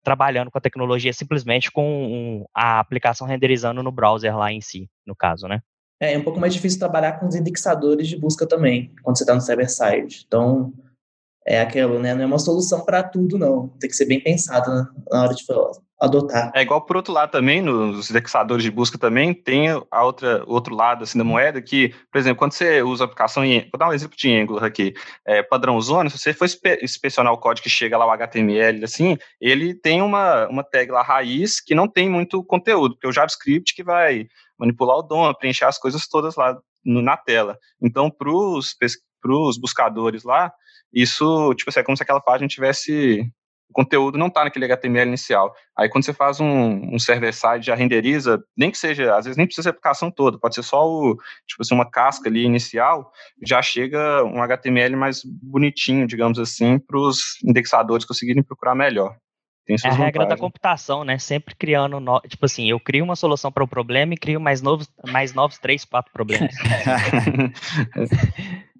trabalhando 0.04 0.50
com 0.52 0.58
a 0.58 0.62
tecnologia 0.62 1.14
simplesmente 1.14 1.72
com 1.72 2.46
a 2.54 2.80
aplicação 2.80 3.28
renderizando 3.28 3.84
no 3.84 3.92
browser 3.92 4.36
lá 4.38 4.52
em 4.52 4.62
si, 4.62 4.90
no 5.06 5.16
caso, 5.16 5.48
né? 5.48 5.62
É, 6.00 6.14
é 6.14 6.18
um 6.18 6.24
pouco 6.24 6.40
mais 6.40 6.54
difícil 6.54 6.80
trabalhar 6.80 7.20
com 7.20 7.28
os 7.28 7.36
indexadores 7.36 8.08
de 8.08 8.18
busca 8.18 8.48
também, 8.48 8.94
quando 9.04 9.18
você 9.18 9.24
está 9.24 9.36
no 9.36 9.42
server-side. 9.42 10.24
Então, 10.26 10.74
é 11.46 11.62
aquilo, 11.62 12.00
né? 12.00 12.14
Não 12.14 12.24
é 12.24 12.26
uma 12.26 12.40
solução 12.40 12.84
para 12.84 13.04
tudo, 13.04 13.38
não. 13.38 13.68
Tem 13.80 13.90
que 13.90 13.96
ser 13.96 14.06
bem 14.06 14.20
pensado 14.20 14.88
na 15.10 15.24
hora 15.24 15.34
de 15.34 15.46
adotar. 16.02 16.52
É 16.56 16.64
igual 16.64 16.82
por 16.82 16.98
outro 16.98 17.14
lado 17.14 17.30
também, 17.30 17.62
nos 17.62 18.10
indexadores 18.10 18.64
de 18.64 18.72
busca 18.72 18.98
também, 18.98 19.34
tem 19.34 19.68
a 19.70 20.04
outra, 20.04 20.44
outro 20.48 20.76
lado 20.76 21.04
assim, 21.04 21.18
da 21.18 21.24
moeda 21.24 21.62
que, 21.62 21.94
por 22.12 22.18
exemplo, 22.18 22.40
quando 22.40 22.54
você 22.54 22.82
usa 22.82 23.04
a 23.04 23.06
aplicação 23.06 23.46
em, 23.46 23.70
vou 23.72 23.78
dar 23.78 23.88
um 23.88 23.94
exemplo 23.94 24.18
de 24.18 24.34
Angular 24.34 24.64
aqui, 24.64 24.96
é, 25.26 25.44
padrão 25.44 25.80
zona, 25.80 26.10
se 26.10 26.18
você 26.18 26.34
for 26.34 26.46
inspe- 26.46 26.80
inspecionar 26.82 27.32
o 27.32 27.38
código 27.38 27.64
que 27.64 27.70
chega 27.70 27.98
lá, 27.98 28.08
o 28.08 28.12
HTML, 28.12 28.84
assim, 28.84 29.16
ele 29.40 29.76
tem 29.76 30.02
uma, 30.02 30.48
uma 30.48 30.64
tag 30.64 30.92
lá 30.92 31.04
raiz 31.04 31.62
que 31.62 31.76
não 31.76 31.88
tem 31.88 32.10
muito 32.10 32.44
conteúdo, 32.44 32.96
porque 32.96 33.06
é 33.06 33.10
o 33.10 33.14
JavaScript 33.14 33.76
que 33.76 33.84
vai 33.84 34.26
manipular 34.58 34.98
o 34.98 35.04
DOM, 35.04 35.32
preencher 35.36 35.66
as 35.66 35.78
coisas 35.78 36.08
todas 36.08 36.36
lá 36.36 36.58
no- 36.84 37.02
na 37.04 37.16
tela. 37.16 37.58
Então, 37.80 38.10
para 38.10 38.32
os 38.32 39.58
buscadores 39.60 40.24
lá, 40.24 40.52
isso, 40.92 41.54
tipo 41.54 41.70
assim, 41.70 41.80
é 41.80 41.84
como 41.84 41.96
se 41.96 42.02
aquela 42.04 42.20
página 42.20 42.48
tivesse 42.48 43.24
o 43.72 43.74
conteúdo 43.74 44.18
não 44.18 44.28
está 44.28 44.44
naquele 44.44 44.66
HTML 44.66 45.08
inicial. 45.08 45.56
Aí 45.76 45.88
quando 45.90 46.04
você 46.04 46.14
faz 46.14 46.40
um, 46.40 46.94
um 46.94 47.00
server-side, 47.00 47.66
já 47.66 47.74
renderiza, 47.74 48.44
nem 48.56 48.70
que 48.70 48.78
seja, 48.78 49.16
às 49.16 49.26
vezes 49.26 49.38
nem 49.38 49.48
precisa 49.48 49.64
ser 49.64 49.70
a 49.70 49.72
aplicação 49.72 50.12
toda, 50.12 50.38
pode 50.38 50.56
ser 50.56 50.64
só 50.64 50.86
o, 50.86 51.16
tipo 51.48 51.62
assim, 51.62 51.74
uma 51.74 51.90
casca 51.90 52.30
ali 52.30 52.44
inicial, 52.44 53.12
já 53.46 53.62
chega 53.62 54.24
um 54.26 54.44
HTML 54.44 54.96
mais 54.96 55.22
bonitinho, 55.24 56.06
digamos 56.06 56.38
assim, 56.38 56.78
para 56.78 57.00
os 57.00 57.38
indexadores 57.44 58.06
conseguirem 58.06 58.44
procurar 58.44 58.76
melhor. 58.76 59.16
É 59.70 59.88
a 59.88 59.92
regra 59.92 60.04
da 60.04 60.10
vantagens. 60.12 60.40
computação, 60.42 61.04
né? 61.06 61.18
Sempre 61.18 61.56
criando, 61.56 62.00
no... 62.00 62.20
tipo 62.22 62.46
assim, 62.46 62.70
eu 62.70 62.80
crio 62.80 63.06
uma 63.06 63.16
solução 63.16 63.50
para 63.52 63.64
o 63.64 63.68
problema 63.68 64.14
e 64.14 64.18
crio 64.18 64.42
mais 64.42 64.62
novos, 64.62 64.90
mais 65.08 65.34
novos 65.34 65.58
três, 65.60 65.86
quatro 65.86 66.12
problemas. 66.12 66.54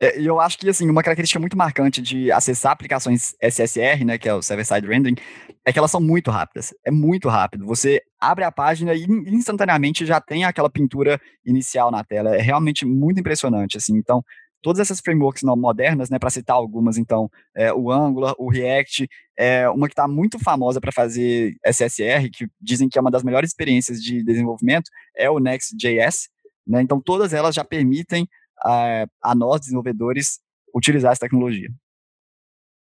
É, 0.00 0.20
e 0.20 0.26
eu 0.26 0.38
acho 0.40 0.56
que, 0.58 0.68
assim, 0.68 0.88
uma 0.88 1.02
característica 1.02 1.40
muito 1.40 1.56
marcante 1.56 2.00
de 2.00 2.30
acessar 2.30 2.72
aplicações 2.72 3.34
SSR, 3.40 4.04
né, 4.04 4.16
que 4.16 4.28
é 4.28 4.34
o 4.34 4.40
Server-Side 4.40 4.86
Rendering, 4.86 5.16
é 5.64 5.72
que 5.72 5.78
elas 5.78 5.90
são 5.90 6.00
muito 6.00 6.30
rápidas. 6.30 6.72
É 6.84 6.90
muito 6.90 7.28
rápido. 7.28 7.66
Você 7.66 8.00
abre 8.20 8.44
a 8.44 8.52
página 8.52 8.94
e 8.94 9.04
instantaneamente 9.26 10.06
já 10.06 10.20
tem 10.20 10.44
aquela 10.44 10.70
pintura 10.70 11.20
inicial 11.44 11.90
na 11.90 12.04
tela. 12.04 12.36
É 12.36 12.40
realmente 12.40 12.86
muito 12.86 13.18
impressionante, 13.18 13.76
assim. 13.76 13.96
Então, 13.96 14.22
todas 14.62 14.80
essas 14.80 15.00
frameworks 15.00 15.42
modernas, 15.42 16.10
né, 16.10 16.18
para 16.18 16.30
citar 16.30 16.56
algumas, 16.56 16.96
então, 16.96 17.28
é, 17.56 17.72
o 17.72 17.90
Angular, 17.90 18.34
o 18.38 18.48
React, 18.48 19.08
é 19.36 19.68
uma 19.68 19.88
que 19.88 19.92
está 19.92 20.06
muito 20.06 20.38
famosa 20.38 20.80
para 20.80 20.92
fazer 20.92 21.56
SSR, 21.64 22.30
que 22.32 22.46
dizem 22.60 22.88
que 22.88 22.98
é 22.98 23.00
uma 23.00 23.10
das 23.10 23.22
melhores 23.22 23.50
experiências 23.50 24.02
de 24.02 24.22
desenvolvimento, 24.22 24.90
é 25.16 25.30
o 25.30 25.38
Next.js, 25.38 26.28
né, 26.66 26.82
então 26.82 27.00
todas 27.00 27.32
elas 27.32 27.54
já 27.54 27.64
permitem 27.64 28.28
a, 28.64 29.06
a 29.22 29.34
nós, 29.34 29.60
desenvolvedores, 29.60 30.40
utilizar 30.74 31.12
essa 31.12 31.20
tecnologia. 31.20 31.68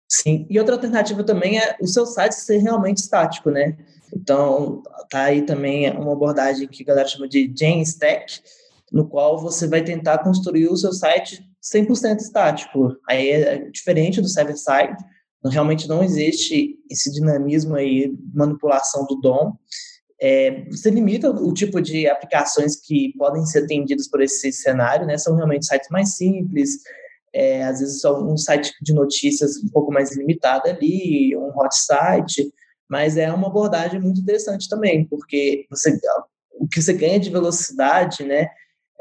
Sim, 0.09 0.45
e 0.49 0.59
outra 0.59 0.75
alternativa 0.75 1.23
também 1.23 1.57
é 1.57 1.75
o 1.81 1.87
seu 1.87 2.05
site 2.05 2.35
ser 2.35 2.57
realmente 2.57 2.97
estático, 2.97 3.49
né? 3.49 3.77
Então, 4.15 4.83
tá 5.09 5.23
aí 5.23 5.41
também 5.41 5.89
uma 5.91 6.13
abordagem 6.13 6.67
que 6.67 6.83
a 6.83 6.85
galera 6.85 7.07
chama 7.07 7.27
de 7.27 7.51
Stack, 7.81 8.41
no 8.91 9.07
qual 9.07 9.39
você 9.39 9.67
vai 9.67 9.83
tentar 9.83 10.19
construir 10.19 10.67
o 10.67 10.77
seu 10.77 10.93
site 10.93 11.43
100% 11.63 12.19
estático. 12.19 12.95
Aí 13.09 13.29
é 13.29 13.69
diferente 13.71 14.21
do 14.21 14.27
server-side, 14.27 14.95
realmente 15.49 15.87
não 15.87 16.03
existe 16.03 16.77
esse 16.89 17.11
dinamismo 17.11 17.75
aí, 17.75 18.13
manipulação 18.33 19.05
do 19.05 19.15
DOM. 19.15 19.53
É, 20.21 20.63
você 20.69 20.89
limita 20.89 21.29
o 21.29 21.53
tipo 21.53 21.81
de 21.81 22.07
aplicações 22.07 22.79
que 22.79 23.13
podem 23.17 23.45
ser 23.45 23.63
atendidas 23.63 24.07
por 24.07 24.21
esse 24.21 24.51
cenário, 24.51 25.05
né? 25.05 25.17
São 25.17 25.35
realmente 25.35 25.65
sites 25.65 25.89
mais 25.89 26.15
simples, 26.15 26.79
é, 27.33 27.63
às 27.63 27.79
vezes 27.79 27.99
só 27.99 28.21
um 28.23 28.37
site 28.37 28.71
de 28.81 28.93
notícias 28.93 29.57
um 29.57 29.69
pouco 29.69 29.91
mais 29.91 30.15
limitado 30.15 30.69
ali, 30.69 31.35
um 31.35 31.51
hot 31.57 31.75
site, 31.75 32.53
mas 32.87 33.17
é 33.17 33.31
uma 33.33 33.47
abordagem 33.47 33.99
muito 33.99 34.21
interessante 34.21 34.69
também, 34.69 35.05
porque 35.07 35.65
você, 35.69 35.97
o 36.59 36.67
que 36.67 36.81
você 36.81 36.93
ganha 36.93 37.19
de 37.19 37.31
velocidade, 37.31 38.23
né? 38.23 38.47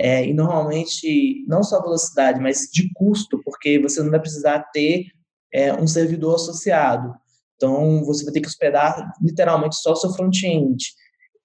É, 0.01 0.27
e 0.27 0.33
normalmente, 0.33 1.45
não 1.47 1.63
só 1.63 1.81
velocidade, 1.81 2.41
mas 2.41 2.69
de 2.73 2.91
custo, 2.95 3.41
porque 3.45 3.79
você 3.79 4.03
não 4.03 4.11
vai 4.11 4.21
precisar 4.21 4.61
ter 4.73 5.05
é, 5.53 5.73
um 5.75 5.87
servidor 5.87 6.37
associado. 6.37 7.15
Então, 7.57 8.03
você 8.05 8.25
vai 8.25 8.33
ter 8.33 8.41
que 8.41 8.49
hospedar 8.49 9.13
literalmente 9.23 9.77
só 9.77 9.93
o 9.93 9.97
seu 9.97 10.13
front-end. 10.15 10.95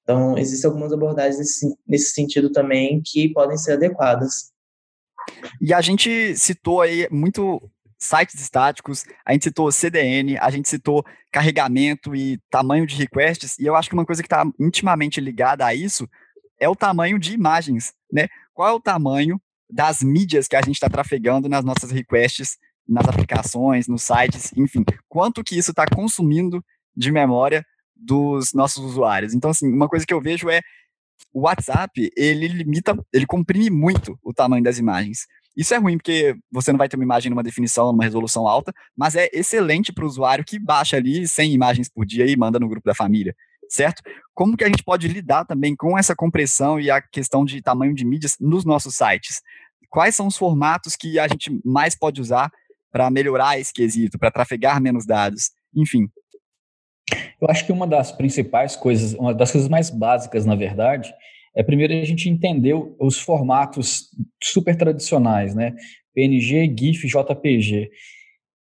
Então, 0.07 0.37
existem 0.37 0.69
algumas 0.69 0.93
abordagens 0.93 1.37
nesse, 1.37 1.75
nesse 1.85 2.13
sentido 2.13 2.49
também 2.49 3.01
que 3.03 3.27
podem 3.33 3.57
ser 3.57 3.73
adequadas. 3.73 4.53
E 5.59 5.73
a 5.73 5.81
gente 5.81 6.33
citou 6.37 6.79
aí 6.79 7.09
muito 7.11 7.61
sites 7.99 8.39
estáticos, 8.39 9.03
a 9.25 9.33
gente 9.33 9.43
citou 9.43 9.69
CDN, 9.69 10.37
a 10.37 10.49
gente 10.49 10.69
citou 10.69 11.03
carregamento 11.29 12.15
e 12.15 12.39
tamanho 12.49 12.87
de 12.87 12.95
requests, 12.95 13.59
e 13.59 13.65
eu 13.65 13.75
acho 13.75 13.89
que 13.89 13.95
uma 13.95 14.05
coisa 14.05 14.21
que 14.21 14.27
está 14.27 14.45
intimamente 14.57 15.19
ligada 15.19 15.65
a 15.65 15.75
isso 15.75 16.07
é 16.57 16.69
o 16.69 16.75
tamanho 16.75 17.19
de 17.19 17.33
imagens, 17.33 17.93
né? 18.09 18.29
Qual 18.53 18.69
é 18.69 18.71
o 18.71 18.79
tamanho 18.79 19.41
das 19.69 20.01
mídias 20.01 20.47
que 20.47 20.55
a 20.55 20.61
gente 20.61 20.75
está 20.75 20.87
trafegando 20.87 21.49
nas 21.49 21.65
nossas 21.65 21.91
requests, 21.91 22.57
nas 22.87 23.09
aplicações, 23.09 23.89
nos 23.89 24.03
sites, 24.03 24.53
enfim, 24.55 24.85
quanto 25.09 25.43
que 25.43 25.57
isso 25.57 25.71
está 25.71 25.85
consumindo 25.85 26.63
de 26.95 27.11
memória 27.11 27.65
dos 27.99 28.53
nossos 28.53 28.83
usuários. 28.83 29.33
Então, 29.33 29.51
assim, 29.51 29.71
uma 29.71 29.87
coisa 29.87 30.05
que 30.05 30.13
eu 30.13 30.21
vejo 30.21 30.49
é 30.49 30.61
o 31.33 31.41
WhatsApp, 31.41 32.11
ele 32.15 32.47
limita, 32.47 32.97
ele 33.13 33.25
comprime 33.25 33.69
muito 33.69 34.17
o 34.23 34.33
tamanho 34.33 34.63
das 34.63 34.77
imagens. 34.77 35.25
Isso 35.55 35.73
é 35.73 35.77
ruim 35.77 35.97
porque 35.97 36.35
você 36.51 36.71
não 36.71 36.77
vai 36.77 36.87
ter 36.87 36.95
uma 36.95 37.03
imagem 37.03 37.29
numa 37.29 37.43
definição, 37.43 37.91
numa 37.91 38.03
resolução 38.03 38.47
alta, 38.47 38.71
mas 38.95 39.15
é 39.15 39.27
excelente 39.33 39.91
para 39.91 40.03
o 40.03 40.07
usuário 40.07 40.45
que 40.45 40.59
baixa 40.59 40.97
ali 40.97 41.27
100 41.27 41.53
imagens 41.53 41.89
por 41.89 42.05
dia 42.05 42.25
e 42.27 42.37
manda 42.37 42.59
no 42.59 42.69
grupo 42.69 42.85
da 42.85 42.93
família 42.93 43.35
certo? 43.69 44.01
Como 44.33 44.55
que 44.55 44.63
a 44.63 44.67
gente 44.67 44.83
pode 44.83 45.07
lidar 45.07 45.45
também 45.45 45.75
com 45.75 45.97
essa 45.97 46.15
compressão 46.15 46.79
e 46.79 46.89
a 46.89 47.01
questão 47.01 47.45
de 47.45 47.61
tamanho 47.61 47.93
de 47.93 48.05
mídias 48.05 48.35
nos 48.39 48.65
nossos 48.65 48.95
sites? 48.95 49.41
Quais 49.89 50.15
são 50.15 50.27
os 50.27 50.37
formatos 50.37 50.95
que 50.95 51.19
a 51.19 51.27
gente 51.27 51.59
mais 51.63 51.95
pode 51.95 52.21
usar 52.21 52.51
para 52.91 53.09
melhorar 53.09 53.59
esse 53.59 53.73
quesito, 53.73 54.17
para 54.17 54.31
trafegar 54.31 54.81
menos 54.81 55.05
dados? 55.05 55.51
Enfim. 55.75 56.09
Eu 57.39 57.47
acho 57.49 57.65
que 57.65 57.71
uma 57.71 57.87
das 57.87 58.11
principais 58.11 58.75
coisas, 58.75 59.13
uma 59.13 59.33
das 59.33 59.51
coisas 59.51 59.69
mais 59.69 59.89
básicas, 59.89 60.45
na 60.45 60.55
verdade, 60.55 61.13
é 61.55 61.63
primeiro 61.63 61.93
a 61.93 62.03
gente 62.03 62.29
entender 62.29 62.75
os 62.99 63.19
formatos 63.19 64.09
super 64.43 64.75
tradicionais, 64.75 65.55
né? 65.55 65.75
PNG, 66.13 66.73
GIF, 66.77 67.07
JPG. 67.07 67.89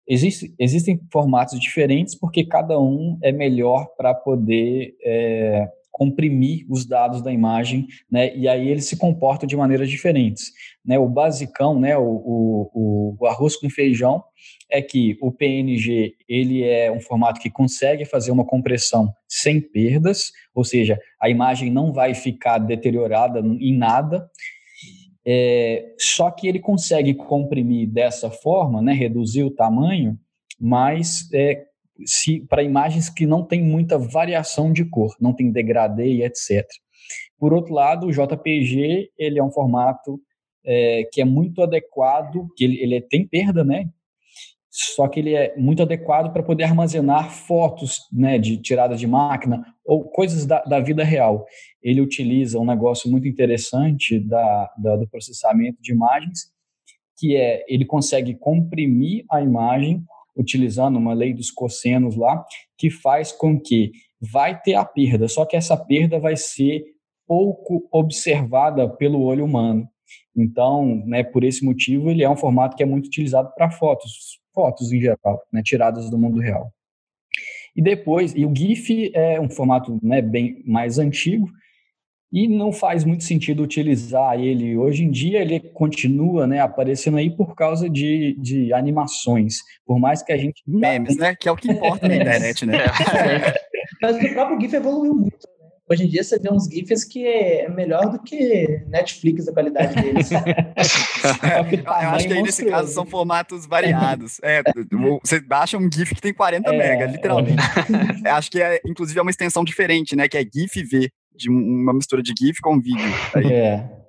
Existe, 0.08 0.54
existem 0.60 1.00
formatos 1.12 1.60
diferentes 1.60 2.14
porque 2.14 2.46
cada 2.46 2.80
um 2.80 3.18
é 3.24 3.32
melhor 3.32 3.88
para 3.96 4.14
poder 4.14 4.96
é, 5.04 5.68
comprimir 5.94 6.66
os 6.68 6.88
dados 6.88 7.22
da 7.22 7.32
imagem, 7.32 7.86
né? 8.12 8.36
E 8.36 8.48
aí 8.48 8.68
eles 8.68 8.86
se 8.86 8.98
comportam 8.98 9.46
de 9.46 9.56
maneiras 9.56 9.88
diferentes, 9.88 10.52
né? 10.84 10.98
O 10.98 11.08
basicão, 11.08 11.80
né? 11.80 11.96
O, 11.96 12.02
o, 12.04 13.18
o, 13.20 13.28
arroz 13.28 13.56
com 13.56 13.70
feijão 13.70 14.24
é 14.72 14.82
que 14.82 15.16
o 15.22 15.32
PNG 15.32 16.16
ele 16.28 16.64
é 16.64 16.92
um 16.92 17.00
formato 17.00 17.40
que 17.40 17.50
consegue 17.50 18.06
fazer 18.06 18.32
uma 18.32 18.44
compressão 18.44 19.14
sem 19.30 19.62
perdas, 19.62 20.32
ou 20.56 20.64
seja, 20.64 21.00
a 21.22 21.30
imagem 21.30 21.72
não 21.72 21.94
vai 21.94 22.16
ficar 22.16 22.58
deteriorada 22.58 23.40
em 23.40 23.78
nada. 23.78 24.28
É, 25.26 25.94
só 26.00 26.32
que 26.32 26.48
ele 26.48 26.60
consegue 26.60 27.14
comprimir 27.14 27.88
dessa 27.88 28.32
forma, 28.32 28.82
né, 28.82 28.94
reduzir 28.94 29.44
o 29.44 29.52
tamanho, 29.52 30.18
mas 30.60 31.30
é, 31.32 31.66
para 32.50 32.64
imagens 32.64 33.10
que 33.10 33.26
não 33.26 33.44
tem 33.44 33.64
muita 33.64 33.98
variação 33.98 34.72
de 34.72 34.86
cor, 34.86 35.16
não 35.20 35.34
tem 35.34 35.52
degradê 35.52 36.08
e 36.08 36.24
etc. 36.24 36.66
Por 37.38 37.54
outro 37.54 37.74
lado, 37.74 38.08
o 38.08 38.12
JPG 38.12 39.12
ele 39.18 39.40
é 39.40 39.44
um 39.44 39.52
formato 39.52 40.20
é, 40.66 41.04
que 41.12 41.22
é 41.22 41.26
muito 41.26 41.62
adequado, 41.62 42.48
que 42.56 42.64
ele, 42.64 42.82
ele 42.82 43.02
tem 43.02 43.28
perda, 43.28 43.64
né? 43.64 43.90
só 44.76 45.08
que 45.08 45.20
ele 45.20 45.36
é 45.36 45.56
muito 45.56 45.84
adequado 45.84 46.34
para 46.34 46.42
poder 46.42 46.64
armazenar 46.64 47.30
fotos 47.30 48.00
né, 48.12 48.40
de 48.40 48.58
tiradas 48.58 49.00
de 49.00 49.06
máquina 49.06 49.64
ou 49.86 50.04
coisas 50.04 50.48
da, 50.48 50.64
da, 50.64 50.80
vida 50.80 51.04
real. 51.04 51.46
Ele 51.80 52.02
utiliza 52.02 52.58
um 52.58 52.66
negócio 52.66 53.10
muito 53.10 53.28
interessante 53.28 54.20
da, 54.20 54.72
da, 54.76 54.96
do 54.96 55.08
processamento 55.08 55.80
de 55.80 55.94
imagens, 55.94 56.52
que 57.20 57.36
é 57.36 57.64
ele 57.68 57.86
consegue 57.86 58.34
comprimir 58.34 59.24
a 59.30 59.44
imagem 59.44 60.04
utilizando 60.36 60.98
uma 60.98 61.14
lei 61.14 61.34
dos 61.34 61.52
cossenos 61.52 62.16
lá, 62.16 62.44
que 62.78 62.90
faz 62.90 63.32
com 63.32 63.60
que 63.60 63.92
vai 64.20 64.60
ter 64.60 64.76
a 64.76 64.86
perda, 64.86 65.28
só 65.28 65.46
que 65.46 65.56
essa 65.56 65.78
perda 65.78 66.20
vai 66.20 66.36
ser 66.36 66.84
pouco 67.28 67.88
observada 67.92 68.88
pelo 68.90 69.22
olho 69.22 69.46
humano. 69.46 69.88
Então, 70.36 71.04
né, 71.06 71.24
por 71.24 71.44
esse 71.44 71.64
motivo, 71.64 72.10
ele 72.10 72.24
é 72.24 72.30
um 72.30 72.36
formato 72.36 72.76
que 72.76 72.84
é 72.84 72.86
muito 72.86 73.08
utilizado 73.08 73.52
para 73.56 73.72
fotos, 73.72 74.40
fotos 74.54 74.92
em 74.92 75.00
geral, 75.00 75.42
né, 75.52 75.62
tiradas 75.64 76.10
do 76.10 76.18
mundo 76.18 76.40
real. 76.40 76.72
E 77.76 77.82
depois, 77.82 78.34
e 78.36 78.46
o 78.46 78.54
GIF 78.56 79.12
é 79.14 79.40
um 79.40 79.50
formato 79.50 80.00
né, 80.02 80.22
bem 80.22 80.62
mais 80.66 81.00
antigo, 81.00 81.48
e 82.34 82.48
não 82.48 82.72
faz 82.72 83.04
muito 83.04 83.24
sentido 83.24 83.62
utilizar 83.62 84.40
ele. 84.40 84.76
Hoje 84.76 85.04
em 85.04 85.12
dia 85.12 85.40
ele 85.40 85.60
continua 85.60 86.48
né, 86.48 86.60
aparecendo 86.60 87.18
aí 87.18 87.30
por 87.30 87.54
causa 87.54 87.88
de, 87.88 88.36
de 88.40 88.74
animações, 88.74 89.58
por 89.86 90.00
mais 90.00 90.24
que 90.24 90.34
a 90.34 90.38
gente... 90.38 90.64
Memes, 90.66 91.16
né? 91.16 91.36
Que 91.40 91.48
é 91.48 91.52
o 91.52 91.56
que 91.56 91.72
importa 91.72 92.08
na 92.08 92.16
internet, 92.18 92.66
né? 92.66 92.80
Mas 94.02 94.16
o 94.16 94.34
próprio 94.34 94.60
GIF 94.60 94.74
evoluiu 94.74 95.14
muito. 95.14 95.54
Hoje 95.88 96.06
em 96.06 96.08
dia 96.08 96.24
você 96.24 96.40
vê 96.40 96.52
uns 96.52 96.66
GIFs 96.66 97.04
que 97.04 97.28
é 97.28 97.70
melhor 97.70 98.10
do 98.10 98.18
que 98.18 98.82
Netflix, 98.88 99.48
a 99.48 99.54
qualidade 99.54 99.94
deles. 100.02 100.32
Eu 100.34 101.92
acho 101.92 102.28
que 102.28 102.34
aí 102.34 102.42
nesse 102.42 102.66
caso 102.66 102.92
são 102.92 103.06
formatos 103.06 103.68
variados. 103.68 104.40
É, 104.42 104.64
você 105.22 105.40
baixa 105.40 105.78
um 105.78 105.88
GIF 105.92 106.16
que 106.16 106.22
tem 106.22 106.34
40 106.34 106.74
é, 106.74 106.78
mega, 106.78 107.06
literalmente. 107.06 107.62
É. 108.26 108.30
acho 108.32 108.50
que 108.50 108.62
é, 108.62 108.80
inclusive, 108.88 109.20
é 109.20 109.22
uma 109.22 109.30
extensão 109.30 109.64
diferente, 109.64 110.16
né? 110.16 110.28
Que 110.28 110.38
é 110.38 110.42
GIF 110.42 110.82
V, 110.84 111.12
de 111.36 111.50
uma 111.50 111.94
mistura 111.94 112.22
de 112.22 112.34
GIF 112.38 112.60
com 112.62 112.80
vídeo. 112.80 113.06
Aí. 113.36 113.52
É. 113.52 114.04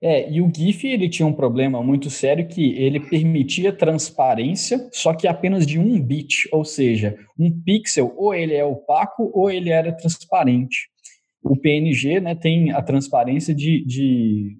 É, 0.00 0.30
e 0.30 0.40
o 0.40 0.50
GIF 0.54 0.86
ele 0.86 1.08
tinha 1.08 1.26
um 1.26 1.32
problema 1.32 1.82
muito 1.82 2.08
sério 2.08 2.48
que 2.48 2.72
ele 2.78 3.00
permitia 3.00 3.72
transparência, 3.72 4.88
só 4.92 5.12
que 5.12 5.26
apenas 5.26 5.66
de 5.66 5.78
um 5.78 6.00
bit, 6.00 6.48
ou 6.52 6.64
seja, 6.64 7.18
um 7.38 7.50
pixel 7.50 8.14
ou 8.16 8.34
ele 8.34 8.54
é 8.54 8.64
opaco 8.64 9.30
ou 9.34 9.50
ele 9.50 9.70
era 9.70 9.92
transparente. 9.92 10.88
O 11.42 11.56
PNG 11.56 12.20
né, 12.20 12.34
tem 12.34 12.72
a 12.72 12.82
transparência 12.82 13.54
de, 13.54 13.84
de 13.84 14.56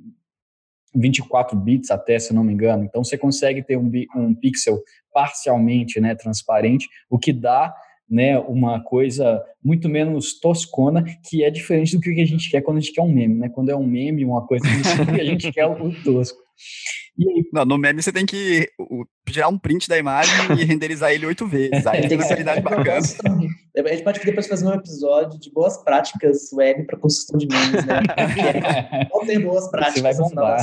24 0.95 1.59
bits 1.59 1.91
até, 1.91 2.18
se 2.18 2.32
não 2.32 2.45
me 2.45 2.53
engano. 2.53 2.84
Então 2.84 3.03
você 3.03 3.18
consegue 3.18 3.62
ter 3.62 3.76
um, 3.76 3.91
um 4.14 4.34
pixel 4.34 4.80
parcialmente 5.12 6.01
né, 6.01 6.14
transparente, 6.14 6.89
o 7.11 7.18
que 7.18 7.32
dá 7.32 7.74
né, 8.09 8.39
uma 8.39 8.81
coisa 8.81 9.43
muito 9.63 9.89
menos 9.89 10.39
toscona, 10.41 11.05
que 11.29 11.45
é 11.45 11.51
diferente 11.51 11.97
do 11.97 12.01
que 12.01 12.21
a 12.21 12.27
gente 12.27 12.51
quer 12.51 12.63
quando 12.63 12.79
a 12.79 12.81
gente 12.81 12.93
quer 12.93 13.03
um 13.03 13.13
meme, 13.13 13.35
né? 13.35 13.49
Quando 13.49 13.71
é 13.71 13.77
um 13.77 13.87
meme, 13.87 14.25
uma 14.25 14.47
coisa 14.47 14.65
a 14.67 15.25
gente 15.25 15.53
quer 15.53 15.67
o 15.67 15.93
tosco. 16.03 16.39
Não, 17.53 17.65
no 17.65 17.79
meme 17.79 18.03
você 18.03 18.13
tem 18.13 18.25
que 18.25 18.69
tirar 19.29 19.49
um 19.49 19.59
print 19.59 19.89
da 19.89 19.99
imagem 19.99 20.33
e 20.59 20.65
renderizar 20.65 21.13
ele 21.13 21.27
oito 21.27 21.47
vezes. 21.47 21.87
Aí 21.87 22.09
tem 22.09 22.17
uma 22.17 22.27
qualidade 22.27 22.61
bacana. 22.61 23.01
A 23.77 23.89
gente 23.89 24.03
pode 24.03 24.21
depois 24.21 24.47
fazer 24.47 24.66
um 24.66 24.75
episódio 24.75 25.39
de 25.39 25.53
boas 25.53 25.77
práticas 25.79 26.53
web 26.53 26.85
para 26.85 26.99
construção 26.99 27.39
de 27.39 27.47
memes, 27.47 27.85
né? 27.85 28.03
Qual 29.11 29.25
ter 29.25 29.39
boas 29.39 29.71
práticas 29.71 29.95
você 29.95 30.03
vai 30.03 30.14
bombar. 30.14 30.59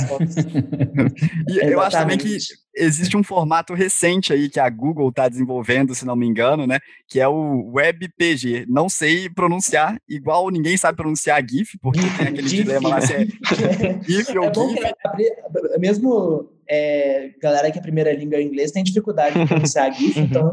e 1.48 1.58
eu 1.58 1.80
acho 1.80 1.96
também 1.96 2.18
que 2.18 2.36
existe 2.74 3.16
um 3.16 3.22
formato 3.22 3.72
recente 3.74 4.32
aí 4.32 4.50
que 4.50 4.60
a 4.60 4.68
Google 4.68 5.08
está 5.08 5.28
desenvolvendo, 5.28 5.94
se 5.94 6.04
não 6.04 6.14
me 6.14 6.26
engano, 6.26 6.66
né? 6.66 6.78
Que 7.08 7.20
é 7.20 7.26
o 7.26 7.70
WebPG. 7.72 8.66
Não 8.68 8.88
sei 8.88 9.30
pronunciar, 9.30 9.96
igual 10.08 10.50
ninguém 10.50 10.76
sabe 10.76 10.96
pronunciar 10.96 11.42
GIF, 11.48 11.78
porque 11.80 12.00
tem 12.18 12.28
aquele 12.28 12.48
dilema 12.48 12.88
lá 12.88 13.00
se 13.00 13.14
é 13.14 13.26
GIF 14.06 14.36
ou 14.36 14.44
é 14.44 14.52
GIF. 14.52 15.78
mesmo 15.78 16.55
é, 16.68 17.30
galera 17.40 17.70
que 17.70 17.78
a 17.78 17.82
primeira 17.82 18.12
língua 18.12 18.36
é 18.38 18.42
inglês 18.42 18.72
tem 18.72 18.82
dificuldade 18.82 19.38
de 19.38 19.46
pronunciar 19.46 19.92
GIF, 19.92 20.18
uhum. 20.18 20.24
então 20.24 20.52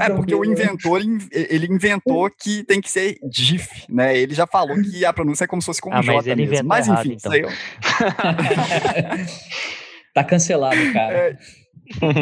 É 0.00 0.10
porque 0.10 0.34
o 0.34 0.44
inventor, 0.44 1.00
ele 1.30 1.66
inventou 1.66 2.30
que 2.30 2.64
tem 2.64 2.80
que 2.80 2.90
ser 2.90 3.18
GIF, 3.30 3.86
né? 3.88 4.16
Ele 4.16 4.34
já 4.34 4.46
falou 4.46 4.80
que 4.82 5.04
a 5.04 5.12
pronúncia 5.12 5.44
é 5.44 5.46
como 5.46 5.60
se 5.60 5.66
fosse 5.66 5.80
com 5.80 5.92
ah, 5.92 6.00
J 6.00 6.14
mas 6.14 6.26
ele 6.26 6.46
mesmo. 6.46 6.68
Mas 6.68 6.88
errado, 6.88 7.06
enfim, 7.06 7.16
então. 7.16 7.34
isso 7.34 7.42
aí 7.42 7.42
eu... 7.42 7.50
tá 10.14 10.24
cancelado, 10.24 10.92
cara. 10.92 11.12
É, 11.12 11.36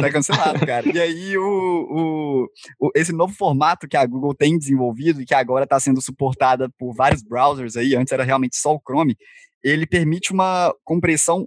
tá 0.00 0.10
cancelado, 0.10 0.66
cara. 0.66 0.88
E 0.92 1.00
aí, 1.00 1.38
o, 1.38 1.42
o, 1.42 2.46
o, 2.80 2.90
esse 2.96 3.12
novo 3.12 3.32
formato 3.32 3.86
que 3.86 3.96
a 3.96 4.04
Google 4.06 4.34
tem 4.34 4.58
desenvolvido 4.58 5.22
e 5.22 5.24
que 5.24 5.34
agora 5.34 5.64
está 5.64 5.78
sendo 5.78 6.00
suportada 6.00 6.68
por 6.78 6.94
vários 6.94 7.22
browsers 7.22 7.76
aí, 7.76 7.94
antes 7.94 8.12
era 8.12 8.24
realmente 8.24 8.56
só 8.56 8.74
o 8.74 8.80
Chrome, 8.80 9.16
ele 9.62 9.86
permite 9.86 10.32
uma 10.32 10.74
compressão 10.84 11.46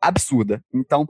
absurda. 0.00 0.62
Então, 0.72 1.06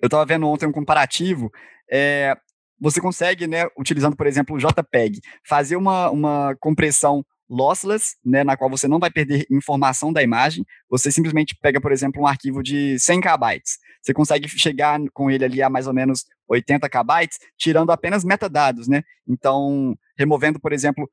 eu 0.00 0.06
estava 0.06 0.24
vendo 0.26 0.48
ontem 0.48 0.66
um 0.66 0.72
comparativo, 0.72 1.50
é, 1.90 2.36
você 2.80 3.00
consegue, 3.00 3.46
né, 3.46 3.66
utilizando, 3.78 4.16
por 4.16 4.26
exemplo, 4.26 4.56
o 4.56 4.58
JPEG, 4.58 5.20
fazer 5.46 5.76
uma, 5.76 6.10
uma 6.10 6.56
compressão 6.58 7.24
lossless, 7.48 8.16
né, 8.24 8.42
na 8.42 8.56
qual 8.56 8.68
você 8.68 8.88
não 8.88 8.98
vai 8.98 9.10
perder 9.10 9.46
informação 9.50 10.12
da 10.12 10.22
imagem, 10.22 10.64
você 10.88 11.12
simplesmente 11.12 11.56
pega, 11.60 11.80
por 11.80 11.92
exemplo, 11.92 12.22
um 12.22 12.26
arquivo 12.26 12.62
de 12.62 12.98
100 12.98 13.20
KB, 13.20 13.62
você 14.00 14.12
consegue 14.12 14.48
chegar 14.48 14.98
com 15.12 15.30
ele 15.30 15.44
ali 15.44 15.62
a 15.62 15.70
mais 15.70 15.86
ou 15.86 15.92
menos 15.94 16.24
80 16.48 16.88
KB, 16.88 17.28
tirando 17.56 17.92
apenas 17.92 18.24
metadados, 18.24 18.88
né, 18.88 19.02
então, 19.28 19.94
removendo, 20.16 20.58
por 20.58 20.72
exemplo, 20.72 21.08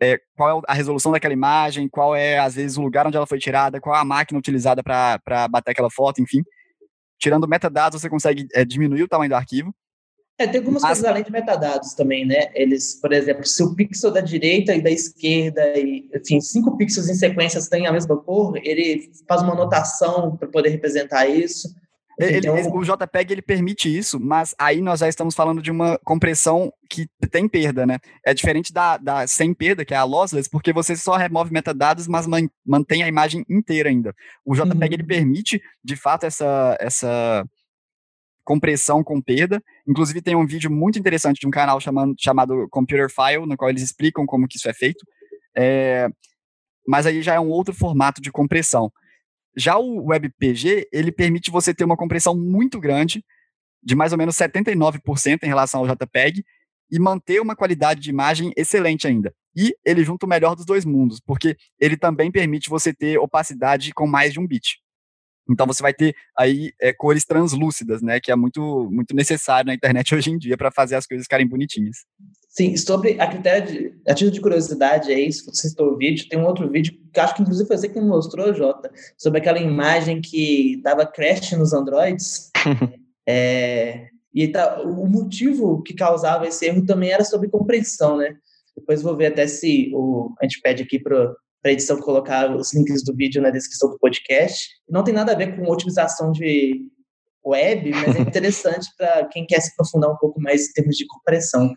é, 0.00 0.18
qual 0.36 0.58
é 0.58 0.62
a 0.66 0.74
resolução 0.74 1.12
daquela 1.12 1.34
imagem, 1.34 1.88
qual 1.88 2.16
é, 2.16 2.38
às 2.38 2.54
vezes, 2.54 2.76
o 2.76 2.82
lugar 2.82 3.06
onde 3.06 3.16
ela 3.16 3.26
foi 3.26 3.38
tirada, 3.38 3.80
qual 3.80 3.94
é 3.94 4.00
a 4.00 4.04
máquina 4.04 4.38
utilizada 4.38 4.82
para 4.82 5.48
bater 5.48 5.72
aquela 5.72 5.90
foto, 5.90 6.22
enfim. 6.22 6.42
Tirando 7.18 7.46
metadados, 7.46 8.00
você 8.00 8.08
consegue 8.08 8.46
é, 8.54 8.64
diminuir 8.64 9.02
o 9.02 9.08
tamanho 9.08 9.28
do 9.28 9.36
arquivo. 9.36 9.74
É, 10.38 10.46
tem 10.46 10.60
algumas 10.60 10.80
Mas... 10.80 10.92
coisas 10.92 11.04
além 11.04 11.22
de 11.22 11.30
metadados 11.30 11.92
também, 11.92 12.24
né? 12.24 12.50
Eles, 12.54 12.98
por 12.98 13.12
exemplo, 13.12 13.44
se 13.44 13.62
o 13.62 13.74
pixel 13.74 14.10
da 14.10 14.22
direita 14.22 14.74
e 14.74 14.80
da 14.80 14.90
esquerda, 14.90 15.78
e, 15.78 16.08
enfim, 16.14 16.40
cinco 16.40 16.78
pixels 16.78 17.10
em 17.10 17.14
sequência 17.14 17.60
têm 17.68 17.86
a 17.86 17.92
mesma 17.92 18.16
cor, 18.16 18.56
ele 18.64 19.12
faz 19.28 19.42
uma 19.42 19.52
anotação 19.52 20.34
para 20.38 20.48
poder 20.48 20.70
representar 20.70 21.26
isso. 21.26 21.68
Ele, 22.20 22.48
então... 22.48 22.76
O 22.76 22.84
JPEG 22.84 23.32
ele 23.32 23.42
permite 23.42 23.96
isso, 23.96 24.20
mas 24.20 24.54
aí 24.58 24.82
nós 24.82 25.00
já 25.00 25.08
estamos 25.08 25.34
falando 25.34 25.62
de 25.62 25.70
uma 25.70 25.98
compressão 26.04 26.72
que 26.88 27.08
tem 27.30 27.48
perda, 27.48 27.86
né? 27.86 27.98
É 28.24 28.34
diferente 28.34 28.72
da, 28.72 28.98
da 28.98 29.26
sem 29.26 29.54
perda, 29.54 29.84
que 29.84 29.94
é 29.94 29.96
a 29.96 30.04
lossless, 30.04 30.48
porque 30.48 30.72
você 30.72 30.94
só 30.96 31.16
remove 31.16 31.52
metadados, 31.52 32.06
mas 32.06 32.26
man, 32.26 32.48
mantém 32.64 33.02
a 33.02 33.08
imagem 33.08 33.44
inteira 33.48 33.88
ainda. 33.88 34.14
O 34.44 34.54
JPEG 34.54 34.74
uhum. 34.74 34.92
ele 34.92 35.04
permite, 35.04 35.62
de 35.82 35.96
fato, 35.96 36.24
essa, 36.24 36.76
essa 36.78 37.44
compressão 38.44 39.02
com 39.02 39.22
perda. 39.22 39.62
Inclusive 39.88 40.20
tem 40.20 40.36
um 40.36 40.46
vídeo 40.46 40.70
muito 40.70 40.98
interessante 40.98 41.40
de 41.40 41.46
um 41.46 41.50
canal 41.50 41.80
chamado, 41.80 42.14
chamado 42.18 42.68
Computer 42.70 43.08
File, 43.08 43.46
no 43.46 43.56
qual 43.56 43.70
eles 43.70 43.82
explicam 43.82 44.26
como 44.26 44.46
que 44.46 44.56
isso 44.56 44.68
é 44.68 44.74
feito. 44.74 45.06
É, 45.56 46.08
mas 46.86 47.06
aí 47.06 47.22
já 47.22 47.34
é 47.34 47.40
um 47.40 47.48
outro 47.48 47.72
formato 47.72 48.20
de 48.20 48.30
compressão. 48.30 48.92
Já 49.56 49.78
o 49.78 50.06
WebPG, 50.06 50.88
ele 50.92 51.10
permite 51.10 51.50
você 51.50 51.74
ter 51.74 51.84
uma 51.84 51.96
compressão 51.96 52.36
muito 52.36 52.78
grande, 52.78 53.24
de 53.82 53.94
mais 53.94 54.12
ou 54.12 54.18
menos 54.18 54.36
79% 54.36 55.42
em 55.42 55.46
relação 55.46 55.80
ao 55.80 55.86
JPEG, 55.86 56.44
e 56.90 56.98
manter 56.98 57.40
uma 57.40 57.54
qualidade 57.54 58.00
de 58.00 58.10
imagem 58.10 58.52
excelente 58.56 59.06
ainda. 59.06 59.32
E 59.56 59.74
ele 59.84 60.04
junta 60.04 60.26
o 60.26 60.28
melhor 60.28 60.54
dos 60.54 60.64
dois 60.64 60.84
mundos, 60.84 61.20
porque 61.20 61.56
ele 61.78 61.96
também 61.96 62.30
permite 62.30 62.68
você 62.68 62.92
ter 62.92 63.18
opacidade 63.18 63.92
com 63.92 64.06
mais 64.06 64.32
de 64.32 64.40
um 64.40 64.46
bit. 64.46 64.78
Então 65.48 65.66
você 65.66 65.82
vai 65.82 65.92
ter 65.92 66.14
aí 66.38 66.72
é, 66.80 66.92
cores 66.92 67.24
translúcidas, 67.24 68.00
né, 68.02 68.20
que 68.20 68.30
é 68.30 68.36
muito 68.36 68.88
muito 68.90 69.14
necessário 69.14 69.66
na 69.66 69.74
internet 69.74 70.14
hoje 70.14 70.30
em 70.30 70.38
dia 70.38 70.56
para 70.56 70.70
fazer 70.70 70.94
as 70.94 71.06
coisas 71.06 71.24
ficarem 71.24 71.46
bonitinhas. 71.46 72.04
Sim, 72.50 72.76
sobre 72.76 73.20
a 73.20 73.28
critério 73.28 73.64
de, 73.64 73.94
a 74.08 74.12
título 74.12 74.32
de 74.32 74.40
curiosidade 74.40 75.12
aí, 75.12 75.32
se 75.32 75.46
você 75.46 75.68
citou 75.68 75.92
o 75.92 75.96
vídeo, 75.96 76.28
tem 76.28 76.36
um 76.36 76.44
outro 76.46 76.68
vídeo 76.68 76.98
que 77.12 77.20
acho 77.20 77.36
que 77.36 77.42
inclusive 77.42 77.68
foi 77.68 77.78
você 77.78 77.88
que 77.88 78.00
me 78.00 78.08
mostrou, 78.08 78.52
Jota, 78.52 78.90
sobre 79.16 79.38
aquela 79.38 79.60
imagem 79.60 80.20
que 80.20 80.80
dava 80.82 81.06
crash 81.06 81.52
nos 81.52 81.72
Androids. 81.72 82.50
é, 83.24 84.08
e 84.34 84.48
tá, 84.48 84.82
o 84.82 85.06
motivo 85.06 85.80
que 85.82 85.94
causava 85.94 86.48
esse 86.48 86.66
erro 86.66 86.84
também 86.84 87.12
era 87.12 87.24
sobre 87.24 87.48
compressão, 87.48 88.16
né? 88.16 88.36
Depois 88.76 89.00
vou 89.00 89.16
ver 89.16 89.26
até 89.26 89.46
se 89.46 89.92
o, 89.94 90.34
a 90.40 90.44
gente 90.44 90.60
pede 90.60 90.82
aqui 90.82 90.98
para 90.98 91.32
a 91.64 91.70
edição 91.70 92.00
colocar 92.00 92.52
os 92.52 92.74
links 92.74 93.04
do 93.04 93.14
vídeo 93.14 93.40
na 93.40 93.50
descrição 93.50 93.90
do 93.90 93.98
podcast. 93.98 94.70
Não 94.88 95.04
tem 95.04 95.14
nada 95.14 95.32
a 95.32 95.36
ver 95.36 95.54
com 95.54 95.70
otimização 95.70 96.32
de 96.32 96.84
web, 97.46 97.90
mas 97.90 98.16
é 98.16 98.20
interessante 98.20 98.88
para 98.98 99.26
quem 99.26 99.46
quer 99.46 99.60
se 99.60 99.70
aprofundar 99.70 100.10
um 100.10 100.16
pouco 100.16 100.40
mais 100.40 100.68
em 100.68 100.72
termos 100.72 100.96
de 100.96 101.06
compressão. 101.06 101.72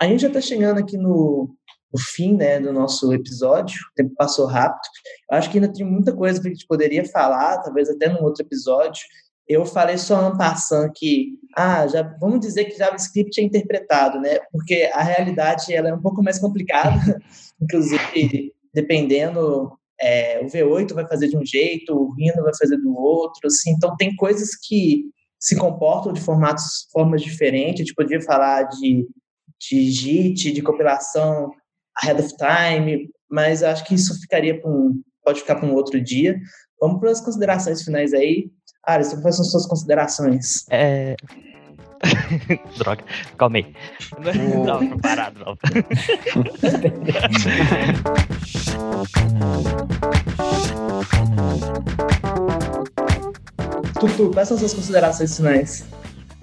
A 0.00 0.06
gente 0.06 0.20
já 0.20 0.28
está 0.28 0.40
chegando 0.40 0.78
aqui 0.78 0.96
no, 0.96 1.54
no, 1.92 2.00
fim 2.14 2.36
né, 2.36 2.60
do 2.60 2.72
nosso 2.72 3.12
episódio, 3.12 3.76
o 3.92 3.94
tempo 3.94 4.14
passou 4.16 4.46
rápido. 4.46 4.88
Eu 5.30 5.38
acho 5.38 5.50
que 5.50 5.58
ainda 5.58 5.72
tem 5.72 5.84
muita 5.84 6.14
coisa 6.14 6.40
que 6.40 6.48
a 6.48 6.50
gente 6.50 6.66
poderia 6.66 7.04
falar, 7.04 7.58
talvez 7.62 7.90
até 7.90 8.08
num 8.08 8.22
outro 8.22 8.44
episódio. 8.44 9.02
Eu 9.46 9.64
falei 9.64 9.96
só 9.96 10.28
no 10.28 10.36
passando 10.36 10.92
que, 10.94 11.38
ah, 11.56 11.86
já 11.86 12.02
vamos 12.20 12.40
dizer 12.40 12.66
que 12.66 12.76
JavaScript 12.76 13.40
é 13.40 13.44
interpretado, 13.44 14.20
né? 14.20 14.38
Porque 14.52 14.90
a 14.92 15.02
realidade 15.02 15.74
ela 15.74 15.88
é 15.88 15.94
um 15.94 16.02
pouco 16.02 16.22
mais 16.22 16.38
complicada, 16.38 17.20
inclusive 17.60 18.52
dependendo 18.72 19.72
é, 20.00 20.40
o 20.40 20.46
V8 20.46 20.94
vai 20.94 21.06
fazer 21.08 21.28
de 21.28 21.36
um 21.36 21.44
jeito, 21.44 21.94
o 21.94 22.12
Rhino 22.14 22.42
vai 22.42 22.54
fazer 22.56 22.76
do 22.76 22.94
outro, 22.96 23.46
assim, 23.46 23.72
então 23.72 23.96
tem 23.96 24.14
coisas 24.14 24.50
que 24.54 25.04
se 25.38 25.56
comportam 25.56 26.12
de 26.12 26.20
formatos, 26.20 26.88
formas 26.92 27.22
diferentes, 27.22 27.80
a 27.80 27.84
gente 27.84 27.94
podia 27.94 28.20
falar 28.20 28.64
de 28.64 29.06
de 29.60 29.90
JIT, 29.90 30.52
de 30.52 30.62
compilação 30.62 31.50
ahead 32.02 32.20
of 32.20 32.34
time, 32.36 33.10
mas 33.30 33.62
acho 33.62 33.84
que 33.84 33.94
isso 33.94 34.18
ficaria 34.20 34.60
para 34.60 34.70
um, 34.70 35.00
pode 35.24 35.40
ficar 35.40 35.56
para 35.56 35.66
um 35.66 35.74
outro 35.74 36.00
dia. 36.00 36.38
Vamos 36.80 37.00
para 37.00 37.10
as 37.10 37.20
considerações 37.20 37.82
finais 37.82 38.14
aí. 38.14 38.50
Alisson, 38.86 39.20
quais 39.20 39.36
são 39.36 39.44
suas 39.44 39.66
considerações? 39.66 40.64
É... 40.70 41.16
Droga, 42.78 43.04
calma 43.36 43.58
aí. 43.58 43.74
Não 44.18 44.60
estava 44.60 44.86
preparado, 44.86 45.40
não. 45.44 45.56
Tutu, 54.00 54.30
quais 54.32 54.48
são 54.48 54.56
suas 54.56 54.72
considerações 54.72 55.36
finais? 55.36 55.84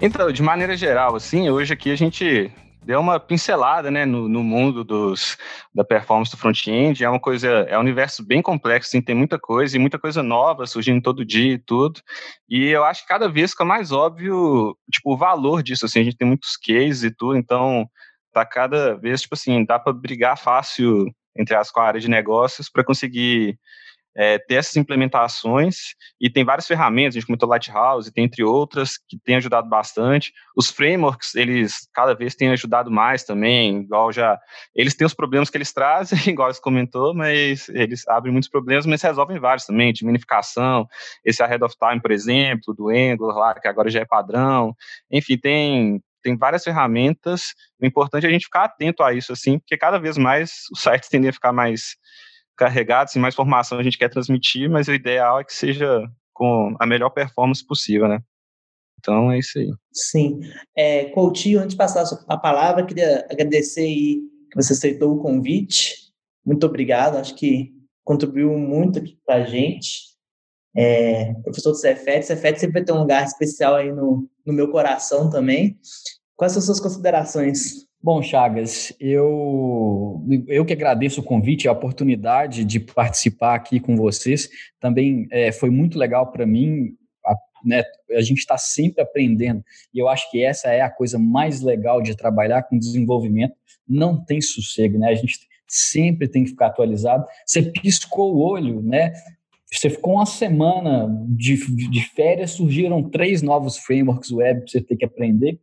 Então, 0.01 0.29
de 0.31 0.43
maneira 0.43 0.75
geral, 0.75 1.15
assim, 1.15 1.49
hoje 1.49 1.73
aqui 1.73 1.89
a 1.89 1.95
gente 1.95 2.51
deu 2.85 2.99
uma 2.99 3.19
pincelada 3.19 3.89
né, 3.89 4.05
no, 4.05 4.29
no 4.29 4.43
mundo 4.43 4.83
dos, 4.83 5.37
da 5.73 5.83
performance 5.83 6.31
do 6.31 6.37
front-end. 6.37 7.03
É 7.03 7.09
uma 7.09 7.19
coisa, 7.19 7.47
é 7.47 7.75
um 7.77 7.81
universo 7.81 8.23
bem 8.23 8.41
complexo, 8.41 8.89
assim, 8.89 9.01
tem 9.01 9.15
muita 9.15 9.39
coisa 9.39 9.75
e 9.75 9.79
muita 9.79 9.97
coisa 9.97 10.21
nova 10.21 10.67
surgindo 10.67 11.01
todo 11.01 11.25
dia 11.25 11.53
e 11.53 11.57
tudo. 11.57 11.99
E 12.47 12.67
eu 12.67 12.85
acho 12.85 13.01
que 13.01 13.07
cada 13.07 13.27
vez 13.27 13.51
fica 13.51 13.65
mais 13.65 13.91
óbvio 13.91 14.77
tipo, 14.91 15.13
o 15.13 15.17
valor 15.17 15.63
disso. 15.63 15.85
Assim, 15.85 15.99
a 15.99 16.03
gente 16.03 16.15
tem 16.15 16.27
muitos 16.27 16.55
cases 16.55 17.03
e 17.03 17.11
tudo, 17.11 17.35
então 17.35 17.89
tá 18.31 18.45
cada 18.45 18.95
vez, 18.95 19.21
tipo 19.21 19.33
assim, 19.33 19.65
dá 19.65 19.79
para 19.79 19.91
brigar 19.91 20.37
fácil 20.37 21.07
entre 21.35 21.55
as 21.55 21.71
com 21.71 21.79
a 21.79 21.85
área 21.85 21.99
de 21.99 22.09
negócios 22.09 22.69
para 22.69 22.83
conseguir 22.83 23.57
é, 24.15 24.39
ter 24.39 24.55
essas 24.55 24.75
implementações 24.77 25.93
e 26.21 26.29
tem 26.29 26.45
várias 26.45 26.65
ferramentas, 26.65 27.15
a 27.15 27.19
gente 27.19 27.27
comentou 27.27 27.49
Lighthouse, 27.49 28.11
tem 28.11 28.23
entre 28.23 28.43
outras, 28.43 28.97
que 28.97 29.19
tem 29.19 29.35
ajudado 29.35 29.67
bastante. 29.67 30.31
Os 30.55 30.69
frameworks, 30.69 31.35
eles 31.35 31.89
cada 31.93 32.13
vez 32.13 32.33
têm 32.33 32.49
ajudado 32.49 32.89
mais 32.89 33.23
também, 33.23 33.81
igual 33.81 34.11
já, 34.11 34.39
eles 34.73 34.95
têm 34.95 35.05
os 35.05 35.13
problemas 35.13 35.49
que 35.49 35.57
eles 35.57 35.73
trazem, 35.73 36.17
igual 36.31 36.53
você 36.53 36.61
comentou, 36.61 37.13
mas 37.13 37.67
eles 37.69 38.07
abrem 38.07 38.31
muitos 38.31 38.49
problemas, 38.49 38.85
mas 38.85 39.01
resolvem 39.01 39.39
vários 39.39 39.65
também, 39.65 39.91
de 39.91 40.05
minificação, 40.05 40.87
esse 41.23 41.43
Ahead 41.43 41.63
of 41.63 41.75
Time, 41.77 42.01
por 42.01 42.11
exemplo, 42.11 42.73
do 42.73 42.89
Angular 42.89 43.35
lá, 43.35 43.53
que 43.53 43.67
agora 43.67 43.89
já 43.89 43.99
é 43.99 44.05
padrão, 44.05 44.73
enfim, 45.11 45.37
tem 45.37 46.01
tem 46.23 46.35
várias 46.35 46.63
ferramentas, 46.63 47.53
o 47.79 47.85
importante 47.85 48.25
é 48.25 48.29
a 48.29 48.31
gente 48.31 48.45
ficar 48.45 48.63
atento 48.63 49.03
a 49.03 49.13
isso, 49.13 49.31
assim, 49.31 49.59
porque 49.59 49.77
cada 49.77 49.99
vez 49.99 50.17
mais 50.17 50.63
os 50.73 50.81
sites 50.81 51.07
tendem 51.07 51.29
a 51.29 51.33
ficar 51.33 51.53
mais 51.53 51.97
carregados, 52.55 53.15
e 53.15 53.19
mais 53.19 53.33
informação 53.33 53.77
a 53.77 53.83
gente 53.83 53.97
quer 53.97 54.09
transmitir, 54.09 54.69
mas 54.69 54.87
o 54.87 54.93
ideal 54.93 55.39
é 55.39 55.43
que 55.43 55.53
seja 55.53 56.03
com 56.33 56.75
a 56.79 56.85
melhor 56.85 57.09
performance 57.09 57.65
possível, 57.65 58.07
né? 58.07 58.19
Então 58.99 59.31
é 59.31 59.39
isso 59.39 59.59
aí. 59.59 59.71
Sim. 59.93 60.39
É, 60.75 61.05
Coutinho, 61.05 61.59
antes 61.59 61.71
de 61.71 61.77
passar 61.77 62.03
a 62.27 62.37
palavra, 62.37 62.85
queria 62.85 63.25
agradecer 63.29 63.81
aí 63.81 64.21
que 64.51 64.55
você 64.55 64.73
aceitou 64.73 65.13
o 65.13 65.21
convite. 65.21 66.11
Muito 66.45 66.65
obrigado, 66.65 67.17
acho 67.17 67.35
que 67.35 67.73
contribuiu 68.03 68.57
muito 68.57 68.99
aqui 68.99 69.17
para 69.25 69.35
a 69.35 69.43
gente. 69.45 70.15
É, 70.75 71.33
professor 71.43 71.71
do 71.71 71.77
Cefet, 71.77 72.25
Cefet 72.25 72.59
sempre 72.59 72.83
ter 72.83 72.91
um 72.91 72.99
lugar 72.99 73.23
especial 73.23 73.75
aí 73.75 73.91
no, 73.91 74.29
no 74.45 74.53
meu 74.53 74.69
coração 74.69 75.29
também. 75.29 75.79
Quais 76.35 76.51
são 76.51 76.59
as 76.59 76.65
suas 76.65 76.79
considerações? 76.79 77.84
Bom, 78.05 78.21
Chagas, 78.21 78.93
eu, 78.99 80.23
eu 80.47 80.63
que 80.63 80.73
agradeço 80.73 81.21
o 81.21 81.23
convite, 81.23 81.67
a 81.67 81.71
oportunidade 81.71 82.63
de 82.63 82.79
participar 82.79 83.55
aqui 83.55 83.79
com 83.79 83.95
vocês. 83.95 84.47
Também 84.79 85.27
é, 85.31 85.51
foi 85.51 85.71
muito 85.71 85.97
legal 85.97 86.31
para 86.31 86.45
mim. 86.45 86.95
A, 87.25 87.33
né, 87.65 87.83
a 88.11 88.21
gente 88.21 88.37
está 88.37 88.59
sempre 88.59 89.01
aprendendo 89.01 89.63
e 89.91 89.97
eu 89.97 90.07
acho 90.07 90.29
que 90.29 90.43
essa 90.43 90.67
é 90.67 90.81
a 90.81 90.89
coisa 90.91 91.17
mais 91.17 91.61
legal 91.61 91.99
de 91.99 92.15
trabalhar 92.15 92.61
com 92.61 92.77
desenvolvimento. 92.77 93.55
Não 93.89 94.23
tem 94.23 94.39
sossego, 94.39 94.99
né? 94.99 95.09
A 95.09 95.15
gente 95.15 95.39
sempre 95.67 96.27
tem 96.27 96.43
que 96.43 96.51
ficar 96.51 96.67
atualizado. 96.67 97.25
Você 97.43 97.63
piscou 97.63 98.35
o 98.35 98.39
olho, 98.39 98.83
né? 98.83 99.13
Você 99.73 99.89
ficou 99.89 100.13
uma 100.13 100.27
semana 100.27 101.09
de, 101.29 101.57
de 101.89 102.01
férias, 102.13 102.51
surgiram 102.51 103.09
três 103.09 103.41
novos 103.41 103.79
frameworks 103.79 104.31
web 104.31 104.59
para 104.59 104.67
você 104.69 104.79
ter 104.79 104.95
que 104.95 105.05
aprender. 105.05 105.59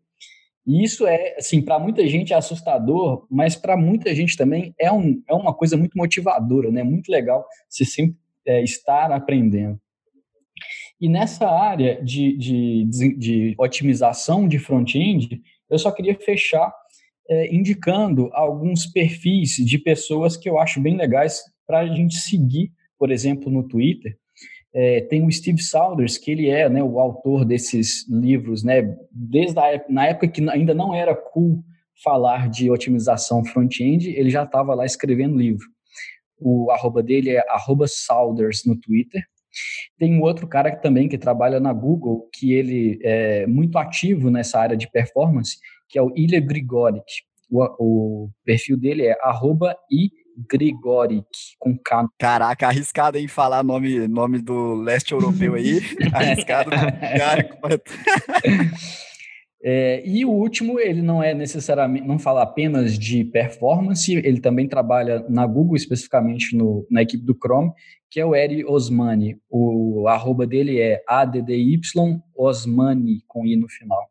E 0.67 0.85
isso 0.85 1.07
é, 1.07 1.37
assim, 1.37 1.61
para 1.61 1.79
muita 1.79 2.07
gente 2.07 2.33
é 2.33 2.37
assustador, 2.37 3.27
mas 3.31 3.57
para 3.57 3.77
muita 3.77 4.15
gente 4.15 4.37
também 4.37 4.75
é, 4.79 4.93
um, 4.93 5.21
é 5.29 5.35
uma 5.35 5.53
coisa 5.53 5.77
muito 5.77 5.97
motivadora, 5.97 6.71
né? 6.71 6.83
Muito 6.83 7.11
legal 7.11 7.45
você 7.69 7.85
sempre 7.85 8.17
é, 8.47 8.63
estar 8.63 9.11
aprendendo. 9.11 9.81
E 11.01 11.09
nessa 11.09 11.49
área 11.49 12.01
de, 12.03 12.37
de, 12.37 13.15
de 13.17 13.55
otimização 13.59 14.47
de 14.47 14.59
front-end, 14.59 15.43
eu 15.69 15.79
só 15.79 15.91
queria 15.91 16.15
fechar 16.15 16.73
é, 17.29 17.53
indicando 17.53 18.31
alguns 18.33 18.87
perfis 18.87 19.57
de 19.57 19.79
pessoas 19.79 20.37
que 20.37 20.49
eu 20.49 20.59
acho 20.59 20.81
bem 20.81 20.97
legais 20.97 21.43
para 21.67 21.81
a 21.81 21.87
gente 21.87 22.17
seguir, 22.17 22.73
por 22.99 23.11
exemplo, 23.11 23.51
no 23.51 23.67
Twitter. 23.67 24.17
É, 24.75 25.03
tem 25.03 25.27
o 25.27 25.31
Steve 25.31 25.63
Saunders, 25.63 26.17
que 26.17 26.31
ele 26.31 26.49
é 26.49 26.69
né, 26.69 26.83
o 26.83 26.99
autor 26.99 27.45
desses 27.45 28.09
livros, 28.09 28.65
né, 28.65 28.97
desde 29.11 29.59
a 29.59 29.67
época, 29.67 29.93
na 29.93 30.07
época 30.07 30.29
que 30.29 30.49
ainda 30.49 30.75
não 30.75 30.95
era 30.95 31.15
cool 31.15 31.63
falar 32.03 32.49
de 32.49 32.71
otimização 32.71 33.45
front-end, 33.45 34.09
ele 34.11 34.31
já 34.31 34.45
estava 34.45 34.75
lá 34.75 34.85
escrevendo 34.85 35.37
livro. 35.37 35.67
O 36.39 36.71
arroba 36.71 37.03
dele 37.03 37.31
é 37.31 37.45
arroba 37.49 37.87
Saunders 37.87 38.65
no 38.65 38.77
Twitter. 38.77 39.23
Tem 39.99 40.15
um 40.15 40.23
outro 40.23 40.49
cara 40.49 40.75
também 40.75 41.09
que 41.09 41.19
trabalha 41.19 41.61
na 41.61 41.73
Google, 41.73 42.29
que 42.33 42.53
ele 42.53 42.99
é 43.03 43.47
muito 43.47 43.79
ativo 43.79 44.31
nessa 44.31 44.59
área 44.59 44.77
de 44.77 44.91
performance, 44.91 45.59
que 45.89 45.99
é 45.99 46.03
o 46.03 46.13
Ilya 46.17 46.41
Grigoric. 46.41 47.05
O, 47.51 47.63
o 47.79 48.31
perfil 48.45 48.77
dele 48.77 49.07
é 49.07 49.17
arroba 49.21 49.77
i 49.91 50.11
Grigoric, 50.51 51.27
com 51.59 51.77
K. 51.79 52.09
Caraca, 52.19 52.67
arriscado 52.67 53.19
em 53.19 53.29
falar 53.29 53.63
nome, 53.63 54.07
nome 54.09 54.41
do 54.41 54.75
leste 54.75 55.13
europeu 55.13 55.55
aí. 55.55 55.81
arriscado 56.13 56.71
cara 56.71 57.49
É, 59.65 60.03
e 60.05 60.25
o 60.25 60.31
último, 60.31 60.81
ele 60.81 61.01
não 61.01 61.23
é 61.23 61.33
necessariamente, 61.33 62.05
não 62.05 62.19
fala 62.19 62.43
apenas 62.43 62.99
de 62.99 63.25
performance, 63.25 64.13
ele 64.13 64.41
também 64.41 64.67
trabalha 64.67 65.25
na 65.29 65.47
Google, 65.47 65.77
especificamente 65.77 66.57
no, 66.57 66.85
na 66.91 67.03
equipe 67.03 67.25
do 67.25 67.39
Chrome, 67.41 67.71
que 68.11 68.19
é 68.19 68.27
o 68.27 68.35
Eri 68.35 68.65
Osmani. 68.65 69.39
O 69.49 70.09
arroba 70.09 70.49
dele 70.49 70.81
é 70.81 71.01
ADDY 71.07 71.81
Osmani, 72.37 73.23
com 73.29 73.47
I 73.47 73.55
no 73.55 73.69
final. 73.69 74.05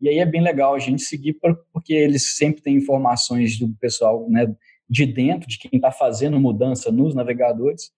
E 0.00 0.08
aí 0.08 0.18
é 0.18 0.26
bem 0.26 0.42
legal 0.42 0.74
a 0.74 0.78
gente 0.80 1.02
seguir, 1.02 1.36
porque 1.72 1.92
eles 1.92 2.36
sempre 2.36 2.60
têm 2.60 2.76
informações 2.76 3.56
do 3.56 3.68
pessoal 3.80 4.28
né, 4.28 4.52
de 4.88 5.06
dentro, 5.06 5.48
de 5.48 5.58
quem 5.58 5.70
está 5.74 5.90
fazendo 5.90 6.40
mudança 6.40 6.90
nos 6.90 7.14
navegadores, 7.14 7.90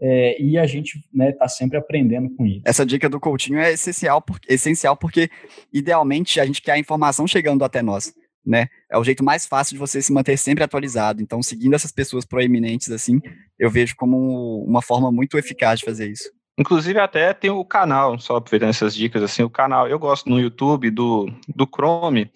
é, 0.00 0.40
e 0.40 0.56
a 0.56 0.66
gente 0.66 0.96
está 0.96 1.08
né, 1.12 1.32
tá 1.32 1.46
sempre 1.46 1.76
aprendendo 1.76 2.34
com 2.34 2.46
isso. 2.46 2.62
Essa 2.64 2.86
dica 2.86 3.08
do 3.08 3.20
Coutinho 3.20 3.58
é 3.58 3.72
essencial, 3.72 4.22
porque, 4.22 4.52
essencial 4.52 4.96
porque, 4.96 5.30
idealmente, 5.72 6.40
a 6.40 6.46
gente 6.46 6.62
quer 6.62 6.72
a 6.72 6.78
informação 6.78 7.26
chegando 7.26 7.64
até 7.64 7.82
nós. 7.82 8.12
Né? 8.44 8.68
É 8.90 8.96
o 8.96 9.04
jeito 9.04 9.22
mais 9.22 9.46
fácil 9.46 9.74
de 9.74 9.78
você 9.78 10.00
se 10.00 10.10
manter 10.10 10.38
sempre 10.38 10.64
atualizado. 10.64 11.20
Então, 11.22 11.42
seguindo 11.42 11.74
essas 11.74 11.92
pessoas 11.92 12.24
proeminentes 12.24 12.90
assim, 12.90 13.20
eu 13.58 13.70
vejo 13.70 13.94
como 13.96 14.64
uma 14.64 14.80
forma 14.80 15.12
muito 15.12 15.36
eficaz 15.36 15.80
de 15.80 15.84
fazer 15.84 16.10
isso. 16.10 16.30
Inclusive, 16.58 16.98
até 16.98 17.32
tem 17.32 17.50
o 17.50 17.64
canal, 17.64 18.18
só 18.18 18.36
aproveitando 18.36 18.70
essas 18.70 18.94
dicas, 18.94 19.22
assim, 19.22 19.42
o 19.42 19.50
canal, 19.50 19.88
eu 19.88 19.98
gosto 19.98 20.28
no 20.28 20.40
YouTube 20.40 20.90
do, 20.90 21.26
do 21.54 21.66
Chrome, 21.66 22.30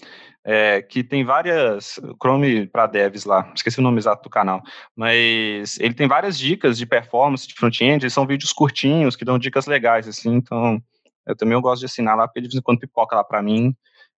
é, 0.44 0.82
que 0.82 1.02
tem 1.02 1.24
várias, 1.24 1.98
Chrome 2.22 2.66
para 2.66 2.86
devs 2.86 3.24
lá, 3.24 3.50
esqueci 3.54 3.78
o 3.78 3.82
nome 3.82 3.98
exato 3.98 4.22
do 4.22 4.30
canal, 4.30 4.62
mas 4.94 5.78
ele 5.80 5.94
tem 5.94 6.06
várias 6.06 6.38
dicas 6.38 6.76
de 6.76 6.84
performance 6.84 7.48
de 7.48 7.54
front-end, 7.54 8.08
são 8.10 8.26
vídeos 8.26 8.52
curtinhos 8.52 9.16
que 9.16 9.24
dão 9.24 9.38
dicas 9.38 9.66
legais, 9.66 10.06
assim, 10.06 10.34
então 10.34 10.80
eu 11.26 11.34
também 11.34 11.54
eu 11.54 11.62
gosto 11.62 11.80
de 11.80 11.86
assinar 11.86 12.16
lá, 12.16 12.28
porque 12.28 12.42
de 12.42 12.48
vez 12.48 12.56
em 12.56 12.62
quando 12.62 12.80
pipoca 12.80 13.16
lá 13.16 13.24
para 13.24 13.42
mim, 13.42 13.74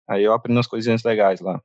aí 0.09 0.25
eu 0.25 0.33
aprendo 0.33 0.57
umas 0.57 0.67
coisinhas 0.67 1.03
legais 1.03 1.41
lá. 1.41 1.61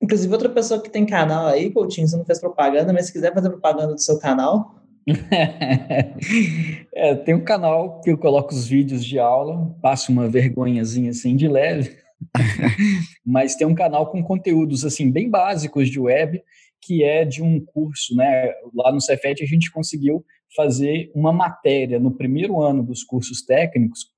Inclusive, 0.00 0.32
outra 0.32 0.48
pessoa 0.48 0.82
que 0.82 0.90
tem 0.90 1.06
canal 1.06 1.46
aí, 1.46 1.70
Coutinho, 1.70 2.08
você 2.08 2.16
não 2.16 2.24
fez 2.24 2.40
propaganda, 2.40 2.92
mas 2.92 3.06
se 3.06 3.12
quiser 3.12 3.32
fazer 3.32 3.50
propaganda 3.50 3.94
do 3.94 4.00
seu 4.00 4.18
canal, 4.18 4.82
é, 6.94 7.14
tem 7.14 7.34
um 7.34 7.44
canal 7.44 8.00
que 8.00 8.10
eu 8.10 8.18
coloco 8.18 8.54
os 8.54 8.66
vídeos 8.66 9.04
de 9.04 9.18
aula, 9.18 9.74
passo 9.82 10.10
uma 10.10 10.28
vergonhazinha 10.28 11.10
assim 11.10 11.36
de 11.36 11.46
leve, 11.46 12.03
mas 13.24 13.54
tem 13.54 13.66
um 13.66 13.74
canal 13.74 14.10
com 14.10 14.22
conteúdos 14.22 14.84
assim 14.84 15.10
bem 15.10 15.28
básicos 15.28 15.90
de 15.90 15.98
web, 15.98 16.42
que 16.80 17.02
é 17.02 17.24
de 17.24 17.42
um 17.42 17.64
curso, 17.64 18.14
né? 18.14 18.52
Lá 18.74 18.92
no 18.92 19.00
Cefet 19.00 19.42
a 19.42 19.46
gente 19.46 19.70
conseguiu 19.70 20.24
fazer 20.54 21.10
uma 21.14 21.32
matéria 21.32 21.98
no 21.98 22.10
primeiro 22.10 22.60
ano 22.60 22.82
dos 22.82 23.02
cursos 23.02 23.42
técnicos 23.42 24.12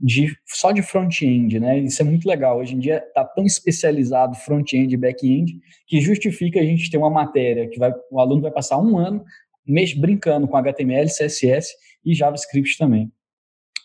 de 0.00 0.36
só 0.46 0.72
de 0.72 0.82
front-end, 0.82 1.60
né? 1.60 1.78
Isso 1.78 2.02
é 2.02 2.04
muito 2.04 2.28
legal. 2.28 2.58
Hoje 2.58 2.74
em 2.74 2.78
dia 2.78 2.98
está 2.98 3.24
tão 3.24 3.44
especializado 3.44 4.34
front-end 4.36 4.92
e 4.92 4.96
back-end 4.96 5.60
que 5.86 6.00
justifica 6.00 6.58
a 6.58 6.64
gente 6.64 6.90
ter 6.90 6.98
uma 6.98 7.10
matéria 7.10 7.68
que 7.68 7.78
vai, 7.78 7.92
o 8.10 8.18
aluno 8.18 8.42
vai 8.42 8.50
passar 8.50 8.78
um 8.78 8.98
ano 8.98 9.24
mês 9.64 9.94
brincando 9.94 10.48
com 10.48 10.56
HTML, 10.56 11.06
CSS 11.06 11.68
e 12.04 12.14
JavaScript 12.14 12.76
também. 12.76 13.10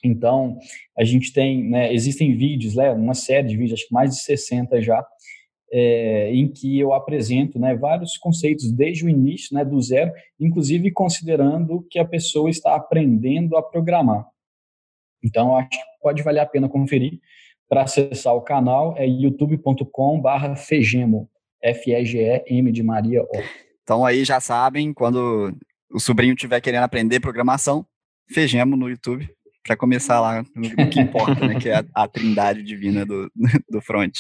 Então, 0.04 0.58
a 0.98 1.04
gente 1.04 1.34
tem, 1.34 1.64
né, 1.64 1.93
existem 1.93 2.36
vídeos, 2.36 2.76
né, 2.76 2.91
uma 2.91 3.14
série 3.14 3.48
de 3.48 3.58
vídeos, 3.58 3.80
acho 3.80 3.88
que 3.88 3.93
mais 3.93 4.12
de 4.12 4.22
60 4.22 4.82
já, 4.82 5.06
é, 5.72 6.34
em 6.34 6.48
que 6.48 6.80
eu 6.80 6.93
apresento 6.93 7.60
né, 7.60 7.76
vários 7.76 8.18
conceitos 8.18 8.72
desde 8.72 9.06
o 9.06 9.10
início, 9.10 9.56
né, 9.56 9.66
do 9.66 9.82
zero, 9.82 10.12
inclusive 10.39 10.91
considerando 10.91 11.86
que 11.89 12.00
a 12.00 12.06
pessoa 12.06 12.50
está 12.50 12.76
aprendendo 12.76 13.58
a 13.58 13.64
programar. 13.64 14.26
Então, 15.24 15.58
acho 15.58 15.70
que 15.70 15.78
pode 16.02 16.24
valer 16.24 16.39
a 16.39 16.45
pena 16.45 16.70
conferir. 16.70 17.20
Para 17.70 17.82
acessar 17.82 18.34
o 18.34 18.41
canal 18.41 18.95
é 18.98 19.06
youtube.com/fegemo, 19.06 21.30
F-E-G-E-M 21.62 22.72
de 22.72 22.82
Maria 22.82 23.24
O. 23.24 23.43
Então 23.84 24.06
aí 24.06 24.24
já 24.24 24.39
sabem, 24.39 24.93
quando 24.93 25.54
o 25.91 26.00
sobrinho 26.00 26.34
estiver 26.34 26.62
querendo 26.62 26.84
aprender 26.84 27.20
programação, 27.20 27.86
fejemos 28.30 28.80
no 28.80 28.89
YouTube 28.89 29.30
para 29.68 29.76
começar 29.76 30.22
lá 30.22 30.43
no, 30.55 30.89
que 30.89 30.99
importa, 30.99 31.45
né, 31.45 31.59
que 31.59 31.70
é 31.70 31.76
a, 31.76 31.86
a 31.93 32.07
trindade 32.07 32.63
divina 32.63 33.05
do, 33.05 33.30
do 33.70 33.82
front. 33.82 34.13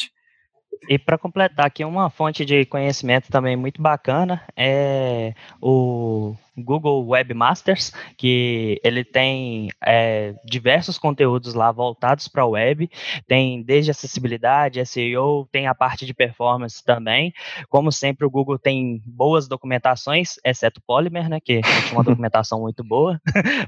E 0.89 0.99
para 0.99 1.17
completar 1.17 1.65
aqui, 1.65 1.83
uma 1.83 2.09
fonte 2.09 2.45
de 2.45 2.65
conhecimento 2.65 3.29
também 3.31 3.55
muito 3.55 3.81
bacana 3.81 4.43
é 4.55 5.33
o 5.61 6.35
Google 6.57 7.07
Webmasters, 7.07 7.91
que 8.17 8.79
ele 8.83 9.03
tem 9.03 9.69
é, 9.85 10.33
diversos 10.45 10.97
conteúdos 10.97 11.53
lá 11.53 11.71
voltados 11.71 12.27
para 12.27 12.43
a 12.43 12.47
web, 12.47 12.89
tem 13.27 13.61
desde 13.61 13.91
acessibilidade, 13.91 14.83
SEO, 14.85 15.47
tem 15.51 15.67
a 15.67 15.75
parte 15.75 16.05
de 16.05 16.13
performance 16.13 16.83
também. 16.83 17.33
Como 17.69 17.91
sempre, 17.91 18.25
o 18.25 18.29
Google 18.29 18.57
tem 18.57 19.01
boas 19.05 19.47
documentações, 19.47 20.35
exceto 20.43 20.81
Polymer, 20.85 21.29
né, 21.29 21.39
que 21.39 21.61
tinha 21.61 21.93
uma 21.93 22.03
documentação 22.03 22.61
muito 22.61 22.83
boa, 22.83 23.19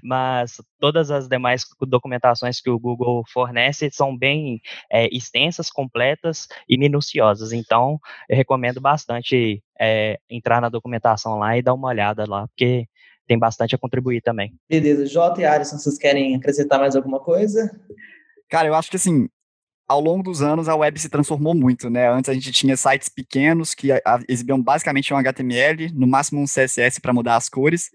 mas 0.03 0.61
todas 0.79 1.11
as 1.11 1.27
demais 1.27 1.65
documentações 1.81 2.59
que 2.59 2.69
o 2.69 2.79
Google 2.79 3.23
fornece 3.27 3.89
são 3.91 4.17
bem 4.17 4.61
é, 4.91 5.07
extensas, 5.15 5.69
completas 5.69 6.47
e 6.67 6.77
minuciosas. 6.77 7.51
Então, 7.53 7.99
eu 8.27 8.35
recomendo 8.35 8.81
bastante 8.81 9.63
é, 9.79 10.19
entrar 10.29 10.61
na 10.61 10.69
documentação 10.69 11.37
lá 11.37 11.57
e 11.57 11.61
dar 11.61 11.73
uma 11.73 11.87
olhada 11.87 12.25
lá, 12.27 12.47
porque 12.47 12.87
tem 13.27 13.37
bastante 13.37 13.75
a 13.75 13.77
contribuir 13.77 14.21
também. 14.21 14.53
Beleza. 14.67 15.05
Jota 15.05 15.41
e 15.41 15.45
Alisson, 15.45 15.77
vocês 15.77 15.97
querem 15.97 16.35
acrescentar 16.35 16.79
mais 16.79 16.95
alguma 16.95 17.19
coisa? 17.19 17.69
Cara, 18.49 18.67
eu 18.67 18.73
acho 18.73 18.89
que 18.89 18.95
assim, 18.95 19.29
ao 19.87 20.01
longo 20.01 20.23
dos 20.23 20.41
anos 20.41 20.67
a 20.67 20.75
web 20.75 20.99
se 20.99 21.09
transformou 21.09 21.53
muito, 21.53 21.89
né? 21.89 22.11
Antes 22.11 22.29
a 22.29 22.33
gente 22.33 22.51
tinha 22.51 22.75
sites 22.75 23.07
pequenos 23.07 23.73
que 23.73 23.89
exibiam 24.27 24.61
basicamente 24.61 25.13
um 25.13 25.17
HTML, 25.17 25.91
no 25.93 26.07
máximo 26.07 26.41
um 26.41 26.45
CSS 26.45 26.99
para 26.99 27.13
mudar 27.13 27.35
as 27.35 27.47
cores, 27.47 27.89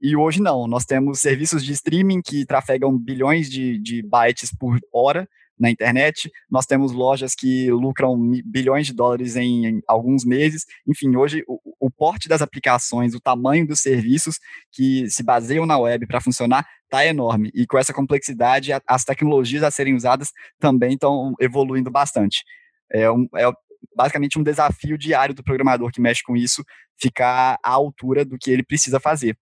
E 0.00 0.16
hoje 0.16 0.40
não, 0.40 0.66
nós 0.66 0.84
temos 0.84 1.20
serviços 1.20 1.64
de 1.64 1.72
streaming 1.72 2.22
que 2.22 2.46
trafegam 2.46 2.96
bilhões 2.96 3.50
de, 3.50 3.78
de 3.78 4.02
bytes 4.02 4.50
por 4.56 4.78
hora 4.92 5.28
na 5.58 5.70
internet, 5.70 6.30
nós 6.50 6.66
temos 6.66 6.92
lojas 6.92 7.34
que 7.34 7.70
lucram 7.70 8.16
bilhões 8.44 8.86
de 8.86 8.92
dólares 8.92 9.36
em, 9.36 9.66
em 9.66 9.82
alguns 9.86 10.24
meses. 10.24 10.64
Enfim, 10.86 11.16
hoje 11.16 11.42
o, 11.46 11.58
o, 11.80 11.90
porte 11.90 12.28
das 12.28 12.40
aplicações, 12.40 13.14
o 13.14 13.20
tamanho 13.20 13.66
dos 13.66 13.80
serviços 13.80 14.38
que 14.72 15.08
se 15.10 15.22
baseiam 15.22 15.66
na 15.66 15.78
web 15.78 16.06
para 16.06 16.20
funcionar 16.20 16.66
está 16.84 17.04
enorme. 17.04 17.50
E 17.54 17.66
com 17.66 17.78
essa 17.78 17.92
complexidade, 17.92 18.72
a, 18.72 18.80
as 18.86 19.04
tecnologias 19.04 19.62
a 19.62 19.70
serem 19.70 19.94
usadas 19.94 20.32
também 20.58 20.94
estão 20.94 21.34
evoluindo 21.40 21.90
bastante. 21.90 22.44
É, 22.90 23.10
um, 23.10 23.28
é 23.34 23.50
basicamente 23.96 24.38
um 24.38 24.42
desafio 24.42 24.96
diário 24.96 25.34
do 25.34 25.42
programador 25.42 25.90
que 25.90 26.00
mexe 26.00 26.22
com 26.22 26.36
isso 26.36 26.64
ficar 26.96 27.58
à 27.62 27.70
altura 27.70 28.24
do 28.24 28.38
que 28.38 28.50
ele 28.50 28.62
precisa 28.62 29.00
fazer. 29.00 29.36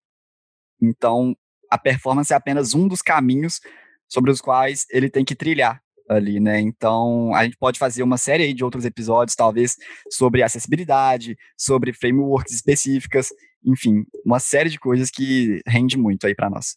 Então, 0.81 1.35
a 1.71 1.79
performance 1.79 2.33
é 2.33 2.37
apenas 2.37 2.75
um 2.75 2.87
dos 2.87 3.03
caminhos 3.03 3.61
sobre 4.09 4.31
os 4.31 4.41
quais 4.41 4.87
ele 4.91 5.11
tem 5.11 5.25
que 5.25 5.35
trilhar 5.35 5.81
ali, 6.09 6.41
né? 6.41 6.61
Então, 6.61 7.35
a 7.35 7.45
gente 7.45 7.57
pode 7.57 7.79
fazer 7.79 8.03
uma 8.03 8.17
série 8.17 8.53
de 8.53 8.65
outros 8.65 8.85
episódios, 8.85 9.35
talvez, 9.35 9.77
sobre 10.11 10.43
acessibilidade, 10.43 11.37
sobre 11.57 11.93
frameworks 11.93 12.55
específicas, 12.55 13.29
enfim, 13.65 14.05
uma 14.25 14.39
série 14.39 14.71
de 14.71 14.79
coisas 14.79 15.11
que 15.11 15.61
rende 15.67 15.99
muito 15.99 16.27
aí 16.27 16.35
para 16.35 16.51
nós. 16.51 16.77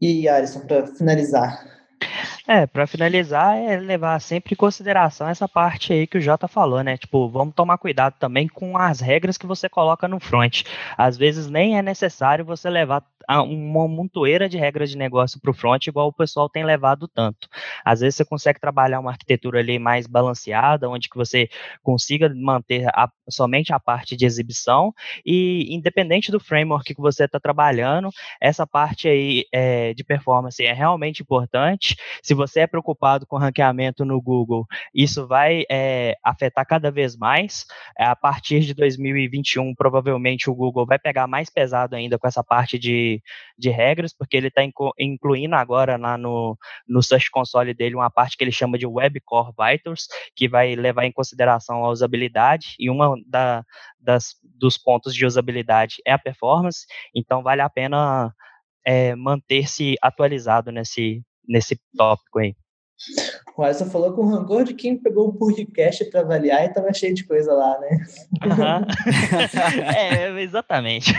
E, 0.00 0.28
Alisson, 0.28 0.60
para 0.60 0.86
finalizar, 0.86 1.85
é, 2.46 2.66
para 2.66 2.86
finalizar, 2.86 3.56
é 3.56 3.76
levar 3.76 4.20
sempre 4.20 4.54
em 4.54 4.56
consideração 4.56 5.28
essa 5.28 5.48
parte 5.48 5.92
aí 5.92 6.06
que 6.06 6.18
o 6.18 6.20
Jota 6.20 6.46
falou, 6.46 6.82
né? 6.82 6.96
Tipo, 6.96 7.28
vamos 7.28 7.54
tomar 7.54 7.78
cuidado 7.78 8.14
também 8.18 8.46
com 8.46 8.76
as 8.76 9.00
regras 9.00 9.36
que 9.36 9.46
você 9.46 9.68
coloca 9.68 10.06
no 10.06 10.20
front. 10.20 10.62
Às 10.96 11.16
vezes 11.16 11.48
nem 11.48 11.76
é 11.76 11.82
necessário 11.82 12.44
você 12.44 12.70
levar 12.70 13.02
uma 13.28 13.88
montoeira 13.88 14.48
de 14.48 14.56
regras 14.56 14.90
de 14.90 14.96
negócio 14.96 15.40
para 15.40 15.50
o 15.50 15.54
front, 15.54 15.86
igual 15.86 16.08
o 16.08 16.12
pessoal 16.12 16.48
tem 16.48 16.64
levado 16.64 17.08
tanto. 17.08 17.48
Às 17.84 18.00
vezes 18.00 18.16
você 18.16 18.24
consegue 18.24 18.60
trabalhar 18.60 19.00
uma 19.00 19.10
arquitetura 19.10 19.58
ali 19.58 19.78
mais 19.78 20.06
balanceada, 20.06 20.88
onde 20.88 21.08
que 21.08 21.16
você 21.16 21.48
consiga 21.82 22.32
manter 22.34 22.86
a, 22.94 23.10
somente 23.28 23.72
a 23.72 23.80
parte 23.80 24.16
de 24.16 24.24
exibição 24.24 24.94
e 25.24 25.74
independente 25.74 26.30
do 26.30 26.38
framework 26.38 26.94
que 26.94 27.00
você 27.00 27.24
está 27.24 27.40
trabalhando, 27.40 28.10
essa 28.40 28.66
parte 28.66 29.08
aí 29.08 29.44
é, 29.52 29.92
de 29.92 30.04
performance 30.04 30.64
é 30.64 30.72
realmente 30.72 31.22
importante. 31.22 31.96
Se 32.22 32.35
você 32.36 32.60
é 32.60 32.66
preocupado 32.66 33.26
com 33.26 33.36
ranqueamento 33.36 34.04
no 34.04 34.20
Google, 34.20 34.66
isso 34.94 35.26
vai 35.26 35.64
é, 35.70 36.16
afetar 36.22 36.66
cada 36.66 36.90
vez 36.90 37.16
mais. 37.16 37.66
A 37.98 38.14
partir 38.14 38.60
de 38.60 38.74
2021, 38.74 39.74
provavelmente 39.74 40.48
o 40.50 40.54
Google 40.54 40.86
vai 40.86 40.98
pegar 40.98 41.26
mais 41.26 41.50
pesado 41.50 41.96
ainda 41.96 42.18
com 42.18 42.28
essa 42.28 42.44
parte 42.44 42.78
de, 42.78 43.22
de 43.58 43.70
regras, 43.70 44.14
porque 44.14 44.36
ele 44.36 44.48
está 44.48 44.62
incluindo 44.98 45.54
agora 45.54 45.96
lá 45.96 46.16
no, 46.16 46.56
no 46.86 47.02
Search 47.02 47.30
Console 47.30 47.74
dele 47.74 47.94
uma 47.94 48.10
parte 48.10 48.36
que 48.36 48.44
ele 48.44 48.52
chama 48.52 48.78
de 48.78 48.86
Web 48.86 49.20
Core 49.20 49.52
Vitals, 49.58 50.06
que 50.34 50.48
vai 50.48 50.74
levar 50.76 51.04
em 51.04 51.12
consideração 51.12 51.84
a 51.84 51.90
usabilidade, 51.90 52.76
e 52.78 52.90
uma 52.90 53.14
da, 53.26 53.64
das, 53.98 54.36
dos 54.42 54.78
pontos 54.78 55.14
de 55.14 55.24
usabilidade 55.24 55.96
é 56.06 56.12
a 56.12 56.18
performance, 56.18 56.86
então 57.14 57.42
vale 57.42 57.62
a 57.62 57.68
pena 57.68 58.32
é, 58.86 59.16
manter-se 59.16 59.96
atualizado 60.00 60.70
nesse, 60.70 61.22
nesse 61.48 61.78
tópico 61.96 62.38
aí. 62.38 62.54
O 63.56 63.62
Alisson 63.62 63.86
falou 63.86 64.12
com 64.12 64.26
rancor 64.26 64.64
de 64.64 64.74
quem 64.74 64.96
pegou 64.96 65.28
o 65.28 65.32
podcast 65.32 66.04
para 66.06 66.20
avaliar 66.20 66.64
e 66.64 66.68
estava 66.68 66.92
cheio 66.92 67.14
de 67.14 67.24
coisa 67.24 67.52
lá, 67.52 67.78
né? 67.78 68.06
Uhum. 68.44 69.84
é, 69.94 70.42
exatamente. 70.42 71.12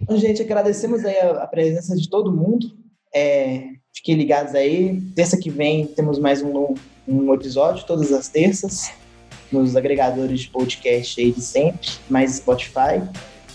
Então, 0.00 0.16
gente, 0.16 0.42
agradecemos 0.42 1.04
aí 1.04 1.18
a, 1.18 1.42
a 1.42 1.46
presença 1.46 1.94
de 1.94 2.08
todo 2.08 2.32
mundo. 2.32 2.66
É, 3.14 3.64
fiquem 3.94 4.14
ligados 4.14 4.54
aí. 4.54 5.00
Terça 5.14 5.36
que 5.36 5.50
vem 5.50 5.86
temos 5.86 6.18
mais 6.18 6.42
um, 6.42 6.74
um 7.06 7.34
episódio, 7.34 7.86
todas 7.86 8.12
as 8.12 8.28
terças, 8.28 8.90
nos 9.52 9.76
agregadores 9.76 10.40
de 10.40 10.50
podcast 10.50 11.20
aí 11.20 11.32
de 11.32 11.42
sempre, 11.42 11.88
mais 12.08 12.36
Spotify. 12.36 13.02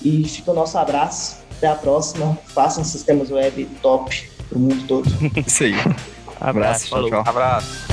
E 0.03 0.23
fica 0.27 0.51
o 0.51 0.55
nosso 0.55 0.77
abraço. 0.77 1.41
Até 1.57 1.67
a 1.67 1.75
próxima. 1.75 2.35
Façam 2.47 2.83
sistemas 2.83 3.31
web 3.31 3.65
top 3.81 4.32
para 4.49 4.57
o 4.57 4.61
mundo 4.61 4.87
todo. 4.87 5.09
Isso 5.45 5.63
aí. 5.63 5.75
Abraço. 6.39 6.95
Abraço. 6.95 7.29
Abraço. 7.29 7.92